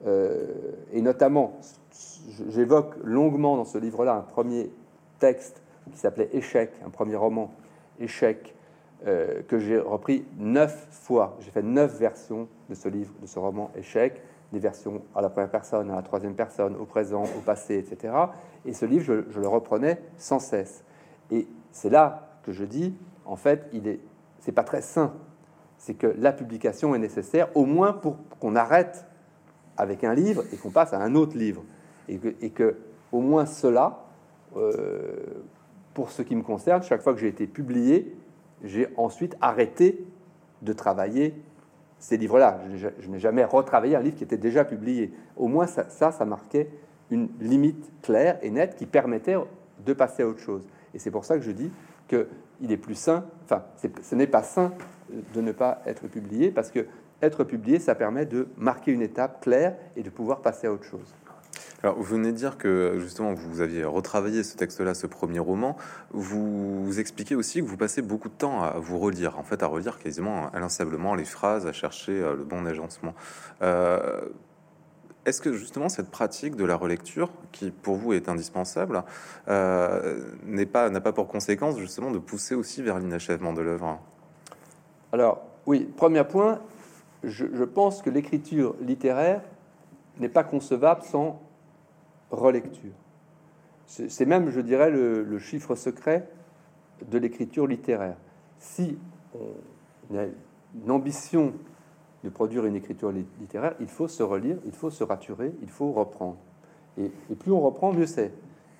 et 0.06 1.02
notamment, 1.02 1.58
j'évoque 2.48 2.94
longuement 3.02 3.56
dans 3.56 3.64
ce 3.64 3.78
livre-là 3.78 4.14
un 4.14 4.20
premier 4.20 4.70
texte 5.18 5.63
qui 5.92 5.98
s'appelait 5.98 6.30
Échec, 6.32 6.72
un 6.84 6.90
premier 6.90 7.16
roman, 7.16 7.52
Échec, 8.00 8.54
euh, 9.06 9.42
que 9.48 9.58
j'ai 9.58 9.78
repris 9.78 10.24
neuf 10.38 10.86
fois. 10.90 11.36
J'ai 11.40 11.50
fait 11.50 11.62
neuf 11.62 11.98
versions 11.98 12.48
de 12.70 12.74
ce 12.74 12.88
livre, 12.88 13.12
de 13.20 13.26
ce 13.26 13.38
roman 13.38 13.70
Échec, 13.76 14.22
des 14.52 14.58
versions 14.58 15.02
à 15.14 15.20
la 15.20 15.28
première 15.28 15.50
personne, 15.50 15.90
à 15.90 15.96
la 15.96 16.02
troisième 16.02 16.34
personne, 16.34 16.74
au 16.76 16.86
présent, 16.86 17.24
au 17.24 17.40
passé, 17.40 17.76
etc. 17.76 18.14
Et 18.64 18.72
ce 18.72 18.86
livre, 18.86 19.04
je, 19.04 19.40
le 19.40 19.48
reprenais 19.48 20.00
sans 20.16 20.38
cesse. 20.38 20.84
Et 21.30 21.46
c'est 21.70 21.90
là 21.90 22.28
que 22.44 22.52
je 22.52 22.64
dis, 22.64 22.94
en 23.26 23.36
fait, 23.36 23.68
il 23.72 23.88
est, 23.88 24.00
c'est 24.40 24.52
pas 24.52 24.62
très 24.62 24.80
sain. 24.80 25.12
C'est 25.76 25.94
que 25.94 26.06
la 26.18 26.32
publication 26.32 26.94
est 26.94 26.98
nécessaire, 26.98 27.54
au 27.54 27.66
moins 27.66 27.92
pour 27.92 28.16
qu'on 28.40 28.56
arrête 28.56 29.04
avec 29.76 30.04
un 30.04 30.14
livre 30.14 30.44
et 30.52 30.56
qu'on 30.56 30.70
passe 30.70 30.94
à 30.94 30.98
un 30.98 31.14
autre 31.14 31.36
livre, 31.36 31.62
et 32.08 32.18
que, 32.18 32.34
et 32.40 32.50
que 32.50 32.76
au 33.12 33.20
moins 33.20 33.44
cela, 33.44 34.04
euh, 34.56 35.42
pour 35.94 36.10
ce 36.10 36.22
qui 36.22 36.34
me 36.34 36.42
concerne, 36.42 36.82
chaque 36.82 37.00
fois 37.00 37.14
que 37.14 37.20
j'ai 37.20 37.28
été 37.28 37.46
publié, 37.46 38.14
j'ai 38.62 38.88
ensuite 38.96 39.36
arrêté 39.40 40.04
de 40.62 40.72
travailler 40.72 41.34
ces 41.98 42.16
livres-là. 42.16 42.60
Je, 42.74 43.08
n'ai 43.08 43.18
jamais 43.18 43.44
retravaillé 43.44 43.96
un 43.96 44.00
livre 44.00 44.16
qui 44.16 44.24
était 44.24 44.36
déjà 44.36 44.64
publié. 44.64 45.12
Au 45.36 45.48
moins, 45.48 45.66
ça, 45.66 45.88
ça, 45.88 46.24
marquait 46.24 46.68
une 47.10 47.28
limite 47.40 47.90
claire 48.02 48.38
et 48.42 48.50
nette 48.50 48.76
qui 48.76 48.86
permettait 48.86 49.36
de 49.84 49.92
passer 49.92 50.22
à 50.22 50.28
autre 50.28 50.40
chose. 50.40 50.66
Et 50.92 50.98
c'est 50.98 51.10
pour 51.10 51.24
ça 51.24 51.36
que 51.36 51.42
je 51.42 51.52
dis 51.52 51.70
qu'il 52.08 52.72
est 52.72 52.76
plus 52.76 52.94
sain, 52.94 53.24
enfin, 53.44 53.62
ce 54.02 54.14
n'est 54.14 54.26
pas 54.26 54.42
sain 54.42 54.72
de 55.34 55.40
ne 55.40 55.52
pas 55.52 55.80
être 55.86 56.08
publié, 56.08 56.50
parce 56.50 56.70
que 56.70 56.86
être 57.22 57.44
publié, 57.44 57.78
ça 57.78 57.94
permet 57.94 58.26
de 58.26 58.48
marquer 58.56 58.92
une 58.92 59.02
étape 59.02 59.42
claire 59.42 59.76
et 59.96 60.02
de 60.02 60.10
pouvoir 60.10 60.40
passer 60.40 60.66
à 60.66 60.72
autre 60.72 60.84
chose. 60.84 61.14
Alors, 61.84 61.96
vous 61.96 62.04
venez 62.04 62.32
de 62.32 62.36
dire 62.38 62.56
que 62.56 62.94
justement 62.98 63.34
vous 63.34 63.60
aviez 63.60 63.84
retravaillé 63.84 64.42
ce 64.42 64.56
texte-là, 64.56 64.94
ce 64.94 65.06
premier 65.06 65.38
roman. 65.38 65.76
Vous, 66.12 66.98
expliquez 66.98 67.34
aussi 67.34 67.60
que 67.60 67.66
vous 67.66 67.76
passez 67.76 68.00
beaucoup 68.00 68.30
de 68.30 68.34
temps 68.34 68.62
à 68.62 68.78
vous 68.78 68.98
relire, 68.98 69.38
en 69.38 69.42
fait, 69.42 69.62
à 69.62 69.66
relire 69.66 69.98
quasiment 69.98 70.48
inlassablement 70.54 71.14
les 71.14 71.26
phrases, 71.26 71.66
à 71.66 71.74
chercher 71.74 72.12
euh, 72.12 72.36
le 72.36 72.44
bon 72.44 72.64
agencement. 72.64 73.12
Euh, 73.60 74.22
est-ce 75.26 75.42
que 75.42 75.52
justement 75.52 75.90
cette 75.90 76.10
pratique 76.10 76.56
de 76.56 76.64
la 76.64 76.74
relecture, 76.74 77.28
qui 77.52 77.70
pour 77.70 77.96
vous 77.96 78.14
est 78.14 78.30
indispensable, 78.30 79.02
euh, 79.48 80.24
n'est 80.46 80.64
pas 80.64 80.88
n'a 80.88 81.02
pas 81.02 81.12
pour 81.12 81.28
conséquence 81.28 81.78
justement 81.78 82.10
de 82.10 82.18
pousser 82.18 82.54
aussi 82.54 82.80
vers 82.80 82.98
l'inachèvement 82.98 83.52
de 83.52 83.60
l'œuvre? 83.60 84.00
Alors 85.12 85.42
oui, 85.66 85.86
premier 85.98 86.24
point, 86.24 86.60
je, 87.24 87.44
je 87.52 87.64
pense 87.64 88.00
que 88.00 88.08
l'écriture 88.08 88.74
littéraire 88.80 89.42
n'est 90.18 90.30
pas 90.30 90.44
concevable 90.44 91.02
sans 91.02 91.43
relecture. 92.30 92.92
C'est 93.86 94.26
même, 94.26 94.50
je 94.50 94.60
dirais, 94.60 94.90
le, 94.90 95.38
chiffre 95.38 95.74
secret 95.74 96.28
de 97.10 97.18
l'écriture 97.18 97.66
littéraire. 97.66 98.16
Si 98.58 98.96
on 99.34 100.16
a 100.16 100.24
une 100.24 100.90
ambition 100.90 101.52
de 102.22 102.30
produire 102.30 102.64
une 102.64 102.76
écriture 102.76 103.12
littéraire, 103.12 103.74
il 103.80 103.88
faut 103.88 104.08
se 104.08 104.22
relire, 104.22 104.56
il 104.64 104.72
faut 104.72 104.90
se 104.90 105.04
raturer, 105.04 105.52
il 105.60 105.68
faut 105.68 105.92
reprendre. 105.92 106.38
Et, 106.96 107.10
plus 107.38 107.52
on 107.52 107.60
reprend, 107.60 107.92
mieux 107.92 108.06
c'est. 108.06 108.32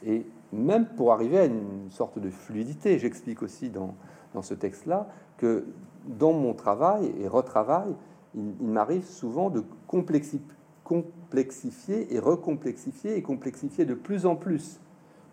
Et 0.07 0.27
même 0.53 0.87
pour 0.87 1.13
arriver 1.13 1.39
à 1.39 1.45
une 1.45 1.91
sorte 1.91 2.19
de 2.19 2.31
fluidité, 2.31 2.99
j'explique 2.99 3.43
aussi 3.43 3.69
dans, 3.69 3.95
dans 4.33 4.43
ce 4.43 4.55
texte-là 4.55 5.09
que 5.37 5.67
dans 6.07 6.33
mon 6.33 6.55
travail 6.55 7.13
et 7.21 7.29
retravail, 7.29 7.95
il, 8.35 8.67
m'arrive 8.67 9.05
souvent 9.05 9.51
de 9.51 9.63
complexifier 9.87 10.41
complexifier 10.85 12.15
et 12.15 12.19
recomplexifier 12.19 13.17
et 13.17 13.23
complexifier 13.23 13.85
de 13.85 13.95
plus 13.95 14.27
en 14.27 14.37
plus 14.37 14.81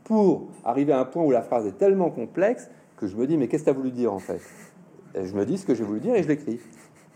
pour 0.04 0.50
arriver 0.64 0.94
à 0.94 1.00
un 1.00 1.06
point 1.06 1.24
où 1.24 1.32
la 1.32 1.42
phrase 1.42 1.68
est 1.68 1.78
tellement 1.78 2.10
complexe 2.10 2.70
que 2.98 3.08
je 3.08 3.16
me 3.16 3.28
dis 3.28 3.38
mais 3.38 3.48
qu'est-ce 3.48 3.64
que 3.64 3.70
tu 3.70 3.76
as 3.76 3.78
voulu 3.78 3.92
dire 3.92 4.14
en 4.14 4.20
fait? 4.20 4.42
Et 5.14 5.26
Je 5.26 5.36
me 5.36 5.46
dis 5.46 5.58
ce 5.58 5.66
que 5.66 5.76
j'ai 5.76 5.84
voulu 5.84 6.00
dire 6.00 6.16
et 6.16 6.24
je 6.24 6.28
l'écris. 6.28 6.60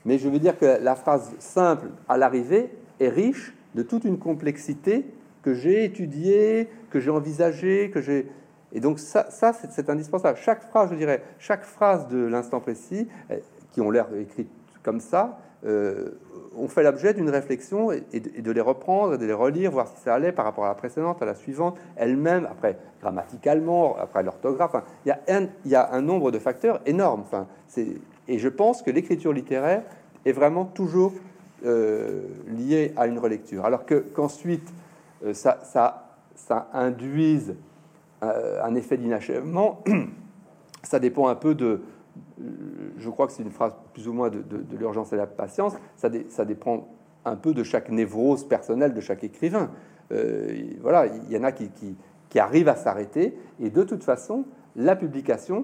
Mais 0.03 0.17
je 0.19 0.29
veux 0.29 0.39
dire 0.39 0.57
que 0.57 0.83
la 0.83 0.95
phrase 0.95 1.31
simple 1.39 1.87
à 2.07 2.17
l'arrivée 2.17 2.69
est 2.99 3.09
riche 3.09 3.55
de 3.73 3.81
toute 3.81 4.03
une 4.03 4.19
complexité 4.19 5.05
que 5.41 5.53
j'ai 5.53 5.83
étudiée, 5.83 6.69
que 6.89 6.99
j'ai 6.99 7.09
envisagée, 7.09 7.91
que 7.91 8.01
j'ai... 8.01 8.29
Et 8.71 8.79
donc 8.79 8.99
ça, 8.99 9.29
ça 9.29 9.53
c'est 9.53 9.89
indispensable. 9.89 10.37
Chaque 10.37 10.63
phrase, 10.63 10.89
je 10.91 10.95
dirais, 10.95 11.23
chaque 11.39 11.63
phrase 11.63 12.07
de 12.07 12.17
l'instant 12.17 12.59
précis, 12.59 13.07
eh, 13.29 13.41
qui 13.71 13.81
ont 13.81 13.89
l'air 13.89 14.07
écrites 14.15 14.51
comme 14.83 14.99
ça, 14.99 15.39
euh, 15.65 16.12
on 16.58 16.67
fait 16.67 16.84
l'objet 16.84 17.13
d'une 17.13 17.30
réflexion 17.30 17.91
et, 17.91 18.01
de, 18.19 18.51
les 18.51 18.62
reprendre, 18.62 19.17
de 19.17 19.25
les 19.25 19.34
relire, 19.34 19.71
voir 19.71 19.88
si 19.88 20.01
ça 20.01 20.13
allait 20.13 20.32
par 20.32 20.45
rapport 20.45 20.65
à 20.65 20.69
la 20.69 20.75
précédente, 20.75 21.21
à 21.21 21.25
la 21.25 21.36
suivante, 21.36 21.78
elle-même, 21.97 22.47
après 22.49 22.78
grammaticalement, 23.01 23.97
après 23.97 24.23
l'orthographe. 24.23 24.75
il, 25.06 25.15
y 25.65 25.75
a 25.75 25.89
un, 25.91 26.01
nombre 26.01 26.32
de 26.32 26.39
facteurs 26.39 26.80
énormes. 26.86 27.25
Et 28.28 28.39
je 28.39 28.47
pense 28.47 28.82
que 28.84 28.91
l'écriture 28.91 29.34
littéraire 29.34 29.84
est 30.23 30.32
vraiment 30.32 30.63
toujours 30.65 31.13
euh, 31.65 32.21
liée 32.47 32.93
à 32.95 33.08
une 33.08 33.19
relecture. 33.19 33.65
Alors 33.65 33.86
que 33.86 33.95
qu'ensuite, 33.95 34.73
euh, 35.25 35.34
ça, 35.34 36.01
induise 36.73 37.56
un 38.21 38.75
effet 38.75 38.97
d'inachèvement, 38.97 39.84
ça 40.84 40.99
dépend 40.99 41.28
un 41.28 41.36
peu 41.36 41.54
de, 41.54 41.82
je 42.97 43.09
crois 43.09 43.27
que 43.27 43.33
c'est 43.33 43.43
une 43.43 43.51
phrase 43.51 43.75
plus 43.93 44.07
ou 44.07 44.13
moins 44.13 44.29
de, 44.29 44.43
l'urgence 44.77 45.13
et 45.13 45.15
la 45.15 45.27
patience, 45.27 45.73
ça, 45.95 46.45
dépend 46.45 46.87
un 47.23 47.35
peu 47.35 47.53
de 47.53 47.63
chaque 47.63 47.89
névrose 47.89 48.47
personnelle 48.47 48.93
de 48.93 49.01
chaque 49.01 49.23
écrivain. 49.23 49.71
Euh, 50.11 50.61
voilà, 50.81 51.07
il 51.07 51.31
y 51.31 51.37
en 51.37 51.43
a 51.43 51.51
qui, 51.51 51.69
arrivent 52.37 52.67
à 52.67 52.75
s'arrêter, 52.75 53.37
et 53.61 53.69
de 53.69 53.83
toute 53.83 54.03
façon, 54.03 54.43
la 54.75 54.97
publication, 54.97 55.63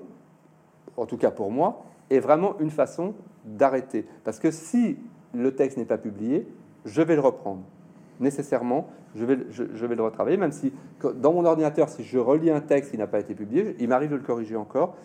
en 0.95 1.05
tout 1.05 1.17
cas 1.17 1.29
pour 1.29 1.51
moi, 1.51 1.83
est 2.09 2.19
vraiment 2.19 2.57
une 2.59 2.71
façon 2.71 3.13
d'arrêter. 3.43 4.05
Parce 4.23 4.39
que 4.39 4.51
si 4.51 4.97
le 5.33 5.53
texte 5.53 5.77
n'est 5.77 5.85
pas 5.85 5.97
publié, 5.97 6.47
je 6.85 7.01
vais 7.01 7.15
le 7.15 7.21
reprendre. 7.21 7.63
Nécessairement, 8.21 8.87
je 9.15 9.25
vais 9.25 9.95
le 9.95 10.03
retravailler, 10.03 10.37
même 10.37 10.53
si 10.53 10.71
dans 11.15 11.33
mon 11.33 11.43
ordinateur, 11.43 11.89
si 11.89 12.05
je 12.05 12.17
relis 12.17 12.51
un 12.51 12.61
texte 12.61 12.91
qui 12.91 12.97
n'a 12.97 13.07
pas 13.07 13.19
été 13.19 13.35
publié, 13.35 13.75
il 13.79 13.89
m'arrive 13.89 14.11
de 14.11 14.15
le 14.15 14.21
corriger 14.21 14.55
encore. 14.55 14.95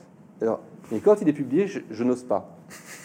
Alors, 0.42 0.60
et 0.92 1.00
quand 1.00 1.20
il 1.20 1.28
est 1.28 1.32
publié, 1.32 1.66
je, 1.66 2.04
n'ose 2.04 2.24
pas. 2.24 2.56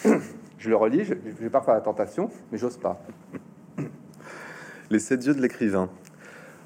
je 0.58 0.70
le 0.70 0.76
relis, 0.76 1.06
je, 1.06 1.14
je 1.26 1.44
vais 1.44 1.50
parfois 1.50 1.74
la 1.74 1.82
tentation, 1.82 2.30
mais 2.52 2.58
j'ose 2.58 2.78
pas. 2.78 3.02
Les 4.90 5.00
sept 5.00 5.26
yeux 5.26 5.34
de 5.34 5.42
l'écrivain. 5.42 5.90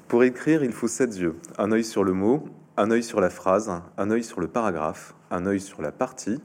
Pour 0.08 0.24
écrire, 0.24 0.64
il 0.64 0.72
faut 0.72 0.88
sept 0.88 1.16
yeux. 1.16 1.36
Un 1.58 1.72
œil 1.72 1.84
sur 1.84 2.04
le 2.04 2.12
mot, 2.12 2.44
un 2.76 2.90
œil 2.90 3.02
sur 3.02 3.20
la 3.20 3.30
phrase, 3.30 3.72
un 3.96 4.10
œil 4.10 4.24
sur 4.24 4.40
le 4.40 4.48
paragraphe, 4.48 5.14
un 5.30 5.46
œil 5.46 5.60
sur 5.60 5.80
la 5.80 5.92
partie, 5.92 6.40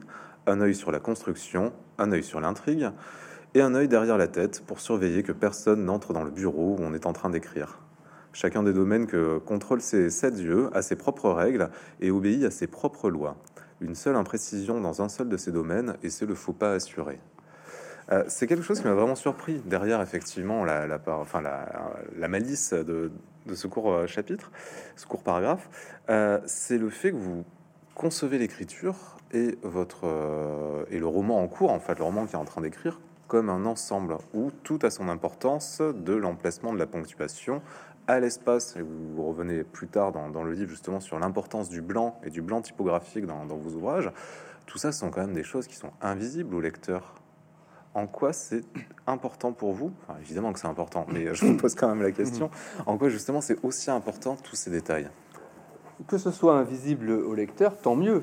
un 0.46 0.60
œil 0.60 0.74
sur 0.74 0.90
la 0.90 1.00
construction, 1.00 1.72
un 1.98 2.12
œil 2.12 2.22
sur 2.22 2.40
l'intrigue, 2.40 2.90
et 3.54 3.60
un 3.60 3.74
œil 3.74 3.88
derrière 3.88 4.16
la 4.16 4.28
tête 4.28 4.62
pour 4.66 4.80
surveiller 4.80 5.22
que 5.22 5.32
personne 5.32 5.84
n'entre 5.84 6.12
dans 6.12 6.24
le 6.24 6.30
bureau 6.30 6.76
où 6.78 6.82
on 6.82 6.94
est 6.94 7.06
en 7.06 7.12
train 7.12 7.30
d'écrire. 7.30 7.80
Chacun 8.32 8.62
des 8.62 8.72
domaines 8.72 9.06
que 9.06 9.38
contrôle 9.38 9.82
ces 9.82 10.08
sept 10.08 10.38
yeux 10.38 10.70
a 10.72 10.80
ses 10.80 10.96
propres 10.96 11.30
règles 11.30 11.68
et 12.00 12.10
obéit 12.10 12.44
à 12.44 12.50
ses 12.50 12.66
propres 12.66 13.10
lois 13.10 13.36
une 13.82 13.94
seule 13.94 14.16
imprécision 14.16 14.80
dans 14.80 15.02
un 15.02 15.08
seul 15.08 15.28
de 15.28 15.36
ces 15.36 15.52
domaines 15.52 15.96
et 16.02 16.10
c'est 16.10 16.26
le 16.26 16.34
faux 16.34 16.52
pas 16.52 16.72
assuré. 16.72 17.18
Euh, 18.10 18.24
c'est 18.28 18.46
quelque 18.46 18.62
chose 18.62 18.80
qui 18.80 18.86
m'a 18.86 18.94
vraiment 18.94 19.14
surpris 19.14 19.60
derrière 19.64 20.00
effectivement 20.00 20.64
la, 20.64 20.86
la, 20.86 21.00
enfin, 21.08 21.40
la, 21.40 22.28
malice 22.28 22.72
de, 22.72 23.12
ce 23.52 23.66
court 23.66 23.92
euh, 23.92 24.06
chapitre, 24.06 24.50
ce 24.96 25.06
court 25.06 25.22
paragraphe. 25.22 25.68
Euh, 26.10 26.40
c'est 26.46 26.78
le 26.78 26.90
fait 26.90 27.12
que 27.12 27.16
vous 27.16 27.44
concevez 27.94 28.38
l'écriture 28.38 28.96
et, 29.32 29.58
votre, 29.62 30.06
et 30.90 30.98
le 30.98 31.06
roman 31.06 31.42
en 31.42 31.48
cours, 31.48 31.70
en 31.70 31.80
fait, 31.80 31.98
le 31.98 32.04
roman 32.04 32.26
qui 32.26 32.34
est 32.34 32.38
en 32.38 32.44
train 32.44 32.60
d'écrire, 32.60 33.00
comme 33.28 33.48
un 33.48 33.64
ensemble 33.64 34.16
où 34.34 34.50
tout 34.62 34.78
a 34.82 34.90
son 34.90 35.08
importance 35.08 35.80
de 35.80 36.12
l'emplacement 36.12 36.72
de 36.72 36.78
la 36.78 36.86
ponctuation 36.86 37.62
à 38.06 38.20
l'espace, 38.20 38.76
et 38.76 38.82
vous 38.82 39.26
revenez 39.26 39.62
plus 39.64 39.88
tard 39.88 40.12
dans, 40.12 40.42
le 40.42 40.52
livre 40.52 40.70
justement 40.70 41.00
sur 41.00 41.18
l'importance 41.18 41.68
du 41.68 41.80
blanc 41.80 42.18
et 42.24 42.30
du 42.30 42.42
blanc 42.42 42.60
typographique 42.60 43.26
dans, 43.26 43.44
vos 43.46 43.70
ouvrages, 43.76 44.10
tout 44.66 44.78
ça 44.78 44.92
sont 44.92 45.10
quand 45.10 45.20
même 45.20 45.34
des 45.34 45.44
choses 45.44 45.66
qui 45.66 45.76
sont 45.76 45.90
invisibles 46.00 46.54
au 46.54 46.60
lecteur. 46.60 47.14
En 47.94 48.06
quoi 48.06 48.32
c'est 48.32 48.64
important 49.06 49.52
pour 49.52 49.72
vous? 49.72 49.92
Évidemment 50.20 50.52
que 50.52 50.58
c'est 50.58 50.66
important, 50.66 51.06
mais 51.12 51.34
je 51.34 51.44
vous 51.44 51.56
pose 51.56 51.74
quand 51.74 51.88
même 51.88 52.02
la 52.02 52.12
question. 52.12 52.50
En 52.86 52.96
quoi 52.96 53.08
justement 53.10 53.40
c'est 53.40 53.62
aussi 53.62 53.90
important 53.90 54.36
tous 54.36 54.56
ces 54.56 54.70
détails? 54.70 55.08
Que 56.06 56.16
ce 56.18 56.30
soit 56.30 56.54
invisible 56.54 57.10
au 57.10 57.34
lecteur, 57.34 57.76
tant 57.76 57.94
mieux. 57.94 58.22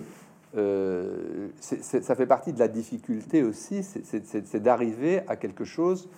Euh, 0.57 1.49
ça 1.59 2.15
fait 2.15 2.25
partie 2.25 2.51
de 2.51 2.59
la 2.59 2.67
difficulté 2.67 3.43
aussi, 3.43 3.83
c'est 3.83 4.61
d'arriver 4.61 5.21
à 5.27 5.35
quelque 5.35 5.63
chose 5.63 6.09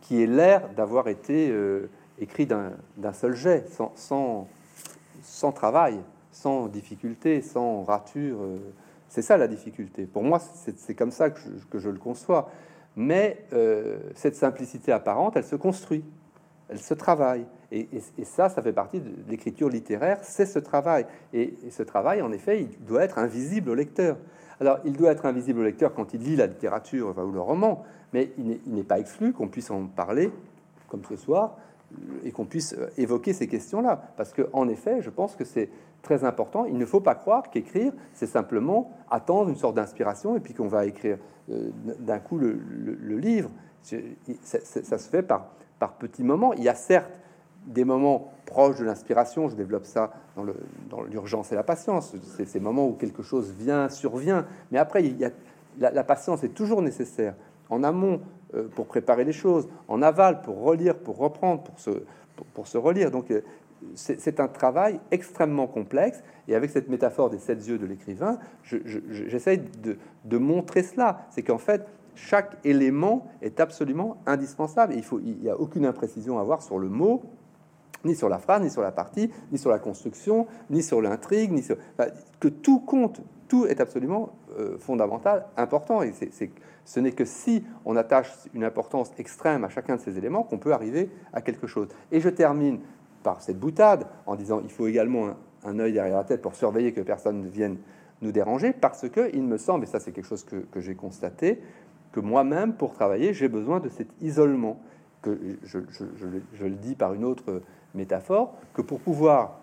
qui 0.00 0.22
est 0.22 0.26
l'air 0.26 0.68
d'avoir 0.74 1.08
été 1.08 1.50
euh, 1.50 1.90
écrit 2.22 2.46
d'un 2.46 3.12
seul 3.12 3.34
jet, 3.34 3.68
sans, 3.68 4.46
sans, 5.22 5.52
travail, 5.52 6.00
sans 6.30 6.68
difficulté, 6.68 7.42
sans 7.42 7.82
rature. 7.84 8.38
Euh, 8.42 8.58
c'est 9.08 9.22
ça 9.22 9.36
la 9.36 9.48
difficulté. 9.48 10.06
Pour 10.06 10.22
moi, 10.22 10.38
c'est 10.38 10.94
comme 10.94 11.10
ça 11.10 11.30
que 11.30 11.78
je, 11.78 11.90
le 11.90 11.98
conçois. 11.98 12.50
Mais 12.96 13.44
euh, 13.52 13.98
cette 14.14 14.36
simplicité 14.36 14.92
apparente, 14.92 15.36
elle 15.36 15.44
se 15.44 15.56
construit, 15.56 16.04
elle 16.68 16.78
se 16.78 16.94
travaille. 16.94 17.46
Et, 17.70 17.88
ça, 18.24 18.50
ça 18.50 18.62
fait 18.62 18.72
partie 18.72 19.00
de 19.00 19.10
l'écriture 19.28 19.68
littéraire, 19.68 20.18
c'est 20.22 20.46
ce 20.46 20.58
travail. 20.58 21.06
Et, 21.32 21.54
ce 21.70 21.82
travail, 21.82 22.22
en 22.22 22.32
effet, 22.32 22.62
il 22.62 22.84
doit 22.84 23.02
être 23.02 23.18
invisible 23.18 23.70
au 23.70 23.74
lecteur. 23.74 24.16
Alors, 24.60 24.78
il 24.84 24.92
doit 24.92 25.10
être 25.10 25.26
invisible 25.26 25.60
au 25.60 25.64
lecteur 25.64 25.94
quand 25.94 26.14
il 26.14 26.20
lit 26.20 26.36
la 26.36 26.46
littérature 26.46 27.14
ou 27.18 27.32
le 27.32 27.40
roman, 27.40 27.82
mais 28.12 28.30
il 28.36 28.74
n'est 28.74 28.84
pas 28.84 28.98
exclu 28.98 29.32
qu'on 29.32 29.48
puisse 29.48 29.70
en 29.70 29.86
parler, 29.86 30.30
comme 30.88 31.02
ce 31.08 31.16
soir, 31.16 31.56
et 32.24 32.32
qu'on 32.32 32.44
puisse 32.44 32.74
euh, 32.74 32.88
évoquer 32.96 33.32
ces 33.32 33.46
questions-là. 33.46 34.12
Parce 34.16 34.32
que, 34.32 34.48
en 34.52 34.68
effet, 34.68 35.00
je 35.00 35.10
pense 35.10 35.36
que 35.36 35.44
c'est 35.44 35.70
très 36.02 36.24
important. 36.24 36.64
Il 36.66 36.78
ne 36.78 36.86
faut 36.86 37.00
pas 37.00 37.14
croire 37.14 37.50
qu'écrire, 37.50 37.92
c'est 38.12 38.26
simplement 38.26 38.90
attendre 39.10 39.48
une 39.48 39.56
sorte 39.56 39.76
d'inspiration 39.76 40.36
et 40.36 40.40
puis 40.40 40.54
qu'on 40.54 40.68
va 40.68 40.86
écrire 40.86 41.18
euh, 41.50 41.70
d'un 41.98 42.18
coup 42.18 42.38
le, 42.38 42.52
livre. 43.16 43.50
Ça, 43.82 44.98
se 44.98 45.08
fait 45.08 45.22
par, 45.22 45.48
par 45.78 45.94
petits 45.94 46.24
moments. 46.24 46.52
Il 46.54 46.62
y 46.62 46.68
a 46.68 46.74
certes 46.74 47.18
des 47.66 47.84
moments 47.84 48.32
proches 48.46 48.78
de 48.78 48.84
l'inspiration, 48.84 49.48
je 49.48 49.54
développe 49.54 49.86
ça 49.86 50.12
dans 50.36 51.02
l'urgence 51.02 51.52
et 51.52 51.54
la 51.54 51.62
patience, 51.62 52.16
c'est 52.36 52.44
ces 52.44 52.58
moments 52.58 52.88
où 52.88 52.94
quelque 52.94 53.22
chose 53.22 53.52
vient, 53.56 53.88
survient, 53.88 54.46
mais 54.72 54.78
après, 54.78 55.04
il 55.04 55.16
y 55.16 55.24
a, 55.24 55.30
la, 55.78 55.92
la 55.92 56.02
patience 56.02 56.42
est 56.42 56.48
toujours 56.48 56.82
nécessaire. 56.82 57.34
En 57.70 57.84
amont, 57.84 58.20
pour 58.74 58.86
préparer 58.86 59.24
les 59.24 59.32
choses, 59.32 59.68
en 59.88 60.02
aval 60.02 60.42
pour 60.42 60.62
relire, 60.62 60.96
pour 60.96 61.18
reprendre, 61.18 61.62
pour 61.62 61.78
se, 61.78 61.90
pour, 62.54 62.66
se 62.66 62.78
relire. 62.78 63.10
Donc 63.10 63.30
euh, 63.30 63.42
c'est 63.94 64.40
un 64.40 64.48
travail 64.48 65.00
extrêmement 65.10 65.66
complexe. 65.66 66.22
Et 66.48 66.54
avec 66.54 66.70
cette 66.70 66.88
métaphore 66.88 67.30
des 67.30 67.38
sept 67.38 67.66
yeux 67.66 67.78
de 67.78 67.86
l'écrivain, 67.86 68.38
j'essaye 68.62 69.58
de, 69.58 69.98
de, 70.24 70.38
montrer 70.38 70.82
cela. 70.82 71.26
C'est 71.30 71.42
qu'en 71.42 71.58
fait, 71.58 71.86
chaque 72.14 72.56
élément 72.64 73.26
est 73.40 73.60
absolument 73.60 74.18
indispensable. 74.26 74.94
il 74.94 75.38
n'y 75.38 75.48
a 75.48 75.58
aucune 75.58 75.86
imprécision 75.86 76.38
à 76.38 76.42
avoir 76.42 76.62
sur 76.62 76.78
le 76.78 76.88
mot, 76.88 77.22
ni 78.04 78.14
sur 78.14 78.28
la 78.28 78.38
phrase, 78.38 78.62
ni 78.62 78.70
sur 78.70 78.82
la 78.82 78.92
partie, 78.92 79.30
ni 79.50 79.58
sur 79.58 79.70
la 79.70 79.78
construction, 79.78 80.46
ni 80.70 80.82
sur 80.82 81.00
l'intrigue, 81.00 81.52
ni 81.52 81.62
sur... 81.62 81.76
que 82.40 82.48
tout 82.48 82.80
compte, 82.80 83.20
tout 83.52 83.66
est 83.66 83.82
absolument 83.82 84.30
euh, 84.58 84.78
fondamental, 84.78 85.44
important. 85.58 86.00
Et 86.00 86.12
c'est 86.12 86.50
ce 86.86 87.00
n'est 87.00 87.12
que 87.12 87.26
si 87.26 87.62
on 87.84 87.96
attache 87.96 88.32
une 88.54 88.64
importance 88.64 89.12
extrême 89.18 89.62
à 89.62 89.68
chacun 89.68 89.96
de 89.96 90.00
ces 90.00 90.16
éléments 90.16 90.42
qu'on 90.42 90.56
peut 90.56 90.72
arriver 90.72 91.10
à 91.34 91.42
quelque 91.42 91.66
chose. 91.66 91.88
Et 92.12 92.20
je 92.20 92.30
termine 92.30 92.80
par 93.22 93.42
cette 93.42 93.60
boutade 93.60 94.06
en 94.24 94.36
disant 94.36 94.62
il 94.64 94.70
faut 94.70 94.86
également 94.86 95.36
un, 95.64 95.78
œil 95.80 95.92
derrière 95.92 96.16
la 96.16 96.24
tête 96.24 96.40
pour 96.40 96.54
surveiller 96.54 96.94
que 96.94 97.02
personne 97.02 97.42
ne 97.42 97.46
vienne 97.46 97.76
nous 98.22 98.32
déranger, 98.32 98.72
parce 98.72 99.06
que 99.10 99.28
il 99.34 99.42
me 99.42 99.58
semble, 99.58 99.84
et 99.84 99.86
ça 99.86 100.00
c'est 100.00 100.12
quelque 100.12 100.28
chose 100.28 100.44
que, 100.44 100.80
j'ai 100.80 100.94
constaté, 100.94 101.60
que 102.12 102.20
moi-même, 102.20 102.72
pour 102.72 102.94
travailler, 102.94 103.34
j'ai 103.34 103.48
besoin 103.48 103.80
de 103.80 103.90
cet 103.90 104.08
isolement, 104.22 104.80
que 105.20 105.38
je, 105.62 105.78
le 105.78 106.70
dis 106.70 106.94
par 106.94 107.12
une 107.12 107.24
autre 107.26 107.60
métaphore, 107.94 108.54
que 108.72 108.80
pour 108.80 109.00
pouvoir 109.00 109.58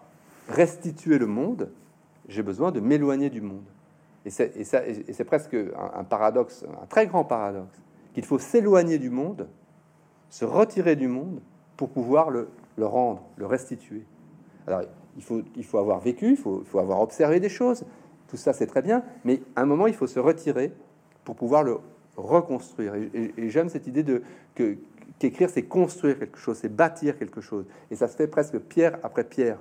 restituer 0.47 1.17
le 1.17 1.25
monde, 1.25 1.71
j'ai 2.27 2.43
besoin 2.43 2.71
de 2.71 2.79
m'éloigner 2.79 3.31
du 3.31 3.41
monde. 3.41 3.63
Et 4.25 4.29
c'est 4.31 5.23
presque 5.25 5.55
un, 5.55 6.03
paradoxe, 6.03 6.65
un 6.81 6.85
très 6.87 7.07
grand 7.07 7.23
paradoxe, 7.23 7.81
qu'il 8.13 8.25
faut 8.25 8.39
s'éloigner 8.39 8.97
du 8.97 9.09
monde, 9.09 9.47
se 10.29 10.45
retirer 10.45 10.95
du 10.95 11.07
monde 11.07 11.41
pour 11.77 11.89
pouvoir 11.89 12.29
le, 12.29 12.49
rendre, 12.77 13.23
le 13.37 13.45
restituer. 13.45 14.03
Alors, 14.67 14.81
il 15.15 15.23
faut, 15.23 15.77
avoir 15.77 15.99
vécu, 15.99 16.31
il 16.31 16.37
faut, 16.37 16.63
faut 16.65 16.79
avoir 16.79 17.01
observé 17.01 17.39
des 17.39 17.49
choses, 17.49 17.85
tout 18.27 18.37
ça 18.37 18.53
c'est 18.53 18.67
très 18.67 18.81
bien, 18.81 19.03
mais 19.25 19.41
à 19.55 19.61
un 19.61 19.65
moment 19.65 19.87
il 19.87 19.95
faut 19.95 20.07
se 20.07 20.19
retirer 20.19 20.71
pour 21.23 21.35
pouvoir 21.35 21.63
le 21.63 21.79
reconstruire. 22.15 22.93
Et, 22.95 23.49
j'aime 23.49 23.69
cette 23.69 23.87
idée 23.87 24.03
de 24.03 24.21
que 24.55 24.77
qu'écrire 25.17 25.49
c'est 25.49 25.63
construire 25.63 26.19
quelque 26.19 26.37
chose, 26.37 26.57
c'est 26.57 26.73
bâtir 26.73 27.17
quelque 27.17 27.41
chose, 27.41 27.65
et 27.91 27.95
ça 27.95 28.07
se 28.07 28.15
fait 28.15 28.27
presque 28.27 28.59
pierre 28.59 28.99
après 29.03 29.23
pierre, 29.23 29.59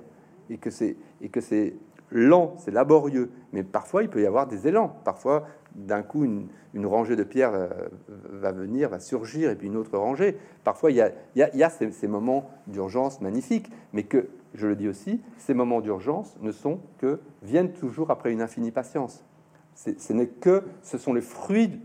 et 0.49 0.57
que 0.57 0.69
c'est 0.69 0.95
et 1.21 1.29
que 1.29 1.41
c'est 1.41 1.75
lent, 2.11 2.55
c'est 2.57 2.71
laborieux, 2.71 3.31
mais 3.53 3.63
parfois 3.63 4.03
il 4.03 4.09
peut 4.09 4.21
y 4.21 4.25
avoir 4.25 4.47
des 4.47 4.67
élans. 4.67 4.95
Parfois, 5.03 5.45
d'un 5.75 6.01
coup, 6.01 6.23
une, 6.23 6.85
rangée 6.85 7.15
de 7.15 7.23
pierres 7.23 7.53
euh, 7.53 7.67
va 8.07 8.51
venir, 8.51 8.89
va 8.89 8.99
surgir, 8.99 9.49
et 9.49 9.55
puis 9.55 9.67
une 9.67 9.77
autre 9.77 9.97
rangée. 9.97 10.37
Parfois, 10.63 10.91
il 10.91 10.97
y 11.35 11.63
a, 11.63 11.69
ces, 11.69 12.07
moments 12.07 12.49
d'urgence 12.67 13.21
magnifiques, 13.21 13.71
mais 13.93 14.03
que, 14.03 14.29
je 14.55 14.67
le 14.67 14.75
dis 14.75 14.87
aussi, 14.87 15.21
ces 15.37 15.53
moments 15.53 15.81
d'urgence 15.81 16.35
ne 16.41 16.51
sont 16.51 16.79
que 16.97 17.19
viennent 17.43 17.71
toujours 17.71 18.11
après 18.11 18.31
une 18.31 18.41
infinie 18.41 18.71
patience. 18.71 19.23
Ce 19.75 20.13
n'est 20.13 20.27
que, 20.27 20.63
ce 20.81 20.97
sont 20.97 21.13
les 21.13 21.21
fruits. 21.21 21.79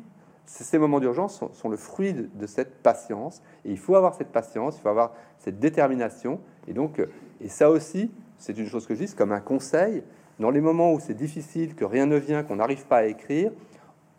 Ces 0.47 0.79
moments 0.79 1.01
d'urgence 1.01 1.43
sont, 1.53 1.69
le 1.69 1.77
fruit 1.77 2.13
de, 2.13 2.47
cette 2.47 2.83
patience, 2.83 3.43
et 3.65 3.71
il 3.71 3.79
faut 3.79 3.97
avoir 3.97 4.15
cette 4.15 4.33
patience, 4.33 4.77
il 4.77 4.81
faut 4.81 4.89
avoir 4.89 5.15
cette 5.39 5.59
détermination, 5.59 6.41
et 6.67 6.73
donc, 6.73 7.01
et 7.41 7.49
ça 7.49 7.71
aussi, 7.71 8.11
c'est 8.45 8.59
une 8.59 8.69
chose 8.69 8.87
que 8.87 8.95
je 8.95 9.05
dis, 9.05 9.15
comme 9.15 9.33
un 9.33 9.41
conseil. 9.41 10.03
Dans 10.39 10.51
les 10.51 10.61
moments 10.61 10.93
où 10.93 11.01
c'est 11.01 11.15
difficile, 11.15 11.75
que 11.75 11.87
rien 11.87 12.05
ne 12.05 12.17
vient, 12.17 12.43
qu'on 12.43 12.57
n'arrive 12.57 12.85
pas 12.85 12.99
à 12.99 13.05
écrire, 13.05 13.51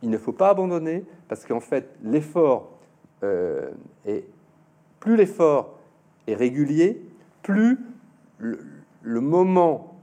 il 0.02 0.10
ne 0.10 0.18
faut 0.18 0.32
pas 0.32 0.50
abandonner 0.50 1.06
parce 1.28 1.46
qu'en 1.46 1.60
fait, 1.60 1.92
l'effort 2.02 2.72
euh, 3.24 3.70
est 4.04 4.26
plus 5.00 5.16
l'effort 5.16 5.78
est 6.26 6.34
régulier, 6.34 7.06
plus 7.44 7.78
le, 8.40 8.58
moment 9.04 9.96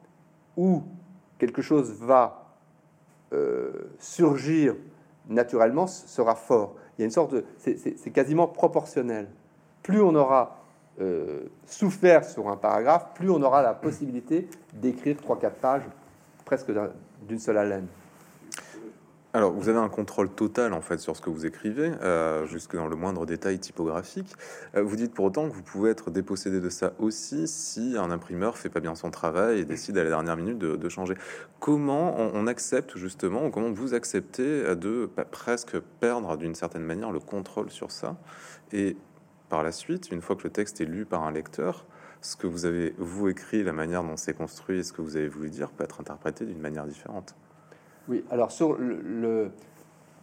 où 0.57 0.85
quelque 1.39 1.61
chose 1.61 1.93
va 2.01 2.55
euh, 3.33 3.73
surgir 3.99 4.77
naturellement 5.29 5.89
sera 5.89 6.37
fort. 6.37 6.77
Il 6.97 7.01
y 7.01 7.03
a 7.03 7.07
une 7.07 7.11
sorte 7.11 7.33
de, 7.33 7.45
c'est 7.59 8.13
quasiment 8.13 8.47
proportionnel. 8.47 9.27
Plus 9.83 10.01
on 10.01 10.15
aura 10.15 10.62
euh, 11.01 11.45
souffert 11.67 12.25
sur 12.25 12.49
un 12.49 12.57
paragraphe, 12.57 13.15
plus 13.15 13.31
on 13.31 13.43
aura 13.43 13.63
la 13.63 13.73
possibilité 13.73 14.49
d'écrire 14.75 15.17
3-4 15.17 15.51
pages 15.53 15.89
presque 16.45 16.71
d'une 17.27 17.39
seule 17.39 17.57
haleine. 17.57 17.87
Alors, 19.35 19.53
vous 19.53 19.71
avez 19.71 19.79
un 19.79 19.89
contrôle 19.89 20.29
total 20.29 20.75
en 20.75 20.83
fait 20.83 20.99
sur 20.99 21.17
ce 21.17 21.23
que 21.23 21.31
vous 21.31 21.47
écrivez, 21.47 21.93
euh, 22.03 22.45
jusque 22.45 22.77
dans 22.77 22.87
le 22.87 22.97
moindre 22.97 23.25
détail 23.25 23.59
typographique. 23.59 24.35
Euh, 24.77 24.83
vous 24.83 24.95
dites 24.95 25.15
pour 25.15 25.25
autant 25.25 25.49
que 25.49 25.55
vous 25.55 25.63
pouvez 25.63 25.91
être 25.91 26.11
dépossédé 26.11 26.61
de 26.61 26.69
ça 26.69 26.93
aussi 26.99 27.49
si 27.49 27.97
un 27.97 28.11
imprimeur 28.11 28.59
fait 28.59 28.69
pas 28.69 28.81
bien 28.81 28.95
son 28.95 29.11
travail 29.11 29.61
et 29.61 29.65
décide 29.65 29.97
à 29.97 30.05
la 30.05 30.11
dernière 30.11 30.37
minute 30.37 30.59
de, 30.59 30.89
changer. 30.91 31.15
Comment 31.59 32.15
on, 32.19 32.47
accepte 32.47 32.99
justement, 32.99 33.47
ou 33.47 33.51
comment 33.51 33.73
vous 33.73 33.95
acceptez 33.95 34.77
de 34.77 35.09
bah, 35.17 35.25
presque 35.25 35.79
perdre 36.01 36.37
d'une 36.37 36.55
certaine 36.55 36.83
manière 36.83 37.11
le 37.11 37.21
contrôle 37.21 37.71
sur 37.71 37.91
ça 37.91 38.17
et 38.75 38.99
par 39.53 39.63
la 39.63 39.71
suite, 39.71 40.11
une 40.11 40.23
fois 40.23 40.35
que 40.35 40.45
le 40.45 40.51
texte 40.51 40.81
est 40.81 40.87
lu 40.87 41.05
par 41.05 41.25
un 41.25 41.31
lecteur, 41.31 41.85
ce 42.23 42.37
que 42.37 42.47
vous 42.47 42.65
avez, 42.65 42.95
vous, 42.97 43.29
écrit, 43.29 43.63
la 43.63 43.75
manière 43.75 44.03
dont 44.03 44.17
c'est 44.17 44.33
construit 44.33 44.79
et 44.79 44.83
ce 44.83 44.95
que 44.95 45.03
vous 45.03 45.19
avez 45.19 45.29
voulu 45.29 45.51
dire 45.51 45.69
peut 45.73 45.85
être 45.85 46.01
interprété 46.01 46.47
d'une 46.47 46.59
manière 46.59 46.87
différente. 46.87 47.37
Oui, 48.09 48.25
alors 48.31 48.51
sur 48.51 48.79
le, 48.79 49.51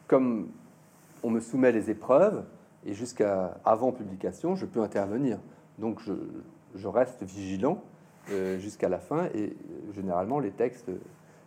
comme 0.08 0.50
on 1.22 1.30
me 1.30 1.40
soumet 1.42 1.72
les 1.72 1.92
épreuves, 1.92 2.44
et 2.88 2.96
jusqu'à 2.96 3.60
avant 3.66 3.92
publication, 3.92 4.56
je 4.56 4.66
peux 4.66 4.82
intervenir. 4.82 5.38
Donc 5.78 6.02
je, 6.02 6.88
reste 6.88 7.22
vigilant 7.22 7.84
euh, 8.32 8.58
jusqu'à 8.58 8.90
la 8.90 8.98
fin, 8.98 9.26
et 9.36 9.56
généralement 9.94 10.40
les 10.40 10.52
textes 10.52 10.90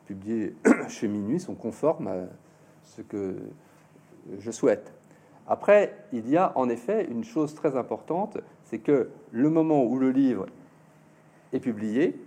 publiés 0.06 0.54
chez 0.88 1.08
Minuit 1.08 1.40
sont 1.40 1.56
conformes 1.56 2.06
à 2.06 2.16
ce 2.84 3.02
que 3.02 3.34
je 4.38 4.52
souhaite. 4.52 4.94
Après, 5.46 5.94
il 6.12 6.28
y 6.28 6.36
a 6.36 6.52
en 6.56 6.68
effet 6.68 7.06
une 7.10 7.24
chose 7.24 7.54
très 7.54 7.76
importante, 7.76 8.38
c'est 8.64 8.78
que 8.78 9.10
le 9.30 9.50
moment 9.50 9.84
où 9.84 9.98
le 9.98 10.10
livre 10.10 10.46
est 11.52 11.60
publié, 11.60 12.18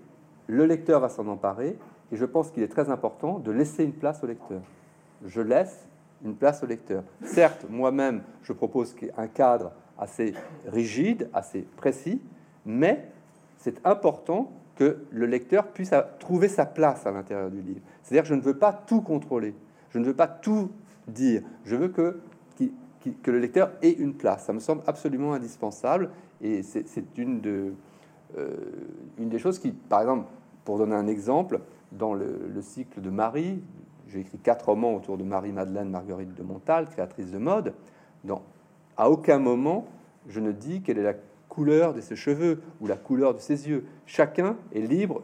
le 0.47 0.65
lecteur 0.65 0.99
va 0.99 1.09
s'en 1.09 1.27
emparer 1.27 1.77
et 2.11 2.17
je 2.17 2.25
pense 2.25 2.51
qu'il 2.51 2.63
est 2.63 2.67
très 2.67 2.89
important 2.89 3.39
de 3.39 3.51
laisser 3.51 3.83
une 3.83 3.93
place 3.93 4.23
au 4.23 4.27
lecteur. 4.27 4.61
Je 5.25 5.41
laisse 5.41 5.87
une 6.23 6.35
place 6.35 6.63
au 6.63 6.65
lecteur. 6.65 7.03
Certes, 7.23 7.65
moi-même, 7.69 8.23
je 8.43 8.53
propose 8.53 8.95
un 9.17 9.27
cadre 9.27 9.71
assez 9.97 10.33
rigide, 10.67 11.29
assez 11.33 11.61
précis, 11.77 12.21
mais 12.65 13.09
c'est 13.57 13.85
important 13.85 14.51
que 14.75 15.05
le 15.09 15.25
lecteur 15.25 15.67
puisse 15.67 15.93
trouver 16.19 16.49
sa 16.49 16.65
place 16.65 17.05
à 17.05 17.11
l'intérieur 17.11 17.49
du 17.49 17.61
livre. 17.61 17.79
C'est-à-dire 18.03 18.23
que 18.23 18.29
je 18.29 18.35
ne 18.35 18.41
veux 18.41 18.57
pas 18.57 18.73
tout 18.73 19.01
contrôler, 19.01 19.55
je 19.89 19.99
ne 19.99 20.05
veux 20.05 20.13
pas 20.13 20.27
tout 20.27 20.69
dire, 21.07 21.41
je 21.63 21.75
veux 21.75 21.87
que, 21.87 22.19
que 23.13 23.31
le 23.31 23.39
lecteur 23.39 23.71
ait 23.81 23.91
une 23.91 24.13
place. 24.13 24.45
Ça 24.45 24.53
me 24.53 24.59
semble 24.59 24.81
absolument 24.87 25.33
indispensable 25.33 26.09
et 26.41 26.63
c'est 26.63 26.85
euh, 27.17 27.71
une 29.17 29.29
des 29.29 29.39
choses 29.39 29.59
qui, 29.59 29.71
par 29.71 30.01
exemple, 30.01 30.27
pour 30.63 30.77
donner 30.77 30.95
un 30.95 31.07
exemple, 31.07 31.59
dans 31.91 32.13
le, 32.13 32.61
cycle 32.61 33.01
de 33.01 33.09
Marie, 33.09 33.61
j'ai 34.07 34.19
écrit 34.19 34.37
quatre 34.39 34.65
romans 34.65 34.95
autour 34.95 35.17
de 35.17 35.23
Marie-Madeleine 35.23 35.89
Marguerite 35.89 36.33
de 36.33 36.43
Montal, 36.43 36.87
créatrice 36.89 37.31
de 37.31 37.37
mode. 37.37 37.73
Dans, 38.23 38.41
à 38.97 39.09
aucun 39.09 39.39
moment, 39.39 39.85
je 40.27 40.39
ne 40.39 40.51
dis 40.51 40.81
quelle 40.81 40.97
est 40.97 41.03
la 41.03 41.15
couleur 41.47 41.93
de 41.93 42.01
ses 42.01 42.15
cheveux 42.15 42.61
ou 42.81 42.87
la 42.87 42.97
couleur 42.97 43.33
de 43.33 43.39
ses 43.39 43.69
yeux. 43.69 43.85
Chacun 44.05 44.57
est 44.73 44.81
libre 44.81 45.21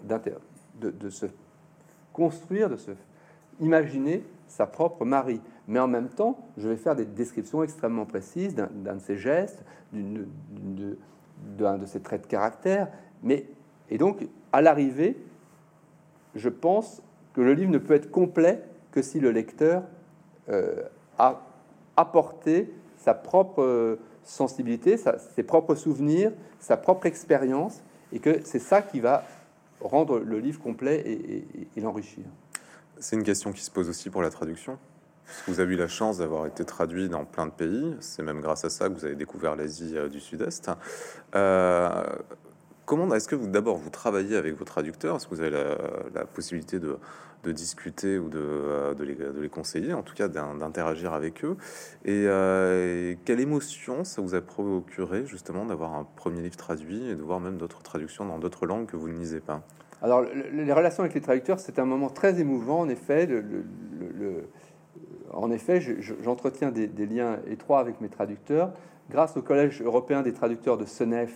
de, 0.80 0.92
de 0.92 1.10
se 1.10 1.26
construire, 2.14 2.70
de 2.70 2.78
se 2.78 2.92
imaginer 3.62 4.24
sa 4.52 4.68
propre 4.68 5.06
Marie. 5.06 5.41
Mais 5.68 5.80
en 5.80 5.88
même 5.88 6.10
temps, 6.10 6.38
je 6.58 6.68
vais 6.68 6.76
faire 6.76 6.95
des 6.95 7.06
descriptions 7.06 7.64
extrêmement 7.64 8.06
précises 8.06 8.56
d'un 8.56 8.95
de 8.95 8.99
ses 8.99 9.18
gestes, 9.18 9.64
d'un 9.93 11.78
de 11.78 11.86
ses 11.86 12.02
traits 12.02 12.24
de 12.24 12.28
caractère. 12.28 12.89
Mais, 13.24 13.45
et 13.89 13.97
donc, 13.97 14.28
à 14.52 14.62
l'arrivée, 14.62 15.18
je 16.36 16.49
pense 16.49 17.02
que 17.34 17.41
le 17.41 17.54
livre 17.54 17.72
ne 17.72 17.78
peut 17.78 17.93
être 17.93 18.12
complet 18.12 18.62
que 18.91 19.02
si 19.02 19.20
le 19.20 19.32
lecteur 19.32 19.84
euh, 20.49 20.84
a 21.18 21.41
apporté 21.95 22.74
sa 22.97 23.14
propre 23.14 23.62
euh, 23.62 23.99
sensibilité, 24.24 24.97
ses 24.97 25.43
propres 25.43 25.76
souvenirs, 25.76 26.32
sa 26.60 26.78
propre 26.78 27.06
expérience, 27.06 27.82
et 28.14 28.20
que 28.20 28.41
c'est 28.43 28.60
ça 28.60 28.82
qui 28.82 28.99
va 28.99 29.24
rendre 29.80 30.20
le 30.20 30.39
livre 30.39 30.62
complet 30.62 31.04
et, 31.76 31.82
l'enrichir. 31.82 32.26
C'est 33.02 33.16
une 33.16 33.24
question 33.24 33.52
qui 33.52 33.64
se 33.64 33.72
pose 33.72 33.89
aussi 33.89 34.12
pour 34.12 34.22
la 34.22 34.30
traduction. 34.30 34.78
Vous 35.47 35.60
avez 35.60 35.74
eu 35.74 35.78
la 35.78 35.88
chance 35.88 36.20
d'avoir 36.20 36.45
été 36.45 36.64
traduit 36.64 37.10
dans 37.10 37.26
plein 37.26 37.47
de 37.47 37.52
pays. 37.52 37.95
C'est 37.99 38.22
même 38.22 38.41
grâce 38.41 38.64
à 38.64 38.70
ça 38.70 38.89
que 38.89 38.93
vous 38.93 39.06
avez 39.06 39.16
découvert 39.16 39.56
l'Asie 39.56 39.97
euh, 39.97 40.08
du 40.08 40.20
Sud-Est. 40.20 40.70
Euh, 41.34 42.04
comment 42.86 43.12
est-ce 43.16 43.28
que 43.28 43.34
vous 43.34 43.47
d'abord 43.47 43.78
vous 43.78 43.89
travaillez 43.89 44.38
avec 44.38 44.54
vos 44.54 44.66
traducteurs? 44.66 45.16
Est-ce 45.16 45.26
que 45.26 45.34
vous 45.34 45.41
avez 45.41 45.49
la, 46.14 46.26
possibilité 46.26 46.80
de, 46.80 46.99
discuter 47.52 48.20
ou 48.20 48.30
euh, 48.36 48.93
de, 48.93 49.04
les, 49.04 49.49
conseiller, 49.49 49.93
en 49.93 50.04
tout 50.04 50.14
cas 50.14 50.28
d'interagir 50.28 51.14
avec 51.14 51.43
eux? 51.43 51.58
Et, 52.06 53.18
quelle 53.26 53.39
émotion 53.39 54.04
ça 54.04 54.22
vous 54.22 54.36
a 54.36 54.41
procuré 54.41 55.26
justement 55.26 55.66
d'avoir 55.66 55.95
un 55.95 56.04
premier 56.04 56.43
livre 56.43 56.58
traduit 56.58 57.10
et 57.10 57.16
de 57.16 57.24
voir 57.24 57.39
même 57.39 57.58
d'autres 57.58 57.82
traductions 57.82 58.26
dans 58.26 58.38
d'autres 58.38 58.68
langues 58.68 58.86
que 58.86 58.95
vous 58.95 59.10
ne 59.10 59.18
lisez 59.18 59.39
pas? 59.39 59.64
Alors 60.02 60.24
les 60.52 60.74
relations 60.74 61.04
avec 61.04 61.14
les 61.14 61.22
traducteurs, 61.22 61.60
c'est 61.60 61.78
un 61.78 61.86
moment 61.86 62.10
très 62.10 62.39
émouvant 62.39 62.80
en 62.80 62.89
effet. 62.89 63.28
En 65.32 65.52
effet, 65.52 65.80
j'entretiens 66.24 66.72
des, 66.72 67.06
liens 67.06 67.39
étroits 67.47 67.80
avec 67.80 68.02
mes 68.02 68.10
traducteurs 68.10 68.72
grâce 69.10 69.38
au 69.38 69.41
Collège 69.41 69.82
européen 69.82 70.22
des 70.22 70.34
traducteurs 70.34 70.78
de 70.78 70.86
Senef 70.86 71.36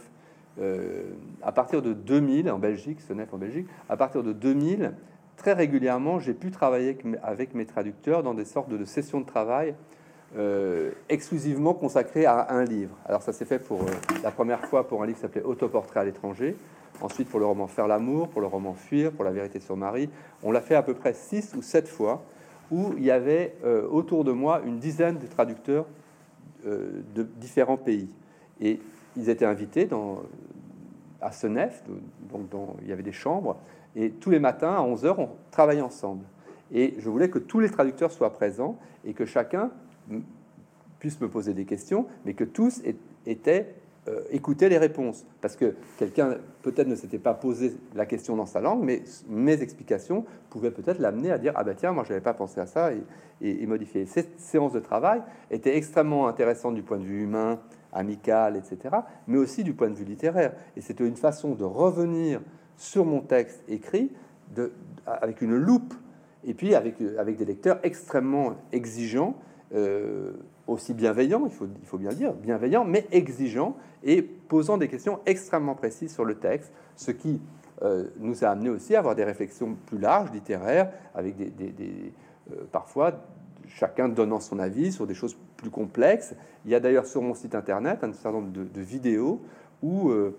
euh, 0.60 1.04
à 1.42 1.52
partir 1.52 1.82
de 1.82 1.94
2000 1.94 2.50
en 2.50 2.60
Belgique, 2.60 3.02
Senef 3.02 3.34
en 3.34 3.38
Belgique, 3.38 3.68
à 3.90 3.98
partir 3.98 4.24
de 4.24 4.32
2000, 4.32 4.94
très 5.36 5.52
régulièrement, 5.52 6.20
j'ai 6.20 6.34
pu 6.34 6.50
travailler 6.50 6.98
avec 7.24 7.54
mes 7.54 7.66
traducteurs 7.66 8.24
dans 8.24 8.34
des 8.34 8.46
sortes 8.46 8.70
de 8.70 8.86
sessions 8.86 9.20
de 9.20 9.26
travail 9.26 9.76
euh, 10.38 10.92
exclusivement 11.10 11.74
consacrées 11.74 12.26
à 12.26 12.52
un 12.52 12.64
livre. 12.64 12.96
Alors 13.06 13.22
ça 13.22 13.34
s'est 13.34 13.46
fait 13.46 13.60
pour 13.60 13.84
euh, 13.84 13.92
la 14.24 14.32
première 14.32 14.66
fois 14.66 14.88
pour 14.88 15.04
un 15.04 15.06
livre 15.06 15.18
qui 15.18 15.22
s'appelait 15.22 15.44
Autoportrait 15.44 16.00
à 16.00 16.06
l'étranger, 16.06 16.56
ensuite 17.02 17.30
pour 17.30 17.40
le 17.40 17.46
roman 17.46 17.68
Faire 17.68 17.88
l'amour, 17.88 18.30
pour 18.30 18.42
le 18.42 18.48
roman 18.48 18.74
Fuir, 18.74 19.12
pour 19.12 19.24
La 19.24 19.32
vérité 19.32 19.60
sur 19.60 19.76
Marie. 19.78 20.10
On 20.44 20.52
l'a 20.52 20.62
fait 20.62 20.76
à 20.76 20.84
peu 20.84 20.94
près 20.94 21.14
six 21.14 21.54
ou 21.56 21.62
sept 21.62 21.88
fois, 21.88 22.24
où 22.72 22.94
il 22.98 23.04
y 23.04 23.12
avait 23.12 23.56
autour 23.92 24.24
de 24.24 24.32
moi 24.32 24.62
une 24.66 24.80
dizaine 24.80 25.20
de 25.20 25.28
traducteurs 25.28 25.86
de 26.66 27.24
différents 27.38 27.78
pays. 27.78 28.10
Et 28.60 28.80
ils 29.16 29.30
étaient 29.30 29.46
invités 29.46 29.86
dans, 29.86 30.24
à 31.22 31.32
Senef, 31.32 31.84
donc 32.32 32.50
il 32.82 32.88
y 32.88 32.92
avait 32.92 33.04
des 33.04 33.12
chambres, 33.12 33.58
et 33.96 34.12
tous 34.12 34.30
les 34.30 34.40
matins 34.40 34.74
à 34.74 34.82
11h, 34.82 35.16
on 35.18 35.30
travaillait 35.52 35.82
ensemble. 35.82 36.26
Et 36.72 36.96
je 36.98 37.10
voulais 37.10 37.30
que 37.30 37.40
tous 37.40 37.60
les 37.60 37.70
traducteurs 37.70 38.12
soient 38.12 38.34
présents 38.34 38.78
et 39.06 39.14
que 39.14 39.26
chacun 39.26 39.72
puisse 41.00 41.20
me 41.22 41.30
poser 41.30 41.54
des 41.54 41.66
questions, 41.66 42.08
mais 42.26 42.34
que 42.34 42.44
tous 42.44 42.82
étaient 43.26 43.76
euh, 44.08 44.22
écouter 44.30 44.70
les 44.70 44.78
réponses. 44.78 45.26
Parce 45.42 45.56
que 45.56 45.74
quelqu'un 45.98 46.38
peut-être 46.62 46.88
ne 46.88 46.94
s'était 46.96 47.18
pas 47.18 47.34
posé 47.34 47.76
la 47.96 48.06
question 48.06 48.36
dans 48.36 48.46
sa 48.46 48.62
langue, 48.62 48.84
mais 48.84 49.02
mes 49.28 49.60
explications 49.64 50.26
pouvaient 50.52 50.70
peut-être 50.70 51.00
l'amener 51.00 51.32
à 51.32 51.40
dire 51.40 51.54
Ah 51.56 51.64
ben 51.64 51.74
tiens, 51.76 51.92
moi 51.92 52.04
je 52.04 52.10
n'avais 52.10 52.22
pas 52.22 52.36
pensé 52.36 52.60
à 52.60 52.68
ça 52.68 52.92
et, 53.42 53.66
modifier. 53.66 54.06
Cette 54.06 54.40
séance 54.40 54.74
de 54.74 54.80
travail 54.80 55.24
était 55.50 55.76
extrêmement 55.76 56.28
intéressante 56.28 56.76
du 56.76 56.84
point 56.84 57.00
de 57.00 57.04
vue 57.04 57.24
humain, 57.24 57.60
amical, 57.94 58.58
etc., 58.58 58.96
mais 59.28 59.40
aussi 59.40 59.64
du 59.64 59.74
point 59.74 59.90
de 59.90 59.96
vue 59.96 60.06
littéraire. 60.06 60.54
Et 60.78 60.82
c'était 60.82 61.08
une 61.08 61.18
façon 61.18 61.56
de 61.56 61.64
revenir 61.64 62.42
sur 62.78 63.06
mon 63.06 63.22
texte 63.22 63.64
écrit 63.68 64.12
avec 65.08 65.42
une 65.42 65.56
loupe 65.56 65.96
et 66.44 66.54
puis 66.54 66.76
avec, 66.76 66.98
avec 67.18 67.38
des 67.38 67.46
lecteurs 67.46 67.80
extrêmement 67.82 68.54
exigeants. 68.72 69.36
Euh, 69.74 70.34
aussi 70.68 70.94
bienveillants, 70.94 71.46
il 71.46 71.52
faut, 71.52 71.68
il 71.82 71.86
faut 71.86 71.98
bien 71.98 72.12
dire, 72.12 72.34
bienveillants, 72.34 72.86
mais 72.86 73.06
exigeants 73.12 73.76
et 74.04 74.22
posant 74.22 74.78
des 74.78 74.88
questions 74.88 75.20
extrêmement 75.26 75.76
précises 75.76 76.14
sur 76.14 76.26
le 76.26 76.36
texte, 76.36 76.72
ce 76.96 77.12
qui 77.12 77.42
euh, 77.82 78.06
nous 78.20 78.46
a 78.46 78.50
amené 78.50 78.70
aussi 78.70 78.96
à 78.96 79.00
avoir 79.00 79.16
des 79.16 79.24
réflexions 79.24 79.76
plus 79.86 79.98
larges, 79.98 80.32
littéraires, 80.32 80.92
avec 81.14 81.36
des, 81.36 82.14
euh, 82.52 82.64
parfois 82.72 83.14
chacun 83.68 84.08
donnant 84.08 84.40
son 84.40 84.60
avis 84.60 84.92
sur 84.92 85.08
des 85.08 85.14
choses 85.14 85.36
plus 85.58 85.70
complexes. 85.70 86.36
Il 86.66 86.72
y 86.72 86.76
a 86.76 86.80
d'ailleurs 86.80 87.06
sur 87.06 87.22
mon 87.22 87.34
site 87.34 87.56
internet 87.56 88.04
un 88.04 88.14
certain 88.14 88.32
nombre 88.32 88.52
de, 88.52 88.82
vidéos 88.82 89.42
où 89.82 90.10
euh, 90.10 90.38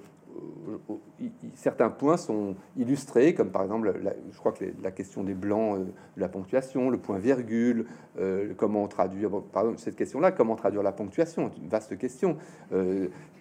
certains 1.55 1.91
points 1.91 2.17
sont 2.17 2.55
illustrés, 2.77 3.35
comme 3.35 3.51
par 3.51 3.63
exemple, 3.63 3.93
je 4.31 4.39
crois 4.39 4.53
que 4.53 4.65
la 4.83 4.91
question 4.91 5.25
des 5.25 5.35
blancs, 5.35 5.79
la 6.17 6.29
ponctuation, 6.29 6.91
le 6.91 6.99
point 6.99 7.19
virgule, 7.19 7.87
comment 8.57 8.89
traduire, 8.89 9.31
cette 9.77 9.97
question-là, 9.97 10.33
comment 10.33 10.57
traduire 10.57 10.83
la 10.83 10.93
ponctuation, 10.93 11.51
une 11.63 11.69
vaste 11.69 11.97
question 11.99 12.37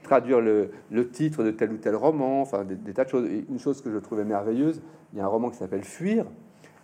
traduire 0.06 0.40
le, 0.40 0.72
titre 1.12 1.44
de 1.44 1.52
tel 1.52 1.74
ou 1.74 1.78
tel 1.78 1.96
roman, 1.96 2.42
enfin 2.42 2.64
des, 2.64 2.94
tas 2.94 3.04
de 3.04 3.10
choses. 3.10 3.28
une 3.50 3.60
chose 3.60 3.82
que 3.82 3.92
je 3.92 3.98
trouvais 3.98 4.24
merveilleuse, 4.24 4.82
il 5.12 5.20
y 5.20 5.22
a 5.22 5.26
un 5.26 5.28
roman 5.28 5.50
qui 5.50 5.58
s'appelle 5.58 5.84
Fuir, 5.84 6.26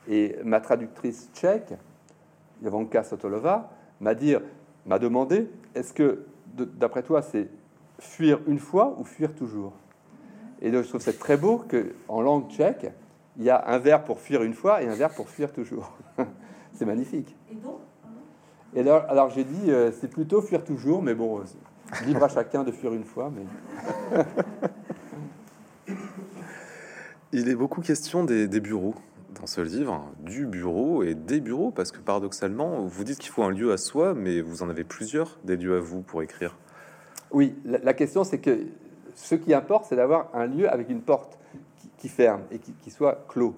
et 0.10 0.36
ma 0.44 0.60
traductrice 0.60 1.30
tchèque, 1.34 1.74
Ivanka 2.62 3.04
Sotolova, 3.04 3.72
m'a 4.00 5.00
demandé, 5.00 5.50
est-ce 5.76 5.94
que 5.94 6.26
d'après 6.56 7.04
toi 7.04 7.22
c'est 7.22 7.48
fuir 8.00 8.40
une 8.48 8.60
fois 8.60 8.96
ou 9.00 9.04
fuir 9.04 9.34
toujours? 9.36 9.74
Et 10.62 10.72
donc 10.72 10.84
je 10.84 10.90
trouve 10.90 11.02
c'est 11.02 11.20
très 11.20 11.38
beau 11.38 11.58
que 11.58 11.94
en 12.08 12.22
langue 12.22 12.50
tchèque, 12.50 12.92
il 13.38 13.44
y 13.44 13.50
a 13.50 13.68
un 13.68 13.80
verbe 13.80 14.04
pour 14.06 14.20
fuir 14.20 14.44
une 14.44 14.54
fois 14.54 14.82
et 14.84 14.88
un 14.88 14.96
verbe 14.96 15.14
pour 15.14 15.30
fuir 15.30 15.52
toujours. 15.52 15.98
c'est 16.74 16.86
magnifique. 16.86 17.36
Et 17.52 17.56
donc 17.56 17.80
et 18.76 18.80
alors, 18.80 19.06
alors 19.10 19.30
j'ai 19.30 19.44
dit, 19.44 19.70
euh, 19.70 19.92
c'est 20.00 20.08
plutôt 20.08 20.42
fuir 20.42 20.64
toujours, 20.64 21.02
mais 21.02 21.14
bon, 21.14 21.42
Libre 22.06 22.24
à 22.24 22.30
chacun 22.30 22.64
de 22.64 22.72
fuir 22.72 22.94
une 22.94 23.04
fois, 23.04 23.30
mais. 23.36 23.44
Il 27.34 27.50
est 27.50 27.56
beaucoup 27.56 27.82
question 27.82 28.24
des, 28.26 28.48
bureaux 28.60 28.96
dans 29.40 29.48
ce 29.48 29.62
livre, 29.62 30.06
du 30.20 30.46
bureau 30.46 31.04
et 31.04 31.16
des 31.16 31.40
bureaux, 31.40 31.72
parce 31.72 31.92
que 31.92 32.00
paradoxalement, 32.00 32.86
vous 32.86 33.04
dites 33.04 33.20
qu'il 33.20 33.32
faut 33.32 33.44
un 33.44 33.52
lieu 33.52 33.72
à 33.72 33.78
soi, 33.78 34.14
mais 34.14 34.42
vous 34.42 34.64
en 34.64 34.70
avez 34.70 34.84
plusieurs, 34.84 35.40
des 35.46 35.56
lieux 35.58 35.76
à 35.76 35.80
vous 35.80 36.02
pour 36.02 36.22
écrire. 36.24 36.58
Oui, 37.32 37.56
la, 37.66 37.94
question 37.94 38.26
c'est 38.26 38.40
que 38.40 38.68
ce 39.16 39.36
qui 39.36 39.54
importe, 39.54 39.86
c'est 39.86 39.96
d'avoir 39.96 40.30
un 40.34 40.46
lieu 40.46 40.70
avec 40.70 40.90
une 40.90 41.02
porte 41.02 41.38
qui, 41.98 42.10
ferme 42.10 42.42
et 42.52 42.60
qui, 42.60 42.92
soit 42.92 43.26
clos. 43.28 43.56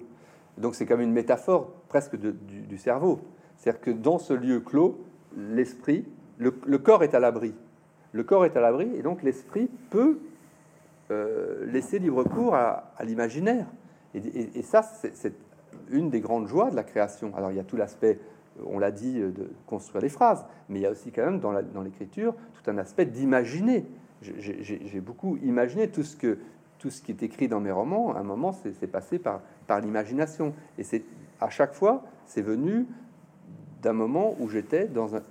Donc 0.58 0.74
c'est 0.74 0.86
comme 0.86 1.00
une 1.00 1.12
métaphore 1.12 1.70
presque 1.88 2.16
du, 2.16 2.78
cerveau. 2.78 3.20
C'est-à-dire 3.56 3.80
que 3.80 3.90
dans 3.90 4.18
ce 4.18 4.34
lieu 4.34 4.60
clos, 4.60 5.04
l'esprit, 5.36 6.04
le 6.38 6.50
corps 6.78 7.02
est 7.02 7.14
à 7.14 7.20
l'abri, 7.20 7.54
le 8.14 8.22
corps 8.22 8.44
est 8.44 8.56
à 8.56 8.60
l'abri 8.60 8.90
et 8.94 9.02
donc 9.02 9.22
l'esprit 9.22 9.68
peut 9.90 10.20
euh, 11.10 11.66
laisser 11.66 11.98
libre 11.98 12.24
cours 12.24 12.54
à, 12.54 12.92
l'imaginaire. 13.02 13.66
Et, 14.14 14.62
ça, 14.62 14.82
c'est 14.82 15.34
une 15.90 16.08
des 16.08 16.20
grandes 16.20 16.46
joies 16.46 16.70
de 16.70 16.76
la 16.76 16.84
création. 16.84 17.32
Alors 17.36 17.50
il 17.50 17.56
y 17.56 17.60
a 17.60 17.64
tout 17.64 17.76
l'aspect, 17.76 18.20
on 18.64 18.78
l'a 18.78 18.92
dit, 18.92 19.18
de 19.18 19.50
construire 19.66 20.00
les 20.00 20.08
phrases, 20.08 20.46
mais 20.68 20.78
il 20.78 20.82
y 20.82 20.86
a 20.86 20.90
aussi 20.90 21.10
quand 21.10 21.24
même 21.24 21.40
dans 21.40 21.82
l'écriture 21.82 22.34
tout 22.54 22.70
un 22.70 22.78
aspect 22.78 23.04
d'imaginer. 23.04 23.84
J'ai 24.38 25.00
beaucoup 25.00 25.36
imaginé 25.38 25.88
tout 25.88 26.02
ce 26.02 26.16
que 26.16 26.38
tout 26.78 26.90
ce 26.90 27.00
qui 27.00 27.12
est 27.12 27.22
écrit 27.22 27.48
dans 27.48 27.60
mes 27.60 27.70
romans, 27.70 28.14
à 28.14 28.18
un 28.18 28.24
moment, 28.24 28.52
c'est 28.52 28.86
passé 28.86 29.18
par, 29.18 29.40
par 29.66 29.80
l'imagination. 29.80 30.52
Et 30.76 30.82
c'est 30.82 31.02
à 31.40 31.48
chaque 31.48 31.72
fois, 31.72 32.02
c'est 32.26 32.42
venu 32.42 32.86
d'un 33.80 33.94
moment 33.94 34.36
où 34.38 34.50
j'étais 34.50 34.86
dans 34.86 35.16
un, 35.16 35.22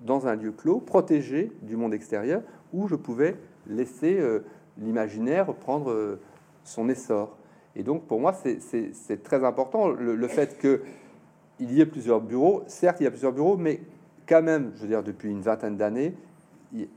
dans 0.00 0.26
un 0.26 0.34
lieu 0.34 0.50
clos, 0.50 0.80
protégé 0.80 1.52
du 1.62 1.76
monde 1.76 1.94
extérieur, 1.94 2.42
où 2.72 2.88
je 2.88 2.96
pouvais 2.96 3.36
laisser 3.68 4.18
euh, 4.18 4.40
l'imaginaire 4.78 5.54
prendre 5.54 5.92
euh, 5.92 6.20
son 6.64 6.88
essor. 6.88 7.36
Et 7.76 7.84
donc, 7.84 8.04
pour 8.06 8.18
moi, 8.18 8.32
c'est 8.32 9.22
très 9.22 9.44
important 9.44 9.88
le, 9.88 10.16
le 10.16 10.28
fait 10.28 10.58
qu'il 10.58 11.72
y 11.72 11.80
ait 11.80 11.86
plusieurs 11.86 12.20
bureaux. 12.20 12.64
Certes, 12.66 12.98
il 13.00 13.04
y 13.04 13.06
a 13.06 13.10
plusieurs 13.10 13.32
bureaux, 13.32 13.56
mais 13.56 13.82
quand 14.26 14.42
même, 14.42 14.72
je 14.74 14.82
veux 14.82 14.88
dire, 14.88 15.04
depuis 15.04 15.30
une 15.30 15.42
vingtaine 15.42 15.76
d'années, 15.76 16.14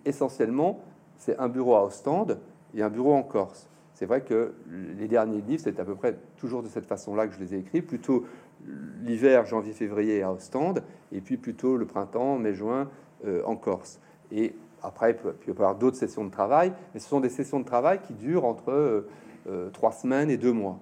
essentiellement, 0.06 0.80
c'est 1.20 1.38
un 1.38 1.50
bureau 1.50 1.76
à 1.76 1.84
Ostende 1.84 2.40
et 2.74 2.82
un 2.82 2.90
bureau 2.90 3.14
en 3.14 3.24
Corse. 3.24 3.70
C'est 3.94 4.06
vrai 4.06 4.22
que 4.22 4.54
les 4.98 5.10
derniers 5.10 5.42
livres, 5.42 5.62
c'est 5.62 5.80
à 5.80 5.84
peu 5.84 5.94
près 5.94 6.18
toujours 6.38 6.64
de 6.64 6.70
cette 6.70 6.86
façon-là 6.86 7.28
que 7.28 7.34
je 7.34 7.40
les 7.40 7.54
ai 7.54 7.58
écrits, 7.60 7.82
plutôt 7.82 8.26
l'hiver, 9.04 9.46
janvier, 9.46 9.74
février 9.74 10.24
à 10.24 10.32
Ostende, 10.32 10.84
et 11.12 11.20
puis 11.20 11.36
plutôt 11.36 11.76
le 11.76 11.86
printemps, 11.86 12.38
mai, 12.38 12.54
juin 12.54 12.90
euh, 13.26 13.44
en 13.46 13.58
Corse. 13.58 14.00
Et 14.32 14.56
après, 14.82 15.12
il 15.12 15.18
peut, 15.18 15.36
y 15.46 15.52
avoir 15.52 15.76
d'autres 15.76 15.98
sessions 15.98 16.24
de 16.24 16.32
travail, 16.32 16.72
mais 16.94 17.02
ce 17.02 17.10
sont 17.10 17.20
des 17.20 17.30
sessions 17.30 17.60
de 17.60 17.66
travail 17.66 18.00
qui 18.02 18.14
durent 18.14 18.46
entre 18.46 18.72
euh, 18.72 19.08
euh, 19.50 19.70
trois 19.72 19.92
semaines 19.92 20.30
et 20.30 20.38
deux 20.38 20.54
mois, 20.54 20.80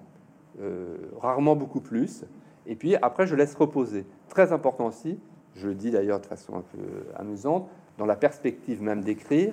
rarement 1.20 1.56
beaucoup 1.56 1.80
plus. 1.80 2.24
Et 2.66 2.74
puis 2.74 2.96
après, 2.96 3.26
je 3.26 3.34
laisse 3.34 3.54
reposer. 3.54 4.06
Très 4.28 4.52
important 4.52 4.86
aussi, 4.86 5.18
je 5.54 5.68
le 5.68 5.74
dis 5.74 5.90
d'ailleurs 5.90 6.20
de 6.20 6.26
façon 6.26 6.56
un 6.56 6.62
peu 6.62 6.78
amusante, 7.16 7.68
dans 7.96 8.06
la 8.06 8.16
perspective 8.16 8.82
même 8.82 9.02
d'écrire, 9.02 9.52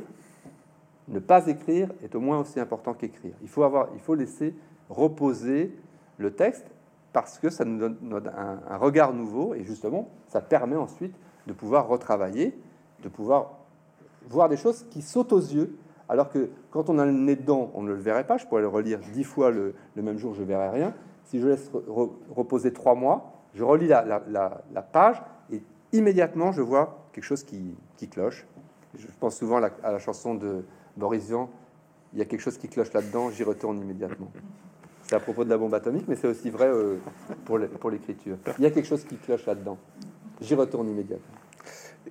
ne 1.07 1.19
pas 1.19 1.47
écrire 1.47 1.89
est 2.03 2.15
au 2.15 2.19
moins 2.19 2.39
aussi 2.39 2.59
important 2.59 2.93
qu'écrire. 2.93 3.33
Il 3.41 3.47
faut, 3.47 3.63
avoir, 3.63 3.89
il 3.93 3.99
faut 3.99 4.15
laisser 4.15 4.55
reposer 4.89 5.75
le 6.17 6.33
texte 6.33 6.65
parce 7.13 7.39
que 7.39 7.49
ça 7.49 7.63
nous 7.63 7.77
donne 7.77 8.31
un, 8.35 8.77
regard 8.77 9.13
nouveau 9.13 9.53
et 9.53 9.63
justement, 9.63 10.09
ça 10.27 10.41
permet 10.41 10.75
ensuite 10.75 11.15
de 11.47 11.53
pouvoir 11.53 11.87
retravailler, 11.87 12.57
de 13.03 13.09
pouvoir 13.09 13.51
voir 14.27 14.49
des 14.49 14.57
choses 14.57 14.85
qui 14.89 15.01
sautent 15.01 15.31
aux 15.31 15.39
yeux. 15.39 15.77
Alors 16.09 16.29
que 16.29 16.49
quand 16.71 16.89
on 16.89 16.99
a 16.99 17.05
le 17.05 17.11
nez 17.11 17.35
dedans, 17.35 17.71
on 17.73 17.83
ne 17.83 17.89
le 17.89 17.95
verrait 17.95 18.27
pas. 18.27 18.37
Je 18.37 18.45
pourrais 18.45 18.61
le 18.61 18.67
relire 18.67 18.99
dix 19.13 19.23
fois 19.23 19.49
le, 19.51 19.75
même 19.95 20.17
jour, 20.17 20.33
je 20.33 20.41
ne 20.41 20.45
verrais 20.45 20.69
rien. 20.69 20.93
Si 21.23 21.39
je 21.39 21.47
laisse 21.47 21.71
reposer 22.29 22.73
trois 22.73 22.95
mois, 22.95 23.31
je 23.53 23.63
relis 23.63 23.87
la, 23.87 24.81
page 24.91 25.23
et 25.51 25.63
immédiatement, 25.93 26.51
je 26.51 26.61
vois 26.61 27.07
quelque 27.13 27.23
chose 27.23 27.43
qui 27.43 28.09
cloche. 28.09 28.45
Je 28.97 29.07
pense 29.19 29.37
souvent 29.37 29.61
à 29.61 29.91
la 29.91 29.99
chanson 29.99 30.35
de 30.35 30.63
Boris 30.97 31.27
Vian, 31.27 31.49
il 32.13 32.19
y 32.19 32.21
a 32.21 32.25
quelque 32.25 32.41
chose 32.41 32.57
qui 32.57 32.67
cloche 32.67 32.93
là-dedans, 32.93 33.29
j'y 33.31 33.43
retourne 33.43 33.79
immédiatement. 33.79 34.31
C'est 35.07 35.15
à 35.15 35.19
propos 35.19 35.43
de 35.43 35.49
la 35.49 35.57
bombe 35.57 35.73
atomique, 35.75 36.05
mais 36.07 36.15
c'est 36.15 36.27
aussi 36.27 36.49
vrai 36.49 36.65
euh, 36.65 36.97
pour 37.45 37.59
l'écriture. 37.91 38.37
Il 38.57 38.63
y 38.63 38.65
a 38.65 38.71
quelque 38.71 38.87
chose 38.87 39.03
qui 39.03 39.17
cloche 39.17 39.45
là-dedans, 39.45 39.77
j'y 40.41 40.55
retourne 40.55 40.89
immédiatement. 40.89 41.35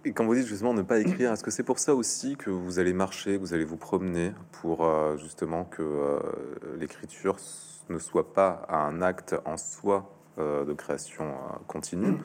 Et 0.04 0.12
quand 0.12 0.24
vous 0.24 0.34
dites 0.34 0.46
justement 0.46 0.74
ne 0.74 0.82
pas 0.82 1.00
écrire, 1.00 1.32
est-ce 1.32 1.42
que 1.42 1.50
c'est 1.50 1.62
pour 1.62 1.78
ça 1.78 1.94
aussi 1.94 2.36
que 2.36 2.50
vous 2.50 2.78
allez 2.78 2.92
marcher, 2.92 3.36
vous 3.36 3.52
allez 3.52 3.64
vous 3.64 3.76
promener 3.76 4.32
pour 4.60 4.84
euh, 4.84 5.16
justement 5.16 5.64
que 5.64 5.82
euh, 5.82 6.18
l'écriture 6.78 7.36
ne 7.88 7.98
soit 7.98 8.32
pas 8.32 8.66
un 8.68 9.02
acte 9.02 9.34
en 9.44 9.56
soi 9.56 10.13
de 10.38 10.72
création 10.72 11.24
euh, 11.26 11.56
continue, 11.68 12.16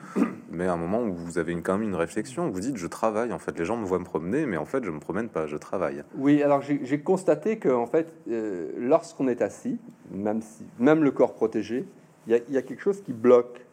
mais 0.50 0.66
à 0.66 0.72
un 0.72 0.76
moment 0.76 1.00
où 1.02 1.14
vous 1.14 1.38
avez 1.38 1.52
une, 1.52 1.62
quand 1.62 1.74
même 1.74 1.88
une 1.88 1.94
réflexion, 1.94 2.50
vous 2.50 2.58
dites 2.58 2.76
je 2.76 2.88
travaille, 2.88 3.32
en 3.32 3.38
fait. 3.38 3.56
Les 3.56 3.64
gens 3.64 3.76
me 3.76 3.84
voient 3.84 4.00
me 4.00 4.04
promener, 4.04 4.46
mais 4.46 4.56
en 4.56 4.64
fait 4.64 4.82
je 4.84 4.90
me 4.90 4.98
promène 4.98 5.28
pas, 5.28 5.46
je 5.46 5.56
travaille. 5.56 6.02
Oui, 6.16 6.42
alors 6.42 6.60
j'ai 6.60 7.00
constaté 7.00 7.58
que 7.58 7.68
en 7.68 7.86
fait, 7.86 8.12
euh, 8.28 8.72
lorsqu'on 8.76 9.28
est 9.28 9.42
assis, 9.42 9.78
même, 10.10 10.42
si, 10.42 10.66
même 10.80 11.04
le 11.04 11.12
corps 11.12 11.34
protégé, 11.34 11.86
il 12.26 12.42
y, 12.48 12.56
a 12.56 12.62
quelque 12.62 12.82
chose 12.82 13.00
qui 13.00 13.12
bloque, 13.12 13.64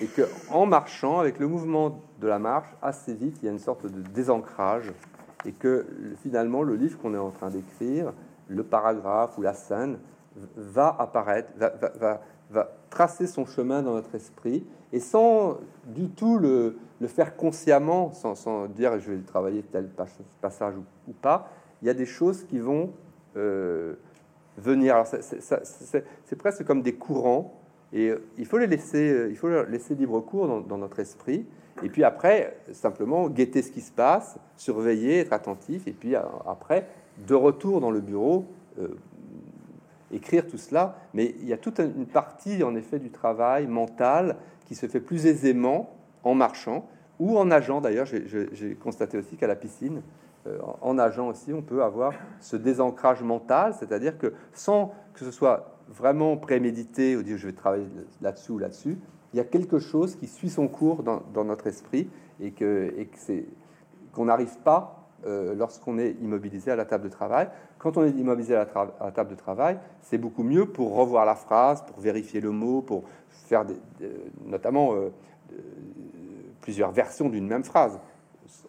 et 0.00 0.06
que 0.06 0.22
en 0.50 0.66
marchant, 0.66 1.20
avec 1.20 1.38
le 1.38 1.46
mouvement 1.46 2.00
de 2.20 2.26
la 2.26 2.38
marche, 2.38 2.68
assez 2.82 3.14
vite, 3.14 3.38
il 3.42 3.46
y 3.46 3.48
a 3.48 3.52
une 3.52 3.58
sorte 3.58 3.86
de 3.86 4.00
désancrage, 4.00 4.92
et 5.44 5.52
que 5.52 5.86
finalement 6.22 6.62
le 6.62 6.76
livre 6.76 6.98
qu'on 6.98 7.14
est 7.14 7.18
en 7.18 7.30
train 7.30 7.50
d'écrire, 7.50 8.12
le 8.48 8.62
paragraphe 8.62 9.36
ou 9.38 9.42
la 9.42 9.54
scène, 9.54 9.98
va 10.56 10.96
apparaître, 10.98 11.50
va 11.56 11.70
va 12.00 12.20
tracer 12.90 13.26
son 13.26 13.46
chemin 13.46 13.82
dans 13.82 13.94
notre 13.94 14.14
esprit 14.14 14.64
et 14.92 15.00
sans 15.00 15.58
du 15.86 16.08
tout 16.08 16.38
le, 16.38 16.76
faire 17.06 17.36
consciemment, 17.36 18.12
sans, 18.12 18.66
dire 18.68 18.98
je 19.00 19.12
vais 19.12 19.18
travailler 19.22 19.62
tel 19.62 19.88
passage 20.40 20.74
ou, 20.76 21.12
pas, 21.12 21.50
il 21.80 21.86
y 21.86 21.90
a 21.90 21.94
des 21.94 22.06
choses 22.06 22.44
qui 22.44 22.58
vont 22.58 22.90
euh, 23.36 23.94
venir. 24.58 25.02
C'est 25.06 26.36
presque 26.36 26.64
comme 26.64 26.82
des 26.82 26.94
courants 26.94 27.58
et 27.92 28.08
euh, 28.08 28.22
il 28.38 28.46
faut 28.46 28.58
les 28.58 28.66
laisser, 28.66 29.10
euh, 29.10 29.30
il 29.30 29.36
faut 29.36 29.48
laisser 29.64 29.94
libre 29.94 30.20
cours 30.20 30.62
dans, 30.62 30.78
notre 30.78 31.00
esprit. 31.00 31.46
Et 31.82 31.88
puis 31.88 32.04
après, 32.04 32.56
simplement 32.72 33.28
guetter 33.28 33.62
ce 33.62 33.70
qui 33.70 33.80
se 33.80 33.90
passe, 33.90 34.36
surveiller, 34.56 35.20
être 35.20 35.32
attentif. 35.32 35.86
Et 35.86 35.92
puis 35.92 36.14
après, 36.14 36.86
de 37.26 37.34
retour 37.34 37.80
dans 37.80 37.90
le 37.90 38.00
bureau, 38.00 38.46
écrire 40.12 40.46
tout 40.46 40.58
cela, 40.58 40.96
mais 41.14 41.34
il 41.40 41.46
y 41.46 41.52
a 41.52 41.58
toute 41.58 41.78
une 41.78 42.06
partie 42.06 42.62
en 42.62 42.74
effet 42.74 42.98
du 42.98 43.10
travail 43.10 43.66
mental 43.66 44.36
qui 44.66 44.74
se 44.74 44.86
fait 44.86 45.00
plus 45.00 45.26
aisément 45.26 45.96
en 46.22 46.34
marchant 46.34 46.88
ou 47.18 47.38
en 47.38 47.46
nageant. 47.46 47.80
D'ailleurs, 47.80 48.06
j'ai 48.06 48.74
constaté 48.74 49.18
aussi 49.18 49.36
qu'à 49.36 49.46
la 49.46 49.56
piscine, 49.56 50.02
euh, 50.46 50.58
en 50.80 50.94
nageant 50.94 51.28
aussi, 51.28 51.52
on 51.52 51.62
peut 51.62 51.82
avoir 51.82 52.14
ce 52.40 52.56
désancrage 52.56 53.22
mental, 53.22 53.74
c'est-à-dire 53.78 54.18
que 54.18 54.34
sans 54.52 54.92
que 55.14 55.24
ce 55.24 55.30
soit 55.30 55.76
vraiment 55.88 56.36
prémédité 56.36 57.16
ou 57.16 57.22
dire 57.22 57.36
je 57.36 57.46
vais 57.46 57.52
travailler 57.52 57.86
là-dessus 58.20 58.52
ou 58.52 58.58
là-dessus, 58.58 58.98
il 59.32 59.36
y 59.36 59.40
a 59.40 59.44
quelque 59.44 59.78
chose 59.78 60.16
qui 60.16 60.26
suit 60.26 60.50
son 60.50 60.68
cours 60.68 61.02
dans, 61.02 61.44
notre 61.44 61.66
esprit 61.66 62.08
et 62.40 62.50
que, 62.50 62.92
et 62.96 63.06
que 63.06 63.18
c'est 63.18 63.46
qu'on 64.12 64.26
n'arrive 64.26 64.58
pas 64.58 65.01
euh, 65.26 65.54
lorsqu'on 65.54 65.98
est 65.98 66.16
immobilisé 66.20 66.70
à 66.70 66.76
la 66.76 66.84
table 66.84 67.04
de 67.04 67.08
travail. 67.08 67.48
Quand 67.78 67.96
on 67.96 68.04
est 68.04 68.10
immobilisé 68.10 68.56
à 68.56 68.66
la, 69.00 69.10
table 69.12 69.30
de 69.30 69.34
travail, 69.36 69.78
c'est 70.02 70.18
beaucoup 70.18 70.42
mieux 70.42 70.66
pour 70.66 70.94
revoir 70.94 71.24
la 71.24 71.34
phrase, 71.34 71.82
pour 71.82 72.00
vérifier 72.00 72.40
le 72.40 72.50
mot, 72.50 72.82
pour 72.82 73.04
faire 73.30 73.64
notamment 74.46 74.94
euh, 74.94 75.10
plusieurs 76.60 76.90
versions 76.90 77.28
d'une 77.28 77.46
même 77.46 77.64
phrase. 77.64 77.98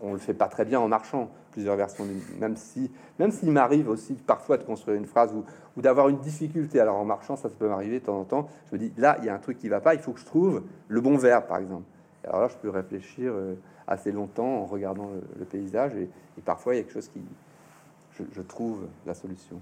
On 0.01 0.09
ne 0.09 0.13
le 0.13 0.19
fait 0.19 0.33
pas 0.33 0.47
très 0.47 0.65
bien 0.65 0.79
en 0.79 0.87
marchant, 0.87 1.29
plusieurs 1.51 1.75
versions, 1.75 2.05
même 2.39 2.55
si, 2.55 2.91
même 3.19 3.31
s'il 3.31 3.51
m'arrive 3.51 3.89
aussi 3.89 4.13
parfois 4.13 4.57
de 4.57 4.63
construire 4.63 4.97
une 4.97 5.05
phrase 5.05 5.33
ou, 5.33 5.43
ou 5.77 5.81
d'avoir 5.81 6.09
une 6.09 6.19
difficulté. 6.19 6.79
Alors 6.79 6.97
en 6.97 7.05
marchant, 7.05 7.35
ça, 7.35 7.49
peut 7.49 7.67
m'arriver 7.67 7.99
de 7.99 8.05
temps 8.05 8.19
en 8.19 8.25
temps. 8.25 8.47
Je 8.69 8.75
me 8.75 8.79
dis, 8.79 8.93
là, 8.97 9.17
il 9.19 9.25
y 9.25 9.29
a 9.29 9.33
un 9.33 9.39
truc 9.39 9.57
qui 9.57 9.69
va 9.69 9.81
pas, 9.81 9.93
il 9.93 9.99
faut 9.99 10.11
que 10.11 10.19
je 10.19 10.25
trouve 10.25 10.63
le 10.87 11.01
bon 11.01 11.17
verbe, 11.17 11.45
par 11.47 11.57
exemple. 11.57 11.83
Alors 12.23 12.41
là, 12.41 12.47
je 12.47 12.57
peux 12.57 12.69
réfléchir. 12.69 13.33
Euh, 13.33 13.55
assez 13.87 14.11
longtemps 14.11 14.61
en 14.61 14.65
regardant 14.65 15.11
le, 15.37 15.45
paysage 15.45 15.95
et, 15.95 16.09
parfois 16.45 16.73
il 16.73 16.77
y 16.77 16.79
a 16.79 16.83
quelque 16.83 16.93
chose 16.93 17.09
qui, 17.09 17.21
je, 18.33 18.41
trouve 18.41 18.87
la 19.05 19.13
solution. 19.13 19.61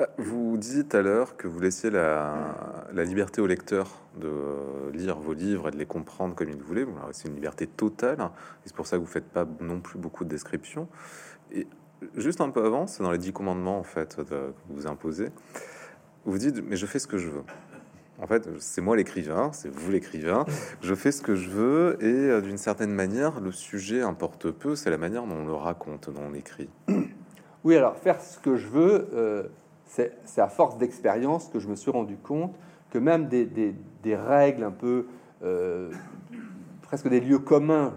Euh, 0.00 0.06
vous 0.18 0.56
dites 0.56 0.94
à 0.94 1.02
l'heure 1.02 1.36
que 1.36 1.48
vous 1.48 1.60
laissiez 1.60 1.90
la, 1.90 2.54
liberté 2.92 3.40
au 3.40 3.46
lecteur 3.46 4.00
de 4.20 4.90
lire 4.92 5.18
vos 5.18 5.32
livres 5.32 5.68
et 5.68 5.70
de 5.70 5.76
les 5.76 5.86
comprendre 5.86 6.34
comme 6.34 6.48
il 6.50 6.62
voulait. 6.62 6.86
c'est 7.12 7.28
une 7.28 7.34
liberté 7.34 7.66
totale. 7.66 8.20
Et 8.20 8.68
c'est 8.68 8.76
pour 8.76 8.86
ça 8.86 8.96
que 8.96 9.02
vous 9.02 9.08
faites 9.08 9.28
pas 9.28 9.46
non 9.60 9.80
plus 9.80 9.98
beaucoup 9.98 10.24
de 10.24 10.28
descriptions. 10.28 10.88
Et 11.52 11.66
juste 12.16 12.40
un 12.40 12.50
peu 12.50 12.64
avant, 12.64 12.86
c'est 12.86 13.02
dans 13.02 13.12
les 13.12 13.18
dix 13.18 13.32
commandements 13.32 13.78
en 13.78 13.84
fait 13.84 14.16
que 14.16 14.52
vous 14.68 14.86
imposez. 14.86 15.30
Vous 16.24 16.38
dites 16.38 16.62
mais 16.62 16.76
je 16.76 16.86
fais 16.86 16.98
ce 16.98 17.06
que 17.06 17.18
je 17.18 17.28
veux. 17.28 17.44
En 18.20 18.26
fait, 18.26 18.48
c'est 18.58 18.80
moi 18.80 18.96
l'écrivain, 18.96 19.50
c'est 19.52 19.68
vous 19.68 19.92
l'écrivain. 19.92 20.44
Je 20.80 20.94
fais 20.94 21.12
ce 21.12 21.22
que 21.22 21.36
je 21.36 21.48
veux 21.48 21.96
et 22.00 22.30
euh, 22.30 22.40
d'une 22.40 22.58
certaine 22.58 22.90
manière, 22.90 23.40
le 23.40 23.52
sujet 23.52 24.02
importe 24.02 24.50
peu. 24.50 24.74
C'est 24.74 24.90
la 24.90 24.98
manière 24.98 25.24
dont 25.24 25.36
on 25.36 25.46
le 25.46 25.54
raconte, 25.54 26.10
dont 26.10 26.22
on 26.28 26.34
écrit. 26.34 26.68
Oui, 27.64 27.76
alors 27.76 27.96
faire 27.96 28.20
ce 28.20 28.38
que 28.38 28.54
je 28.54 28.68
veux, 28.68 29.08
euh, 29.12 29.42
c'est 29.84 30.40
à 30.40 30.46
force 30.46 30.78
d'expérience 30.78 31.48
que 31.48 31.58
je 31.58 31.66
me 31.66 31.74
suis 31.74 31.90
rendu 31.90 32.16
compte 32.16 32.56
que 32.90 32.98
même 32.98 33.26
des, 33.26 33.74
règles 34.14 34.62
un 34.62 34.70
peu, 34.70 35.06
euh, 35.42 35.90
presque 36.82 37.08
des 37.08 37.18
lieux 37.18 37.40
communs 37.40 37.94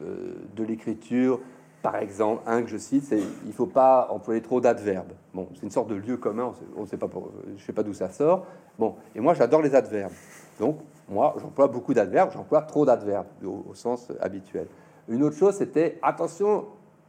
de 0.00 0.64
l'écriture, 0.64 1.38
par 1.84 1.96
exemple, 1.96 2.42
un 2.46 2.62
que 2.62 2.70
je 2.70 2.78
cite, 2.78 3.04
c'est 3.04 3.20
il 3.44 3.52
faut 3.52 3.66
pas 3.66 4.08
employer 4.10 4.40
trop 4.40 4.58
d'adverbes. 4.58 5.12
Bon, 5.34 5.48
c'est 5.52 5.64
une 5.64 5.70
sorte 5.70 5.90
de 5.90 5.94
lieu 5.94 6.16
commun, 6.16 6.50
on 6.78 6.80
ne 6.80 6.86
sait 6.86 6.96
pas, 6.96 7.10
je 7.58 7.62
sais 7.62 7.74
pas 7.74 7.82
d'où 7.82 7.92
ça 7.92 8.08
sort. 8.08 8.46
Bon, 8.78 8.94
et 9.14 9.20
moi 9.20 9.34
j'adore 9.34 9.60
les 9.60 9.74
adverbes. 9.74 10.14
Donc, 10.58 10.78
moi 11.10 11.36
j'emploie 11.38 11.68
beaucoup 11.68 11.92
d'adverbes, 11.92 12.30
j'emploie 12.32 12.62
trop 12.62 12.86
d'adverbes 12.86 13.26
au, 13.44 13.74
sens 13.74 14.10
habituel. 14.22 14.66
Une 15.10 15.22
autre 15.24 15.36
chose, 15.36 15.56
c'était 15.56 15.98
attention, 16.00 16.64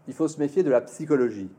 il 0.10 0.14
faut 0.14 0.28
se 0.28 0.42
méfier 0.42 0.62
de 0.62 0.72
la 0.72 0.82
psychologie. 0.82 1.50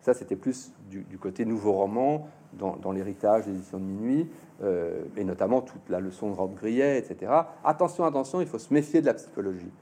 Ça, 0.00 0.14
c'était 0.14 0.36
plus 0.36 0.72
du, 0.88 1.18
côté 1.18 1.44
nouveau 1.44 1.72
roman, 1.72 2.28
dans, 2.52 2.92
l'héritage 2.92 3.46
des 3.46 3.50
éditions 3.50 3.78
de 3.78 3.84
minuit, 3.84 4.30
euh, 4.62 5.02
et 5.16 5.24
notamment 5.24 5.60
toute 5.60 5.88
la 5.88 5.98
leçon 5.98 6.30
de 6.30 6.36
Rob 6.36 6.54
Grillet, 6.54 6.98
etc. 6.98 7.32
Attention, 7.64 8.04
attention, 8.04 8.40
il 8.40 8.46
faut 8.46 8.58
se 8.58 8.72
méfier 8.72 9.00
de 9.00 9.06
la 9.06 9.14
psychologie. 9.14 9.72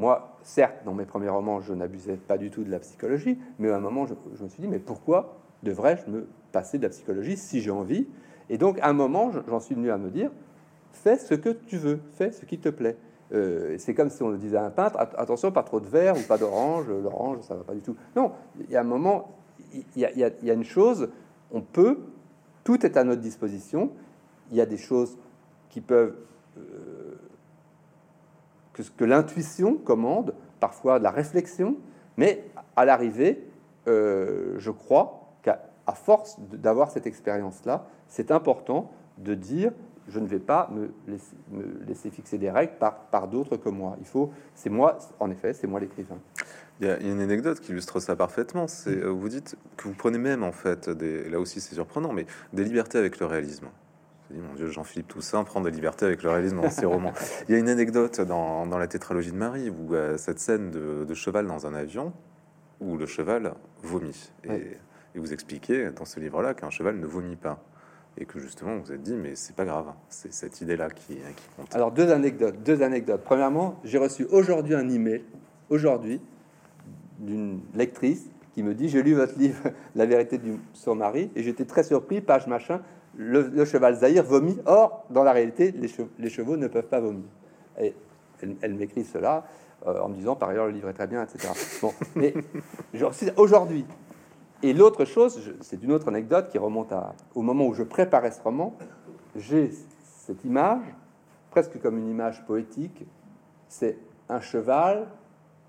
Moi, 0.00 0.34
certes, 0.42 0.82
dans 0.86 0.94
mes 0.94 1.04
premiers 1.04 1.28
romans, 1.28 1.60
je 1.60 1.74
n'abusais 1.74 2.16
pas 2.16 2.38
du 2.38 2.50
tout 2.50 2.64
de 2.64 2.70
la 2.70 2.78
psychologie, 2.78 3.38
mais 3.58 3.68
à 3.68 3.76
un 3.76 3.80
moment, 3.80 4.06
je, 4.06 4.14
me 4.42 4.48
suis 4.48 4.62
dit, 4.62 4.66
mais 4.66 4.78
pourquoi 4.78 5.36
devrais-je 5.62 6.10
me 6.10 6.26
passer 6.52 6.78
de 6.78 6.84
la 6.84 6.88
psychologie 6.88 7.36
si 7.36 7.60
j'ai 7.60 7.70
envie? 7.70 8.08
Et 8.48 8.56
donc, 8.56 8.78
à 8.80 8.88
un 8.88 8.94
moment, 8.94 9.30
j'en 9.46 9.60
suis 9.60 9.74
venu 9.74 9.90
à 9.90 9.98
me 9.98 10.08
dire, 10.08 10.30
fais 10.90 11.18
ce 11.18 11.34
que 11.34 11.50
tu 11.50 11.76
veux, 11.76 12.00
fais 12.12 12.32
ce 12.32 12.46
qui 12.46 12.58
te 12.58 12.70
plaît. 12.70 12.96
Euh, 13.34 13.76
c'est 13.76 13.92
comme 13.92 14.08
si 14.08 14.22
on 14.22 14.30
le 14.30 14.38
disait 14.38 14.56
à 14.56 14.64
un 14.64 14.70
peintre, 14.70 14.98
attention, 14.98 15.52
pas 15.52 15.62
trop 15.62 15.80
de 15.80 15.86
vert 15.86 16.16
ou 16.16 16.22
pas 16.22 16.38
d'orange, 16.38 16.86
l'orange, 16.88 17.42
ça 17.42 17.54
va 17.54 17.62
pas 17.62 17.74
du 17.74 17.82
tout. 17.82 17.94
Non, 18.16 18.32
il 18.58 18.70
y 18.70 18.76
a 18.76 18.80
un 18.80 18.84
moment, 18.84 19.36
il 19.74 20.00
y 20.00 20.04
a, 20.24 20.54
une 20.54 20.64
chose, 20.64 21.10
on 21.52 21.60
peut, 21.60 21.98
tout 22.64 22.86
est 22.86 22.96
à 22.96 23.04
notre 23.04 23.20
disposition, 23.20 23.90
il 24.50 24.56
y 24.56 24.62
a 24.62 24.66
des 24.66 24.78
choses 24.78 25.18
qui 25.68 25.82
peuvent... 25.82 26.14
Euh, 26.56 26.99
que, 28.80 28.96
que 28.96 29.04
l'intuition 29.04 29.74
commande, 29.76 30.34
parfois 30.58 30.98
de 30.98 31.04
la 31.04 31.10
réflexion, 31.10 31.76
mais 32.16 32.44
à 32.76 32.84
l'arrivée, 32.84 33.46
euh, 33.88 34.54
je 34.58 34.70
crois 34.70 35.32
qu'à 35.42 35.60
force 35.94 36.38
d'avoir 36.40 36.90
cette 36.90 37.06
expérience-là, 37.06 37.86
c'est 38.08 38.30
important 38.30 38.90
de 39.18 39.34
dire 39.34 39.72
je 40.08 40.18
ne 40.18 40.26
vais 40.26 40.38
pas 40.38 40.70
me 40.72 40.90
laisser, 41.86 42.10
fixer 42.10 42.36
des 42.36 42.50
règles 42.50 42.72
par, 42.78 42.96
par 43.06 43.28
d'autres 43.28 43.56
que 43.56 43.68
moi. 43.68 43.96
Il 44.00 44.06
faut, 44.06 44.32
c'est 44.54 44.70
moi, 44.70 44.98
en 45.20 45.30
effet, 45.30 45.52
c'est 45.52 45.66
moi 45.66 45.78
l'écrivain. 45.78 46.18
Il 46.80 46.86
y 46.86 46.90
a 46.90 46.98
une 46.98 47.20
anecdote 47.20 47.60
qui 47.60 47.72
illustre 47.72 48.00
ça 48.00 48.16
parfaitement. 48.16 48.66
C'est 48.66 48.96
euh, 48.96 49.08
vous 49.08 49.28
dites 49.28 49.56
que 49.76 49.86
vous 49.88 49.94
prenez 49.94 50.18
même 50.18 50.42
en 50.42 50.52
fait, 50.52 50.88
des, 50.88 51.28
là 51.28 51.38
aussi 51.38 51.60
c'est 51.60 51.74
surprenant, 51.74 52.12
mais 52.12 52.26
des 52.52 52.64
libertés 52.64 52.98
avec 52.98 53.20
le 53.20 53.26
réalisme. 53.26 53.66
Mon 54.38 54.54
Dieu, 54.54 54.68
Jean-Philippe 54.68 55.08
Toussaint 55.08 55.44
prend 55.44 55.60
des 55.60 55.70
libertés 55.70 56.06
avec 56.06 56.22
le 56.22 56.30
réalisme 56.30 56.60
dans 56.60 56.70
ses 56.70 56.86
romans. 56.86 57.12
Il 57.48 57.52
y 57.52 57.54
a 57.56 57.58
une 57.58 57.68
anecdote 57.68 58.20
dans, 58.20 58.66
dans 58.66 58.78
la 58.78 58.86
tétralogie 58.86 59.32
de 59.32 59.36
Marie 59.36 59.70
où 59.70 59.94
euh, 59.94 60.16
cette 60.16 60.38
scène 60.38 60.70
de, 60.70 61.04
de, 61.04 61.14
cheval 61.14 61.46
dans 61.46 61.66
un 61.66 61.74
avion 61.74 62.12
où 62.80 62.96
le 62.96 63.06
cheval 63.06 63.54
vomit. 63.82 64.32
Et, 64.44 64.78
et 65.14 65.18
vous 65.18 65.32
expliquez 65.32 65.90
dans 65.90 66.04
ce 66.04 66.20
livre-là 66.20 66.54
qu'un 66.54 66.70
cheval 66.70 66.98
ne 66.98 67.06
vomit 67.06 67.36
pas 67.36 67.62
et 68.18 68.24
que 68.24 68.38
justement 68.38 68.76
vous 68.78 68.92
êtes 68.92 69.02
dit 69.02 69.14
mais 69.14 69.34
c'est 69.34 69.54
pas 69.54 69.64
grave, 69.64 69.86
c'est 70.08 70.32
cette 70.32 70.60
idée-là 70.60 70.90
qui, 70.90 71.14
qui, 71.14 71.48
compte. 71.56 71.74
Alors 71.74 71.92
deux 71.92 72.10
anecdotes, 72.10 72.62
deux 72.62 72.82
anecdotes. 72.82 73.22
Premièrement, 73.24 73.80
j'ai 73.84 73.98
reçu 73.98 74.26
aujourd'hui 74.30 74.74
un 74.74 74.88
email, 74.88 75.24
aujourd'hui, 75.68 76.20
d'une 77.18 77.60
lectrice 77.74 78.28
qui 78.54 78.62
me 78.62 78.74
dit 78.74 78.88
j'ai 78.88 79.02
lu 79.02 79.14
votre 79.14 79.38
livre 79.38 79.70
La 79.94 80.06
vérité 80.06 80.38
du 80.38 80.54
son 80.72 80.94
mari 80.94 81.30
et 81.36 81.42
j'étais 81.42 81.64
très 81.64 81.82
surpris, 81.82 82.20
page 82.20 82.46
machin, 82.46 82.80
le, 83.20 83.64
cheval 83.64 83.96
Zahir 83.96 84.24
vomit. 84.24 84.58
Or, 84.64 85.04
dans 85.10 85.22
la 85.22 85.32
réalité, 85.32 85.72
les, 85.72 86.28
chevaux, 86.30 86.56
ne 86.56 86.68
peuvent 86.68 86.88
pas 86.88 87.00
vomir. 87.00 87.24
Et 87.78 87.94
elle, 88.62 88.74
m'écrit 88.74 89.04
cela 89.04 89.44
euh, 89.86 90.00
en 90.00 90.08
me 90.08 90.14
disant 90.14 90.34
par 90.34 90.48
ailleurs 90.48 90.66
le 90.66 90.72
livre 90.72 90.88
est 90.88 90.94
très 90.94 91.06
bien, 91.06 91.22
etc. 91.22 91.52
Bon, 91.82 91.92
mais 92.14 92.34
aujourd'hui, 93.36 93.84
et 94.62 94.72
l'autre 94.72 95.04
chose, 95.04 95.40
c'est 95.60 95.82
une 95.82 95.92
autre 95.92 96.08
anecdote 96.08 96.48
qui 96.48 96.58
remonte 96.58 96.92
à, 96.92 97.14
au 97.34 97.42
moment 97.42 97.66
où 97.66 97.74
je 97.74 97.82
préparais 97.82 98.30
ce 98.30 98.42
roman. 98.42 98.74
J'ai 99.36 99.70
cette 100.02 100.44
image, 100.44 100.84
presque 101.50 101.80
comme 101.80 101.98
une 101.98 102.08
image 102.08 102.44
poétique. 102.46 103.06
C'est 103.68 103.98
un 104.28 104.40
cheval 104.40 105.08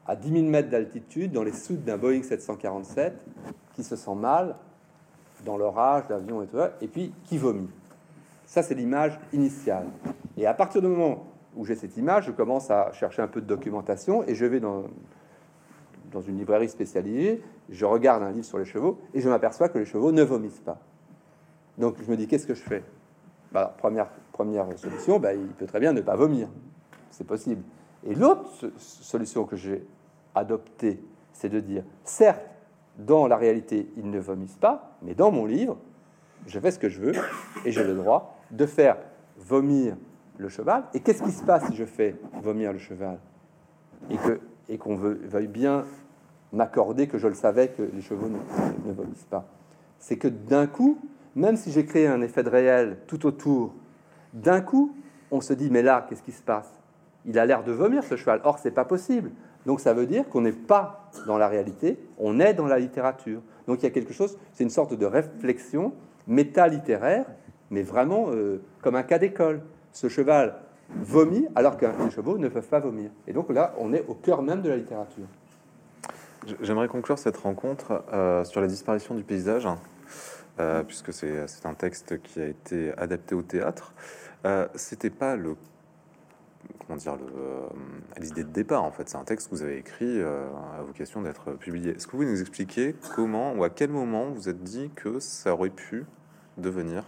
à 0.08 0.16
10 0.16 0.32
000 0.32 0.46
mètres 0.46 0.70
d'altitude 0.70 1.32
dans 1.32 1.44
les 1.44 1.54
soutes 1.54 1.84
d'un 1.84 1.98
Boeing 1.98 2.24
747 2.24 3.14
qui 3.74 3.84
se 3.84 3.96
sent 3.96 4.16
mal 4.16 4.56
dans 5.46 5.58
l'orage, 5.58 6.08
d'avion 6.08 6.42
et 6.42 6.48
tout 6.48 6.58
et 6.82 6.88
puis 6.88 7.14
qui 7.24 7.38
vomit. 7.38 7.70
Ça, 8.46 8.64
c'est 8.64 8.76
l'image 8.76 9.20
initiale. 9.34 9.86
Et 10.38 10.46
à 10.46 10.54
partir 10.54 10.82
du 10.82 10.88
moment 10.88 11.26
où 11.56 11.66
j'ai 11.66 11.76
cette 11.76 11.98
image, 11.98 12.26
je 12.26 12.32
commence 12.32 12.70
à 12.70 12.92
chercher 12.92 13.22
un 13.22 13.28
peu 13.28 13.42
de 13.42 13.46
documentation 13.46 14.24
et 14.28 14.36
je 14.36 14.46
vais 14.46 14.60
dans, 14.60 14.84
dans 16.12 16.22
une 16.22 16.38
librairie 16.38 16.70
spécialisée, 16.70 17.42
je 17.70 17.86
regarde 17.86 18.24
un 18.24 18.32
livre 18.32 18.46
sur 18.46 18.58
les 18.58 18.66
chevaux 18.66 19.00
et 19.14 19.22
je 19.22 19.30
m'aperçois 19.30 19.70
que 19.70 19.78
les 19.78 19.86
chevaux 19.86 20.12
ne 20.12 20.24
vomissent 20.24 20.60
pas. 20.60 20.80
Donc 21.78 21.96
je 22.04 22.10
me 22.12 22.18
dis, 22.18 22.28
qu'est-ce 22.28 22.46
que 22.48 22.54
je 22.54 22.62
fais? 22.62 22.84
Bah, 23.52 23.74
première, 23.78 24.08
première 24.32 24.68
solution, 24.78 25.20
bah, 25.20 25.34
il 25.34 25.48
peut 25.48 25.66
très 25.66 25.80
bien 25.80 25.94
ne 25.94 26.02
pas 26.02 26.16
vomir. 26.16 26.48
C'est 27.10 27.26
possible. 27.28 27.64
Et 28.06 28.16
l'autre 28.16 28.50
solution 28.78 29.46
que 29.46 29.56
j'ai 29.56 29.86
adoptée, 30.36 31.02
c'est 31.34 31.50
de 31.50 31.60
dire, 31.60 31.84
certes, 32.04 32.42
dans 32.98 33.28
la 33.28 33.38
réalité, 33.38 33.92
ils 33.98 34.10
ne 34.10 34.20
vomissent 34.20 34.58
pas, 34.58 34.98
mais 35.02 35.14
dans 35.14 35.32
mon 35.32 35.46
livre, 35.46 35.78
je 36.48 36.60
fais 36.60 36.72
ce 36.72 36.80
que 36.80 36.90
je 36.90 37.00
veux 37.00 37.14
et 37.66 37.72
j'ai 37.72 37.84
le 37.84 37.94
droit 37.94 38.38
de 38.52 38.66
faire 38.66 38.98
vomir 39.38 39.96
le 40.38 40.50
cheval. 40.50 40.84
Et 40.94 41.00
qu'est-ce 41.00 41.24
qui 41.24 41.32
se 41.32 41.44
passe 41.44 41.68
si 41.68 41.76
je 41.76 41.86
fais 41.86 42.16
vomir 42.42 42.74
le 42.74 42.80
cheval 42.80 43.20
et 44.10 44.18
que 44.18 44.40
et 44.70 44.78
qu'on 44.78 44.96
veuille 44.96 45.48
bien 45.48 45.86
m'accorder 46.54 47.08
que 47.08 47.18
je 47.18 47.28
le 47.28 47.34
savais 47.34 47.70
que 47.70 47.82
les 47.82 48.02
chevaux 48.02 48.30
ne, 48.30 48.94
vomissent 48.94 49.28
pas? 49.30 49.46
C'est 50.00 50.18
que 50.18 50.28
d'un 50.28 50.68
coup, 50.68 50.98
même 51.36 51.58
si 51.58 51.72
j'ai 51.72 51.86
créé 51.86 52.08
un 52.08 52.22
effet 52.22 52.44
de 52.44 52.50
réel 52.50 52.98
tout 53.08 53.26
autour, 53.26 53.74
d'un 54.34 54.62
coup, 54.62 54.96
on 55.30 55.42
se 55.42 55.54
dit 55.54 55.70
mais 55.70 55.82
là, 55.82 56.06
qu'est-ce 56.08 56.24
qui 56.24 56.32
se 56.32 56.42
passe? 56.42 56.72
Il 57.26 57.38
a 57.38 57.46
l'air 57.46 57.64
de 57.64 57.72
vomir 57.72 58.04
ce 58.04 58.16
cheval. 58.16 58.42
Or, 58.44 58.58
c'est 58.58 58.72
pas 58.72 58.86
possible. 58.86 59.32
Donc 59.66 59.80
ça 59.80 59.94
veut 59.94 60.06
dire 60.06 60.28
qu'on 60.30 60.42
n'est 60.42 60.52
pas 60.52 61.10
dans 61.28 61.38
la 61.38 61.48
réalité, 61.48 62.00
on 62.18 62.40
est 62.40 62.54
dans 62.54 62.68
la 62.68 62.80
littérature. 62.80 63.42
Donc 63.68 63.80
il 63.80 63.84
y 63.84 63.88
a 63.88 63.92
quelque 63.92 64.14
chose, 64.14 64.38
c'est 64.54 64.64
une 64.64 64.70
sorte 64.70 64.94
de 64.94 65.06
réflexion 65.06 65.94
méta-littéraire, 66.28 67.26
mais 67.70 67.84
vraiment 67.84 68.28
euh, 68.30 68.62
comme 68.82 68.96
un 68.96 69.04
cas 69.04 69.20
d'école. 69.20 69.62
Ce 69.92 70.08
cheval 70.08 70.56
vomit 70.90 71.48
alors 71.56 71.78
que 71.78 71.86
les 71.86 72.12
chevaux 72.12 72.38
ne 72.38 72.48
peuvent 72.48 72.68
pas 72.68 72.80
vomir. 72.80 73.12
Et 73.28 73.34
donc 73.34 73.50
là, 73.50 73.74
on 73.78 73.94
est 73.94 74.06
au 74.08 74.14
cœur 74.14 74.42
même 74.42 74.62
de 74.62 74.70
la 74.70 74.78
littérature. 74.78 75.26
J'aimerais 76.62 76.88
conclure 76.88 77.20
cette 77.20 77.38
rencontre 77.38 78.04
euh, 78.14 78.44
sur 78.44 78.62
la 78.62 78.68
disparition 78.68 79.14
du 79.14 79.24
paysage, 79.24 79.68
euh, 80.60 80.84
puisque 80.84 81.14
c'est 81.14 81.66
un 81.66 81.74
texte 81.76 82.22
qui 82.22 82.42
a 82.42 82.48
été 82.48 82.94
adapté 82.98 83.36
au 83.36 83.42
théâtre. 83.42 83.94
C'était 84.74 85.12
pas 85.12 85.36
le 85.36 85.56
comment 86.80 86.98
dire 86.98 87.18
l'idée 88.20 88.44
de 88.44 88.50
départ 88.50 88.84
en 88.84 88.92
fait. 88.92 89.10
C'est 89.10 89.18
un 89.18 89.24
texte 89.24 89.50
que 89.50 89.56
vous 89.56 89.64
avez 89.64 89.78
écrit 89.78 90.20
euh, 90.20 90.48
à 90.78 90.82
vocation 90.84 91.22
d'être 91.22 91.52
publié. 91.54 91.92
Est-ce 91.92 92.08
que 92.08 92.16
vous 92.16 92.24
nous 92.24 92.42
expliquer 92.42 92.96
comment 93.16 93.54
ou 93.54 93.64
à 93.64 93.70
quel 93.70 93.90
moment 93.90 94.30
vous 94.30 94.50
êtes 94.50 94.64
dit 94.64 94.92
que 94.96 95.20
ça 95.20 95.54
aurait 95.54 95.70
pu 95.70 96.06
devenir 96.58 97.06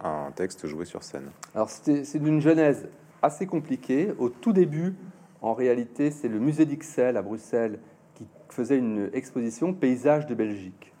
un 0.00 0.30
texte 0.32 0.66
joué 0.66 0.84
sur 0.84 1.02
scène? 1.02 1.30
Alors 1.54 1.70
c'est 1.70 2.18
d'une 2.18 2.40
genèse 2.40 2.88
assez 3.22 3.46
compliqué. 3.46 4.12
Au 4.18 4.28
tout 4.28 4.52
début, 4.52 4.94
en 5.42 5.54
réalité, 5.54 6.10
c'est 6.10 6.28
le 6.28 6.38
musée 6.38 6.66
d'Ixelles 6.66 7.16
à 7.16 7.22
Bruxelles 7.22 7.78
qui 8.14 8.26
faisait 8.48 8.78
une 8.78 9.10
exposition 9.12 9.72
Paysages 9.72 10.26
de 10.26 10.34
Belgique. 10.34 10.92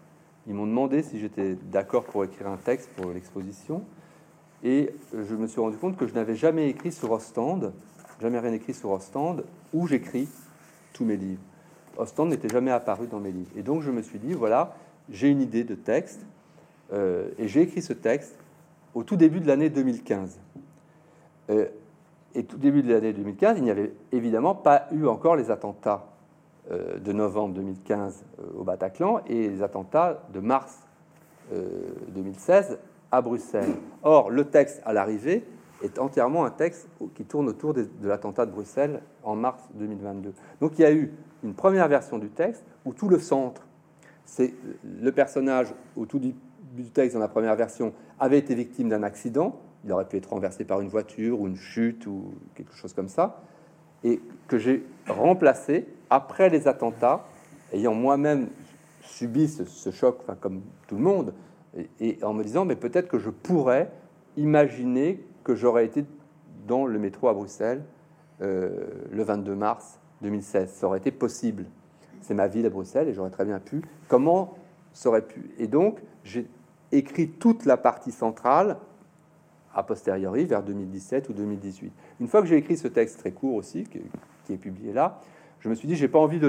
Ils 0.46 0.54
m'ont 0.54 0.66
demandé 0.66 1.02
si 1.02 1.18
j'étais 1.18 1.56
d'accord 1.70 2.04
pour 2.04 2.24
écrire 2.24 2.48
un 2.48 2.56
texte 2.56 2.90
pour 2.96 3.12
l'exposition. 3.12 3.84
Et 4.62 4.94
je 5.12 5.34
me 5.34 5.46
suis 5.46 5.60
rendu 5.60 5.76
compte 5.76 5.96
que 5.96 6.06
je 6.06 6.14
n'avais 6.14 6.34
jamais 6.34 6.68
écrit 6.68 6.92
sur 6.92 7.12
Ostende, 7.12 7.72
jamais 8.20 8.38
rien 8.38 8.52
écrit 8.52 8.74
sur 8.74 8.90
Ostende, 8.90 9.44
où 9.72 9.86
j'écris 9.86 10.28
tous 10.92 11.04
mes 11.04 11.16
livres. 11.16 11.40
Ostende 11.96 12.30
n'était 12.30 12.48
jamais 12.48 12.70
apparu 12.70 13.06
dans 13.06 13.20
mes 13.20 13.32
livres. 13.32 13.50
Et 13.56 13.62
donc 13.62 13.82
je 13.82 13.90
me 13.90 14.02
suis 14.02 14.18
dit, 14.18 14.32
voilà, 14.32 14.76
j'ai 15.10 15.28
une 15.28 15.40
idée 15.40 15.64
de 15.64 15.74
texte, 15.74 16.24
euh, 16.92 17.28
et 17.38 17.48
j'ai 17.48 17.62
écrit 17.62 17.82
ce 17.82 17.92
texte 17.92 18.36
au 18.94 19.02
tout 19.02 19.16
début 19.16 19.40
de 19.40 19.46
l'année 19.46 19.70
2015. 19.70 20.38
Euh, 21.50 21.66
et 22.34 22.44
tout 22.44 22.58
début 22.58 22.82
de 22.82 22.92
l'année 22.92 23.12
2015, 23.12 23.58
il 23.58 23.64
n'y 23.64 23.70
avait 23.70 23.92
évidemment 24.12 24.54
pas 24.54 24.86
eu 24.92 25.06
encore 25.06 25.36
les 25.36 25.50
attentats 25.50 26.06
euh, 26.70 26.98
de 26.98 27.12
novembre 27.12 27.54
2015 27.54 28.22
euh, 28.38 28.60
au 28.60 28.62
Bataclan 28.62 29.22
et 29.26 29.48
les 29.48 29.62
attentats 29.62 30.22
de 30.32 30.38
mars 30.40 30.78
2016 31.50 32.72
euh, 32.72 32.76
à 33.10 33.20
Bruxelles. 33.22 33.74
Or, 34.04 34.30
le 34.30 34.44
texte 34.44 34.80
à 34.84 34.92
l'arrivée 34.92 35.44
est 35.82 35.98
entièrement 35.98 36.44
un 36.44 36.50
texte 36.50 36.88
qui 37.14 37.24
tourne 37.24 37.48
autour 37.48 37.74
de, 37.74 37.88
l'attentat 38.02 38.46
de 38.46 38.50
Bruxelles 38.50 39.00
en 39.22 39.36
mars 39.36 39.62
2022. 39.74 40.32
Donc 40.60 40.78
il 40.78 40.82
y 40.82 40.84
a 40.84 40.92
eu 40.92 41.12
une 41.42 41.54
première 41.54 41.88
version 41.88 42.18
du 42.18 42.28
texte 42.28 42.64
où 42.84 42.92
tout 42.92 43.08
le 43.08 43.18
centre, 43.18 43.66
c'est 44.24 44.54
le 44.84 45.12
personnage 45.12 45.74
au 45.96 46.06
tout 46.06 46.18
du 46.18 46.34
texte 46.90 47.14
dans 47.14 47.20
la 47.20 47.28
première 47.28 47.56
version 47.56 47.92
avait 48.18 48.38
été 48.38 48.54
victime 48.54 48.88
d'un 48.88 49.02
accident, 49.02 49.58
il 49.84 49.92
aurait 49.92 50.06
pu 50.06 50.16
être 50.16 50.30
renversé 50.30 50.64
par 50.64 50.80
une 50.80 50.88
voiture 50.88 51.40
ou 51.40 51.46
une 51.46 51.56
chute 51.56 52.06
ou 52.06 52.34
quelque 52.54 52.74
chose 52.74 52.92
comme 52.92 53.08
ça, 53.08 53.40
et 54.04 54.20
que 54.48 54.58
j'ai 54.58 54.84
remplacé 55.08 55.86
après 56.10 56.50
les 56.50 56.68
attentats, 56.68 57.24
ayant 57.72 57.94
moi-même 57.94 58.48
subi 59.02 59.48
ce, 59.48 59.90
choc, 59.90 60.18
comme 60.40 60.62
tout 60.86 60.96
le 60.96 61.02
monde, 61.02 61.34
et, 62.00 62.18
en 62.22 62.34
me 62.34 62.42
disant, 62.42 62.64
mais 62.64 62.76
peut-être 62.76 63.08
que 63.08 63.18
je 63.18 63.30
pourrais 63.30 63.90
imaginer 64.36 65.22
que 65.50 65.56
j'aurais 65.56 65.84
été 65.84 66.04
dans 66.68 66.86
le 66.86 66.96
métro 67.00 67.26
à 67.28 67.34
Bruxelles 67.34 67.82
euh, 68.40 68.70
le 69.10 69.22
22 69.24 69.56
mars 69.56 69.98
2016. 70.22 70.70
Ça 70.70 70.86
aurait 70.86 70.98
été 70.98 71.10
possible. 71.10 71.64
C'est 72.20 72.34
ma 72.34 72.46
ville 72.46 72.66
à 72.66 72.70
Bruxelles 72.70 73.08
et 73.08 73.14
j'aurais 73.14 73.30
très 73.30 73.44
bien 73.44 73.58
pu. 73.58 73.82
Comment 74.06 74.54
ça 74.92 75.08
aurait 75.08 75.26
pu? 75.26 75.50
Et 75.58 75.66
donc, 75.66 75.98
j'ai 76.22 76.46
écrit 76.92 77.28
toute 77.28 77.64
la 77.64 77.76
partie 77.76 78.12
centrale 78.12 78.76
a 79.74 79.82
posteriori, 79.82 80.44
vers 80.44 80.62
2017 80.62 81.28
ou 81.28 81.32
2018. 81.32 81.92
Une 82.20 82.28
fois 82.28 82.42
que 82.42 82.46
j'ai 82.46 82.56
écrit 82.56 82.76
ce 82.76 82.88
texte 82.88 83.18
très 83.18 83.32
court 83.32 83.54
aussi, 83.54 83.84
qui, 83.84 84.52
est 84.52 84.56
publié 84.56 84.92
là, 84.92 85.20
je 85.60 85.68
me 85.68 85.74
suis 85.74 85.86
dit, 85.86 85.94
j'ai 85.96 86.08
pas 86.08 86.18
envie 86.18 86.38
de 86.38 86.48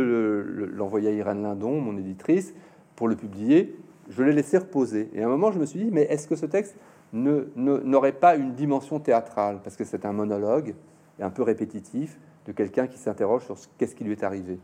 l'envoyer 0.76 1.10
à 1.10 1.12
Irène 1.12 1.44
Lindon, 1.44 1.82
mon 1.82 1.98
éditrice, 1.98 2.54
pour 2.96 3.08
le 3.08 3.16
publier. 3.16 3.76
Je 4.10 4.24
l'ai 4.24 4.34
laissé 4.34 4.58
reposer. 4.58 5.10
Et 5.14 5.22
à 5.22 5.26
un 5.26 5.30
moment, 5.30 5.52
je 5.52 5.60
me 5.60 5.66
suis 5.66 5.80
dit, 5.80 5.90
mais 5.92 6.04
est-ce 6.04 6.28
que 6.28 6.36
ce 6.36 6.46
texte 6.46 6.76
n'aurait 7.14 8.12
pas 8.12 8.36
une 8.36 8.54
dimension 8.54 9.00
théâtrale? 9.00 9.60
Parce 9.64 9.76
que 9.76 9.84
c'est 9.84 10.06
un 10.06 10.14
monologue, 10.14 10.76
un 11.20 11.30
peu 11.30 11.44
répétitif, 11.44 12.20
de 12.46 12.52
quelqu'un 12.52 12.88
qui 12.88 12.98
s'interroge 12.98 13.44
sur 13.44 13.56
qu'est-ce 13.78 13.96
qui 13.96 14.04
lui 14.04 14.14
est 14.14 14.24
arrivé. 14.24 14.60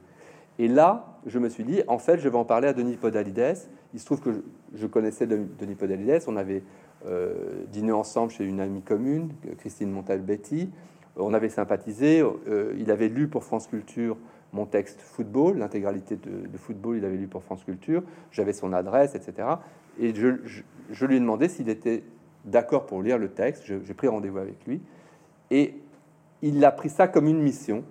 Et 0.59 0.67
là, 0.67 1.19
je 1.25 1.37
me 1.37 1.49
suis 1.49 1.63
dit, 1.63 1.81
en 1.87 1.99
fait, 1.99 2.17
je 2.17 2.27
vais 2.29 2.37
en 2.37 2.45
parler 2.45 2.67
à 2.67 2.73
Denis 2.73 2.97
Podalides. 2.97 3.57
Il 3.93 3.99
se 3.99 4.05
trouve 4.05 4.21
que 4.21 4.43
je, 4.73 4.87
connaissais 4.87 5.27
Denis 5.27 5.75
Podalides. 5.75 6.23
On 6.27 6.35
avait 6.35 6.63
euh, 7.05 7.63
dîné 7.71 7.91
ensemble 7.91 8.31
chez 8.31 8.43
une 8.43 8.59
amie 8.59 8.81
commune, 8.81 9.29
Christine 9.59 9.91
Montalbetti. 9.91 10.71
On 11.15 11.33
avait 11.33 11.49
sympathisé. 11.49 12.21
Euh, 12.21 12.73
il 12.77 12.89
avait 12.89 13.07
lu 13.07 13.27
pour 13.27 13.43
France 13.43 13.67
Culture 13.67 14.17
mon 14.53 14.65
texte 14.65 15.01
football, 15.01 15.57
l'intégralité 15.57 16.15
de, 16.15 16.57
football, 16.57 16.97
il 16.97 17.05
avait 17.05 17.17
lu 17.17 17.27
pour 17.27 17.43
France 17.43 17.63
Culture. 17.63 18.03
J'avais 18.31 18.53
son 18.53 18.73
adresse, 18.73 19.15
etc. 19.15 19.47
Et 19.99 20.13
je, 20.15 21.05
lui 21.05 21.15
ai 21.15 21.19
demandé 21.19 21.49
s'il 21.49 21.69
était 21.69 22.03
d'accord 22.45 22.85
pour 22.85 23.01
lire 23.01 23.17
le 23.17 23.29
texte. 23.29 23.65
J'ai 23.65 23.93
pris 23.93 24.07
rendez-vous 24.07 24.37
avec 24.37 24.65
lui. 24.65 24.81
Et 25.51 25.75
il 26.41 26.63
a 26.63 26.71
pris 26.71 26.89
ça 26.89 27.07
comme 27.07 27.27
une 27.27 27.41
mission 27.41 27.83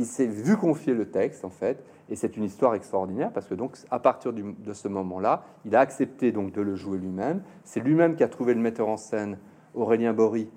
il 0.00 0.06
s'est 0.06 0.26
vu 0.26 0.56
confier 0.56 0.94
le 0.94 1.10
texte, 1.10 1.44
en 1.44 1.50
fait, 1.50 1.84
et 2.08 2.16
c'est 2.16 2.36
une 2.36 2.44
histoire 2.44 2.74
extraordinaire 2.74 3.30
parce 3.32 3.46
que 3.46 3.54
donc 3.54 3.76
à 3.90 3.98
partir 3.98 4.32
de 4.32 4.72
ce 4.72 4.88
moment-là, 4.88 5.44
il 5.64 5.76
a 5.76 5.80
accepté 5.80 6.32
donc 6.32 6.52
de 6.52 6.62
le 6.62 6.74
jouer 6.74 6.98
lui-même. 6.98 7.42
C'est 7.64 7.80
lui-même 7.80 8.16
qui 8.16 8.24
a 8.24 8.28
trouvé 8.28 8.54
le 8.54 8.60
metteur 8.60 8.88
en 8.88 8.96
scène 8.96 9.38
Aurélien 9.74 10.12
Bory, 10.12 10.48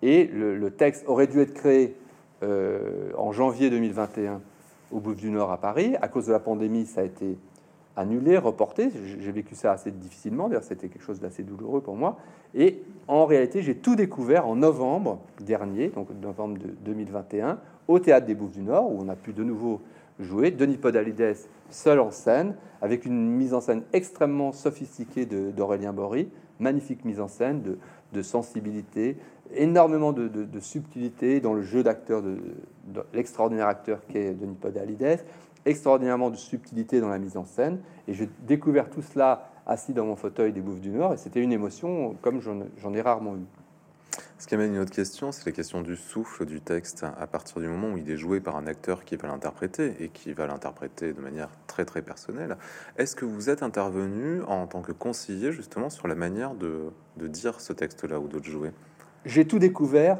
et 0.00 0.26
le, 0.26 0.70
texte 0.70 1.04
aurait 1.08 1.26
dû 1.26 1.40
être 1.40 1.52
créé 1.52 1.96
euh, 2.42 3.10
en 3.16 3.32
janvier 3.32 3.70
2021 3.70 4.40
au 4.92 5.00
Bouffe 5.00 5.16
du 5.16 5.30
Nord 5.30 5.50
à 5.50 5.58
Paris. 5.58 5.96
À 6.00 6.08
cause 6.08 6.26
de 6.26 6.32
la 6.32 6.38
pandémie, 6.38 6.86
ça 6.86 7.00
a 7.02 7.04
été 7.04 7.36
annulé, 7.96 8.38
reporté. 8.38 8.90
J'ai 9.20 9.32
vécu 9.32 9.54
ça 9.54 9.72
assez 9.72 9.90
difficilement, 9.90 10.48
d'ailleurs 10.48 10.62
c'était 10.62 10.88
quelque 10.88 11.02
chose 11.02 11.20
d'assez 11.20 11.42
douloureux 11.42 11.80
pour 11.80 11.96
moi. 11.96 12.16
Et 12.54 12.82
en 13.08 13.26
réalité, 13.26 13.60
j'ai 13.62 13.74
tout 13.74 13.96
découvert 13.96 14.46
en 14.46 14.56
novembre 14.56 15.20
dernier, 15.40 15.88
donc 15.88 16.08
novembre 16.22 16.58
de 16.58 16.68
2021, 16.84 17.58
au 17.88 17.98
Théâtre 17.98 18.26
des 18.26 18.34
Bouffes 18.34 18.52
du 18.52 18.62
Nord, 18.62 18.90
où 18.90 18.98
on 19.00 19.08
a 19.08 19.16
pu 19.16 19.32
de 19.32 19.42
nouveau 19.42 19.80
jouer. 20.20 20.50
Denis 20.50 20.76
Podalides 20.76 21.36
seul 21.70 22.00
en 22.00 22.10
scène, 22.10 22.54
avec 22.80 23.04
une 23.04 23.30
mise 23.30 23.52
en 23.52 23.60
scène 23.60 23.82
extrêmement 23.92 24.52
sophistiquée 24.52 25.26
d'Aurélien 25.26 25.92
Bory, 25.92 26.28
magnifique 26.60 27.04
mise 27.04 27.20
en 27.20 27.28
scène, 27.28 27.62
de, 27.62 27.78
sensibilité, 28.22 29.16
énormément 29.54 30.12
de, 30.12 30.60
subtilité 30.60 31.40
dans 31.40 31.54
le 31.54 31.62
jeu 31.62 31.82
d'acteur 31.82 32.22
de, 32.22 32.38
l'extraordinaire 33.12 33.66
acteur 33.66 34.00
qu'est 34.08 34.34
Denis 34.34 34.56
Podalides, 34.56 35.24
extraordinairement 35.66 36.30
de 36.30 36.36
subtilité 36.36 37.00
dans 37.00 37.08
la 37.08 37.18
mise 37.18 37.36
en 37.36 37.44
scène. 37.44 37.80
Et 38.06 38.14
j'ai 38.14 38.28
découvert 38.46 38.90
tout 38.90 39.02
cela 39.02 39.50
assis 39.66 39.92
dans 39.92 40.06
mon 40.06 40.16
fauteuil 40.16 40.52
des 40.52 40.60
Bouffes 40.60 40.80
du 40.80 40.90
Nord, 40.90 41.12
et 41.12 41.16
c'était 41.18 41.42
une 41.42 41.52
émotion 41.52 42.16
comme 42.22 42.40
j'en 42.40 42.94
ai 42.94 43.00
rarement 43.00 43.34
eu. 43.36 43.44
Ce 44.38 44.46
qui 44.46 44.54
amène 44.54 44.74
une 44.74 44.80
autre 44.80 44.92
question, 44.92 45.32
c'est 45.32 45.44
la 45.46 45.52
question 45.52 45.82
du 45.82 45.96
souffle 45.96 46.46
du 46.46 46.60
texte 46.60 47.04
à 47.18 47.26
partir 47.26 47.60
du 47.60 47.66
moment 47.66 47.88
où 47.88 47.98
il 47.98 48.08
est 48.08 48.16
joué 48.16 48.38
par 48.38 48.56
un 48.56 48.68
acteur 48.68 49.04
qui 49.04 49.16
va 49.16 49.26
l'interpréter 49.26 49.96
et 49.98 50.10
qui 50.10 50.32
va 50.32 50.46
l'interpréter 50.46 51.12
de 51.12 51.20
manière 51.20 51.48
très 51.66 51.84
très 51.84 52.02
personnelle. 52.02 52.56
Est-ce 52.98 53.16
que 53.16 53.24
vous 53.24 53.50
êtes 53.50 53.64
intervenu 53.64 54.42
en 54.42 54.68
tant 54.68 54.80
que 54.80 54.92
conseiller 54.92 55.50
justement 55.50 55.90
sur 55.90 56.06
la 56.06 56.14
manière 56.14 56.54
de, 56.54 56.84
de 57.16 57.26
dire 57.26 57.60
ce 57.60 57.72
texte-là 57.72 58.20
ou 58.20 58.28
de 58.28 58.38
le 58.38 58.44
jouer 58.44 58.70
J'ai 59.24 59.44
tout 59.44 59.58
découvert 59.58 60.18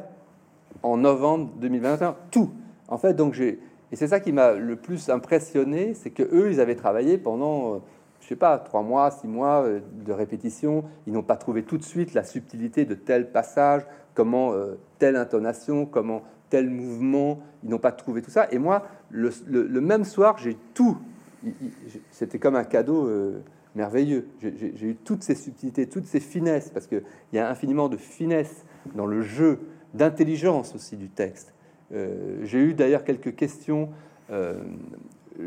en 0.83 0.97
novembre 0.97 1.53
2021, 1.61 2.17
tout. 2.29 2.51
En 2.89 2.97
fait, 2.97 3.13
donc 3.13 3.33
j'ai 3.33 3.59
et 3.91 3.95
c'est 3.95 4.07
ça 4.07 4.19
qui 4.19 4.31
m'a 4.31 4.53
le 4.53 4.75
plus 4.75 5.09
impressionné, 5.09 5.93
c'est 5.95 6.11
que 6.11 6.23
eux, 6.23 6.51
ils 6.51 6.59
avaient 6.59 6.75
travaillé 6.75 7.17
pendant 7.17 7.75
euh, 7.75 7.77
je 8.19 8.27
sais 8.27 8.35
pas, 8.35 8.57
trois 8.59 8.81
mois, 8.81 9.11
six 9.11 9.27
mois 9.27 9.63
euh, 9.63 9.79
de 10.05 10.11
répétition. 10.11 10.83
Ils 11.07 11.13
n'ont 11.13 11.23
pas 11.23 11.37
trouvé 11.37 11.63
tout 11.63 11.77
de 11.77 11.83
suite 11.83 12.13
la 12.13 12.23
subtilité 12.23 12.85
de 12.85 12.95
tel 12.95 13.31
passage, 13.31 13.85
comment 14.13 14.53
euh, 14.53 14.77
telle 14.97 15.15
intonation, 15.15 15.85
comment 15.85 16.23
tel 16.49 16.69
mouvement. 16.69 17.41
Ils 17.63 17.69
n'ont 17.69 17.79
pas 17.79 17.91
trouvé 17.91 18.21
tout 18.21 18.31
ça. 18.31 18.47
Et 18.51 18.57
moi, 18.57 18.85
le, 19.09 19.31
même 19.81 20.03
soir, 20.03 20.37
j'ai 20.37 20.57
tout. 20.73 20.97
C'était 22.11 22.39
comme 22.39 22.55
un 22.55 22.65
cadeau 22.65 23.07
euh, 23.07 23.41
merveilleux. 23.75 24.27
J'ai 24.41 24.85
eu 24.85 24.95
toutes 24.95 25.23
ces 25.23 25.35
subtilités, 25.35 25.87
toutes 25.87 26.05
ces 26.05 26.19
finesses, 26.19 26.69
parce 26.69 26.87
qu'il 26.87 27.03
y 27.33 27.39
a 27.39 27.49
infiniment 27.49 27.87
de 27.87 27.97
finesse 27.97 28.65
dans 28.95 29.05
le 29.05 29.21
jeu, 29.21 29.59
d'intelligence 29.93 30.75
aussi 30.75 30.97
du 30.97 31.09
texte. 31.09 31.53
J'ai 31.91 32.59
eu 32.59 32.73
d'ailleurs 32.73 33.03
quelques 33.03 33.35
questions. 33.35 33.89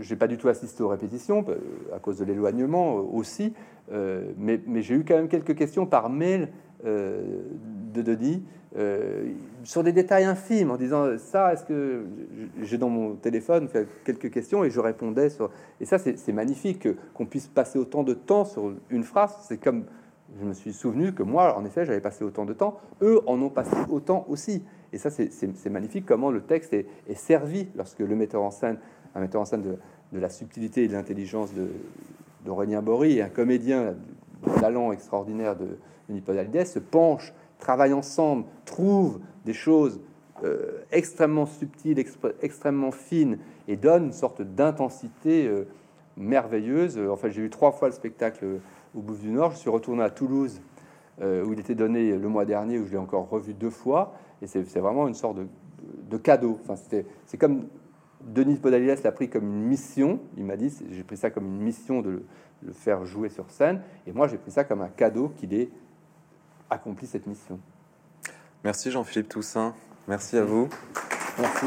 J'ai 0.01 0.17
pas 0.17 0.27
du 0.27 0.39
tout 0.39 0.49
assisté 0.49 0.83
aux 0.83 0.89
répétitions 0.89 1.45
à 1.95 1.99
cause 1.99 2.19
de 2.19 2.25
l'éloignement 2.25 2.97
aussi, 2.97 3.53
mais, 3.91 4.61
mais 4.67 4.83
j'ai 4.83 4.95
eu 4.95 5.05
quand 5.05 5.17
même 5.17 5.29
quelques 5.29 5.55
questions 5.55 5.87
par 5.87 6.09
mail 6.09 6.49
de 6.85 8.03
Denis 8.03 8.43
euh, 8.75 9.33
sur 9.65 9.85
des 9.85 9.93
détails 9.93 10.25
infimes 10.25 10.71
en 10.71 10.77
disant 10.77 11.19
ça, 11.19 11.53
est-ce 11.53 11.65
que 11.65 12.05
j'ai 12.63 12.79
dans 12.79 12.89
mon 12.89 13.17
téléphone 13.17 13.69
quelques 14.05 14.31
questions? 14.31 14.65
Et 14.65 14.71
je 14.71 14.81
répondais 14.81 15.29
sur. 15.29 15.51
Et 15.81 15.85
ça, 15.85 15.99
c'est 15.99 16.33
magnifique 16.33 16.89
qu'on 17.13 17.27
puisse 17.27 17.49
passer 17.49 17.79
autant 17.79 18.03
de 18.03 18.15
temps 18.15 18.45
sur 18.45 18.73
une 18.89 19.05
phrase. 19.05 19.37
C'est 19.43 19.59
comme 19.59 19.85
je 20.41 20.47
me 20.47 20.55
suis 20.55 20.73
souvenu 20.73 21.13
que 21.13 21.23
moi, 21.23 21.57
en 21.59 21.65
effet, 21.67 21.85
j'avais 21.85 22.01
passé 22.01 22.25
autant 22.25 22.47
de 22.47 22.55
temps. 22.55 22.81
Eux 23.03 23.21
en 23.27 23.41
ont 23.43 23.51
passé 23.51 23.77
autant 23.91 24.25
aussi. 24.29 24.65
Et 24.95 24.99
ça, 24.99 25.11
c'est 25.11 25.71
magnifique 25.71 26.07
comment 26.07 26.31
le 26.31 26.41
texte 26.41 26.73
est, 26.73 26.87
servi 27.15 27.69
lorsque 27.77 28.01
le 28.01 28.17
metteur 28.17 28.43
en 28.43 28.51
scène, 28.51 28.79
un 29.15 29.21
metteur 29.21 29.41
en 29.41 29.45
scène 29.45 29.63
de, 29.63 29.79
la 30.19 30.29
subtilité 30.29 30.85
et 30.85 30.89
de 30.89 30.93
l'intelligence 30.93 31.51
d'Aurélien 32.45 32.83
Bory 32.83 33.19
et 33.19 33.23
un 33.23 33.29
comédien 33.29 33.95
de 34.45 34.61
talent 34.61 34.93
extraordinaire 34.93 35.57
de, 35.57 35.79
de 36.09 36.15
Nipodalides 36.15 36.67
se 36.67 36.79
penche 36.79 37.33
travaillent 37.63 37.93
ensemble, 37.93 38.45
trouvent 38.65 39.21
des 39.45 39.55
choses 39.55 40.01
euh, 40.45 40.83
extrêmement 40.91 41.47
subtiles, 41.47 42.05
extrêmement 42.43 42.91
fines, 42.91 43.39
et 43.69 43.77
donnent 43.77 44.07
une 44.07 44.13
sorte 44.13 44.43
d'intensité 44.43 45.47
euh, 45.47 45.69
merveilleuse. 46.17 46.99
En 46.99 47.17
fait, 47.17 47.31
j'ai 47.31 47.43
eu 47.43 47.51
trois 47.51 47.71
fois 47.71 47.89
le 47.89 47.95
spectacle 47.95 48.45
au 48.97 49.01
Bouffe 49.01 49.21
du 49.21 49.31
Nord. 49.31 49.53
Je 49.53 49.59
suis 49.59 49.71
retourné 49.71 50.03
à 50.03 50.11
Toulouse, 50.11 50.61
euh, 51.21 51.45
où 51.45 51.53
il 51.53 51.61
était 51.61 51.77
donné 51.77 52.17
le 52.17 52.29
mois 52.29 52.45
dernier, 52.45 52.81
où 52.81 52.87
je 52.87 52.91
l'ai 52.91 52.99
encore 52.99 53.29
revu 53.29 53.55
deux 53.55 53.71
fois. 53.71 54.15
Et 54.43 54.49
c'est 54.49 54.81
vraiment 54.81 55.07
une 55.07 55.15
sorte 55.15 55.37
de, 55.39 56.17
cadeau. 56.19 56.59
Enfin, 56.65 56.75
c'est 57.27 57.37
comme 57.37 57.67
Denis 58.27 58.57
Podalides 58.57 59.03
l'a 59.03 59.13
pris 59.13 59.29
comme 59.29 59.45
une 59.45 59.63
mission. 59.63 60.21
Il 60.37 60.45
m'a 60.45 60.57
dit, 60.57 60.73
j'ai 60.91 61.03
pris 61.03 61.17
ça 61.17 61.31
comme 61.31 61.47
une 61.47 61.61
mission 61.61 62.01
de 62.01 62.25
le 62.63 62.73
faire 62.73 63.05
jouer 63.05 63.29
sur 63.29 63.51
scène. 63.51 63.83
Et 64.07 64.13
moi, 64.13 64.29
j'ai 64.29 64.39
pris 64.39 64.51
ça 64.51 64.65
comme 64.65 64.81
un 64.81 64.89
cadeau 64.89 65.33
qu'il 65.37 65.55
est 65.55 65.71
accompli 66.71 67.07
cette 67.07 67.27
mission. 67.27 67.59
Merci 68.65 68.91
Jean-Philippe 68.91 69.29
Toussaint. 69.29 69.75
Merci 70.09 70.37
à 70.37 70.45
vous. 70.45 70.69
Merci. 71.39 71.67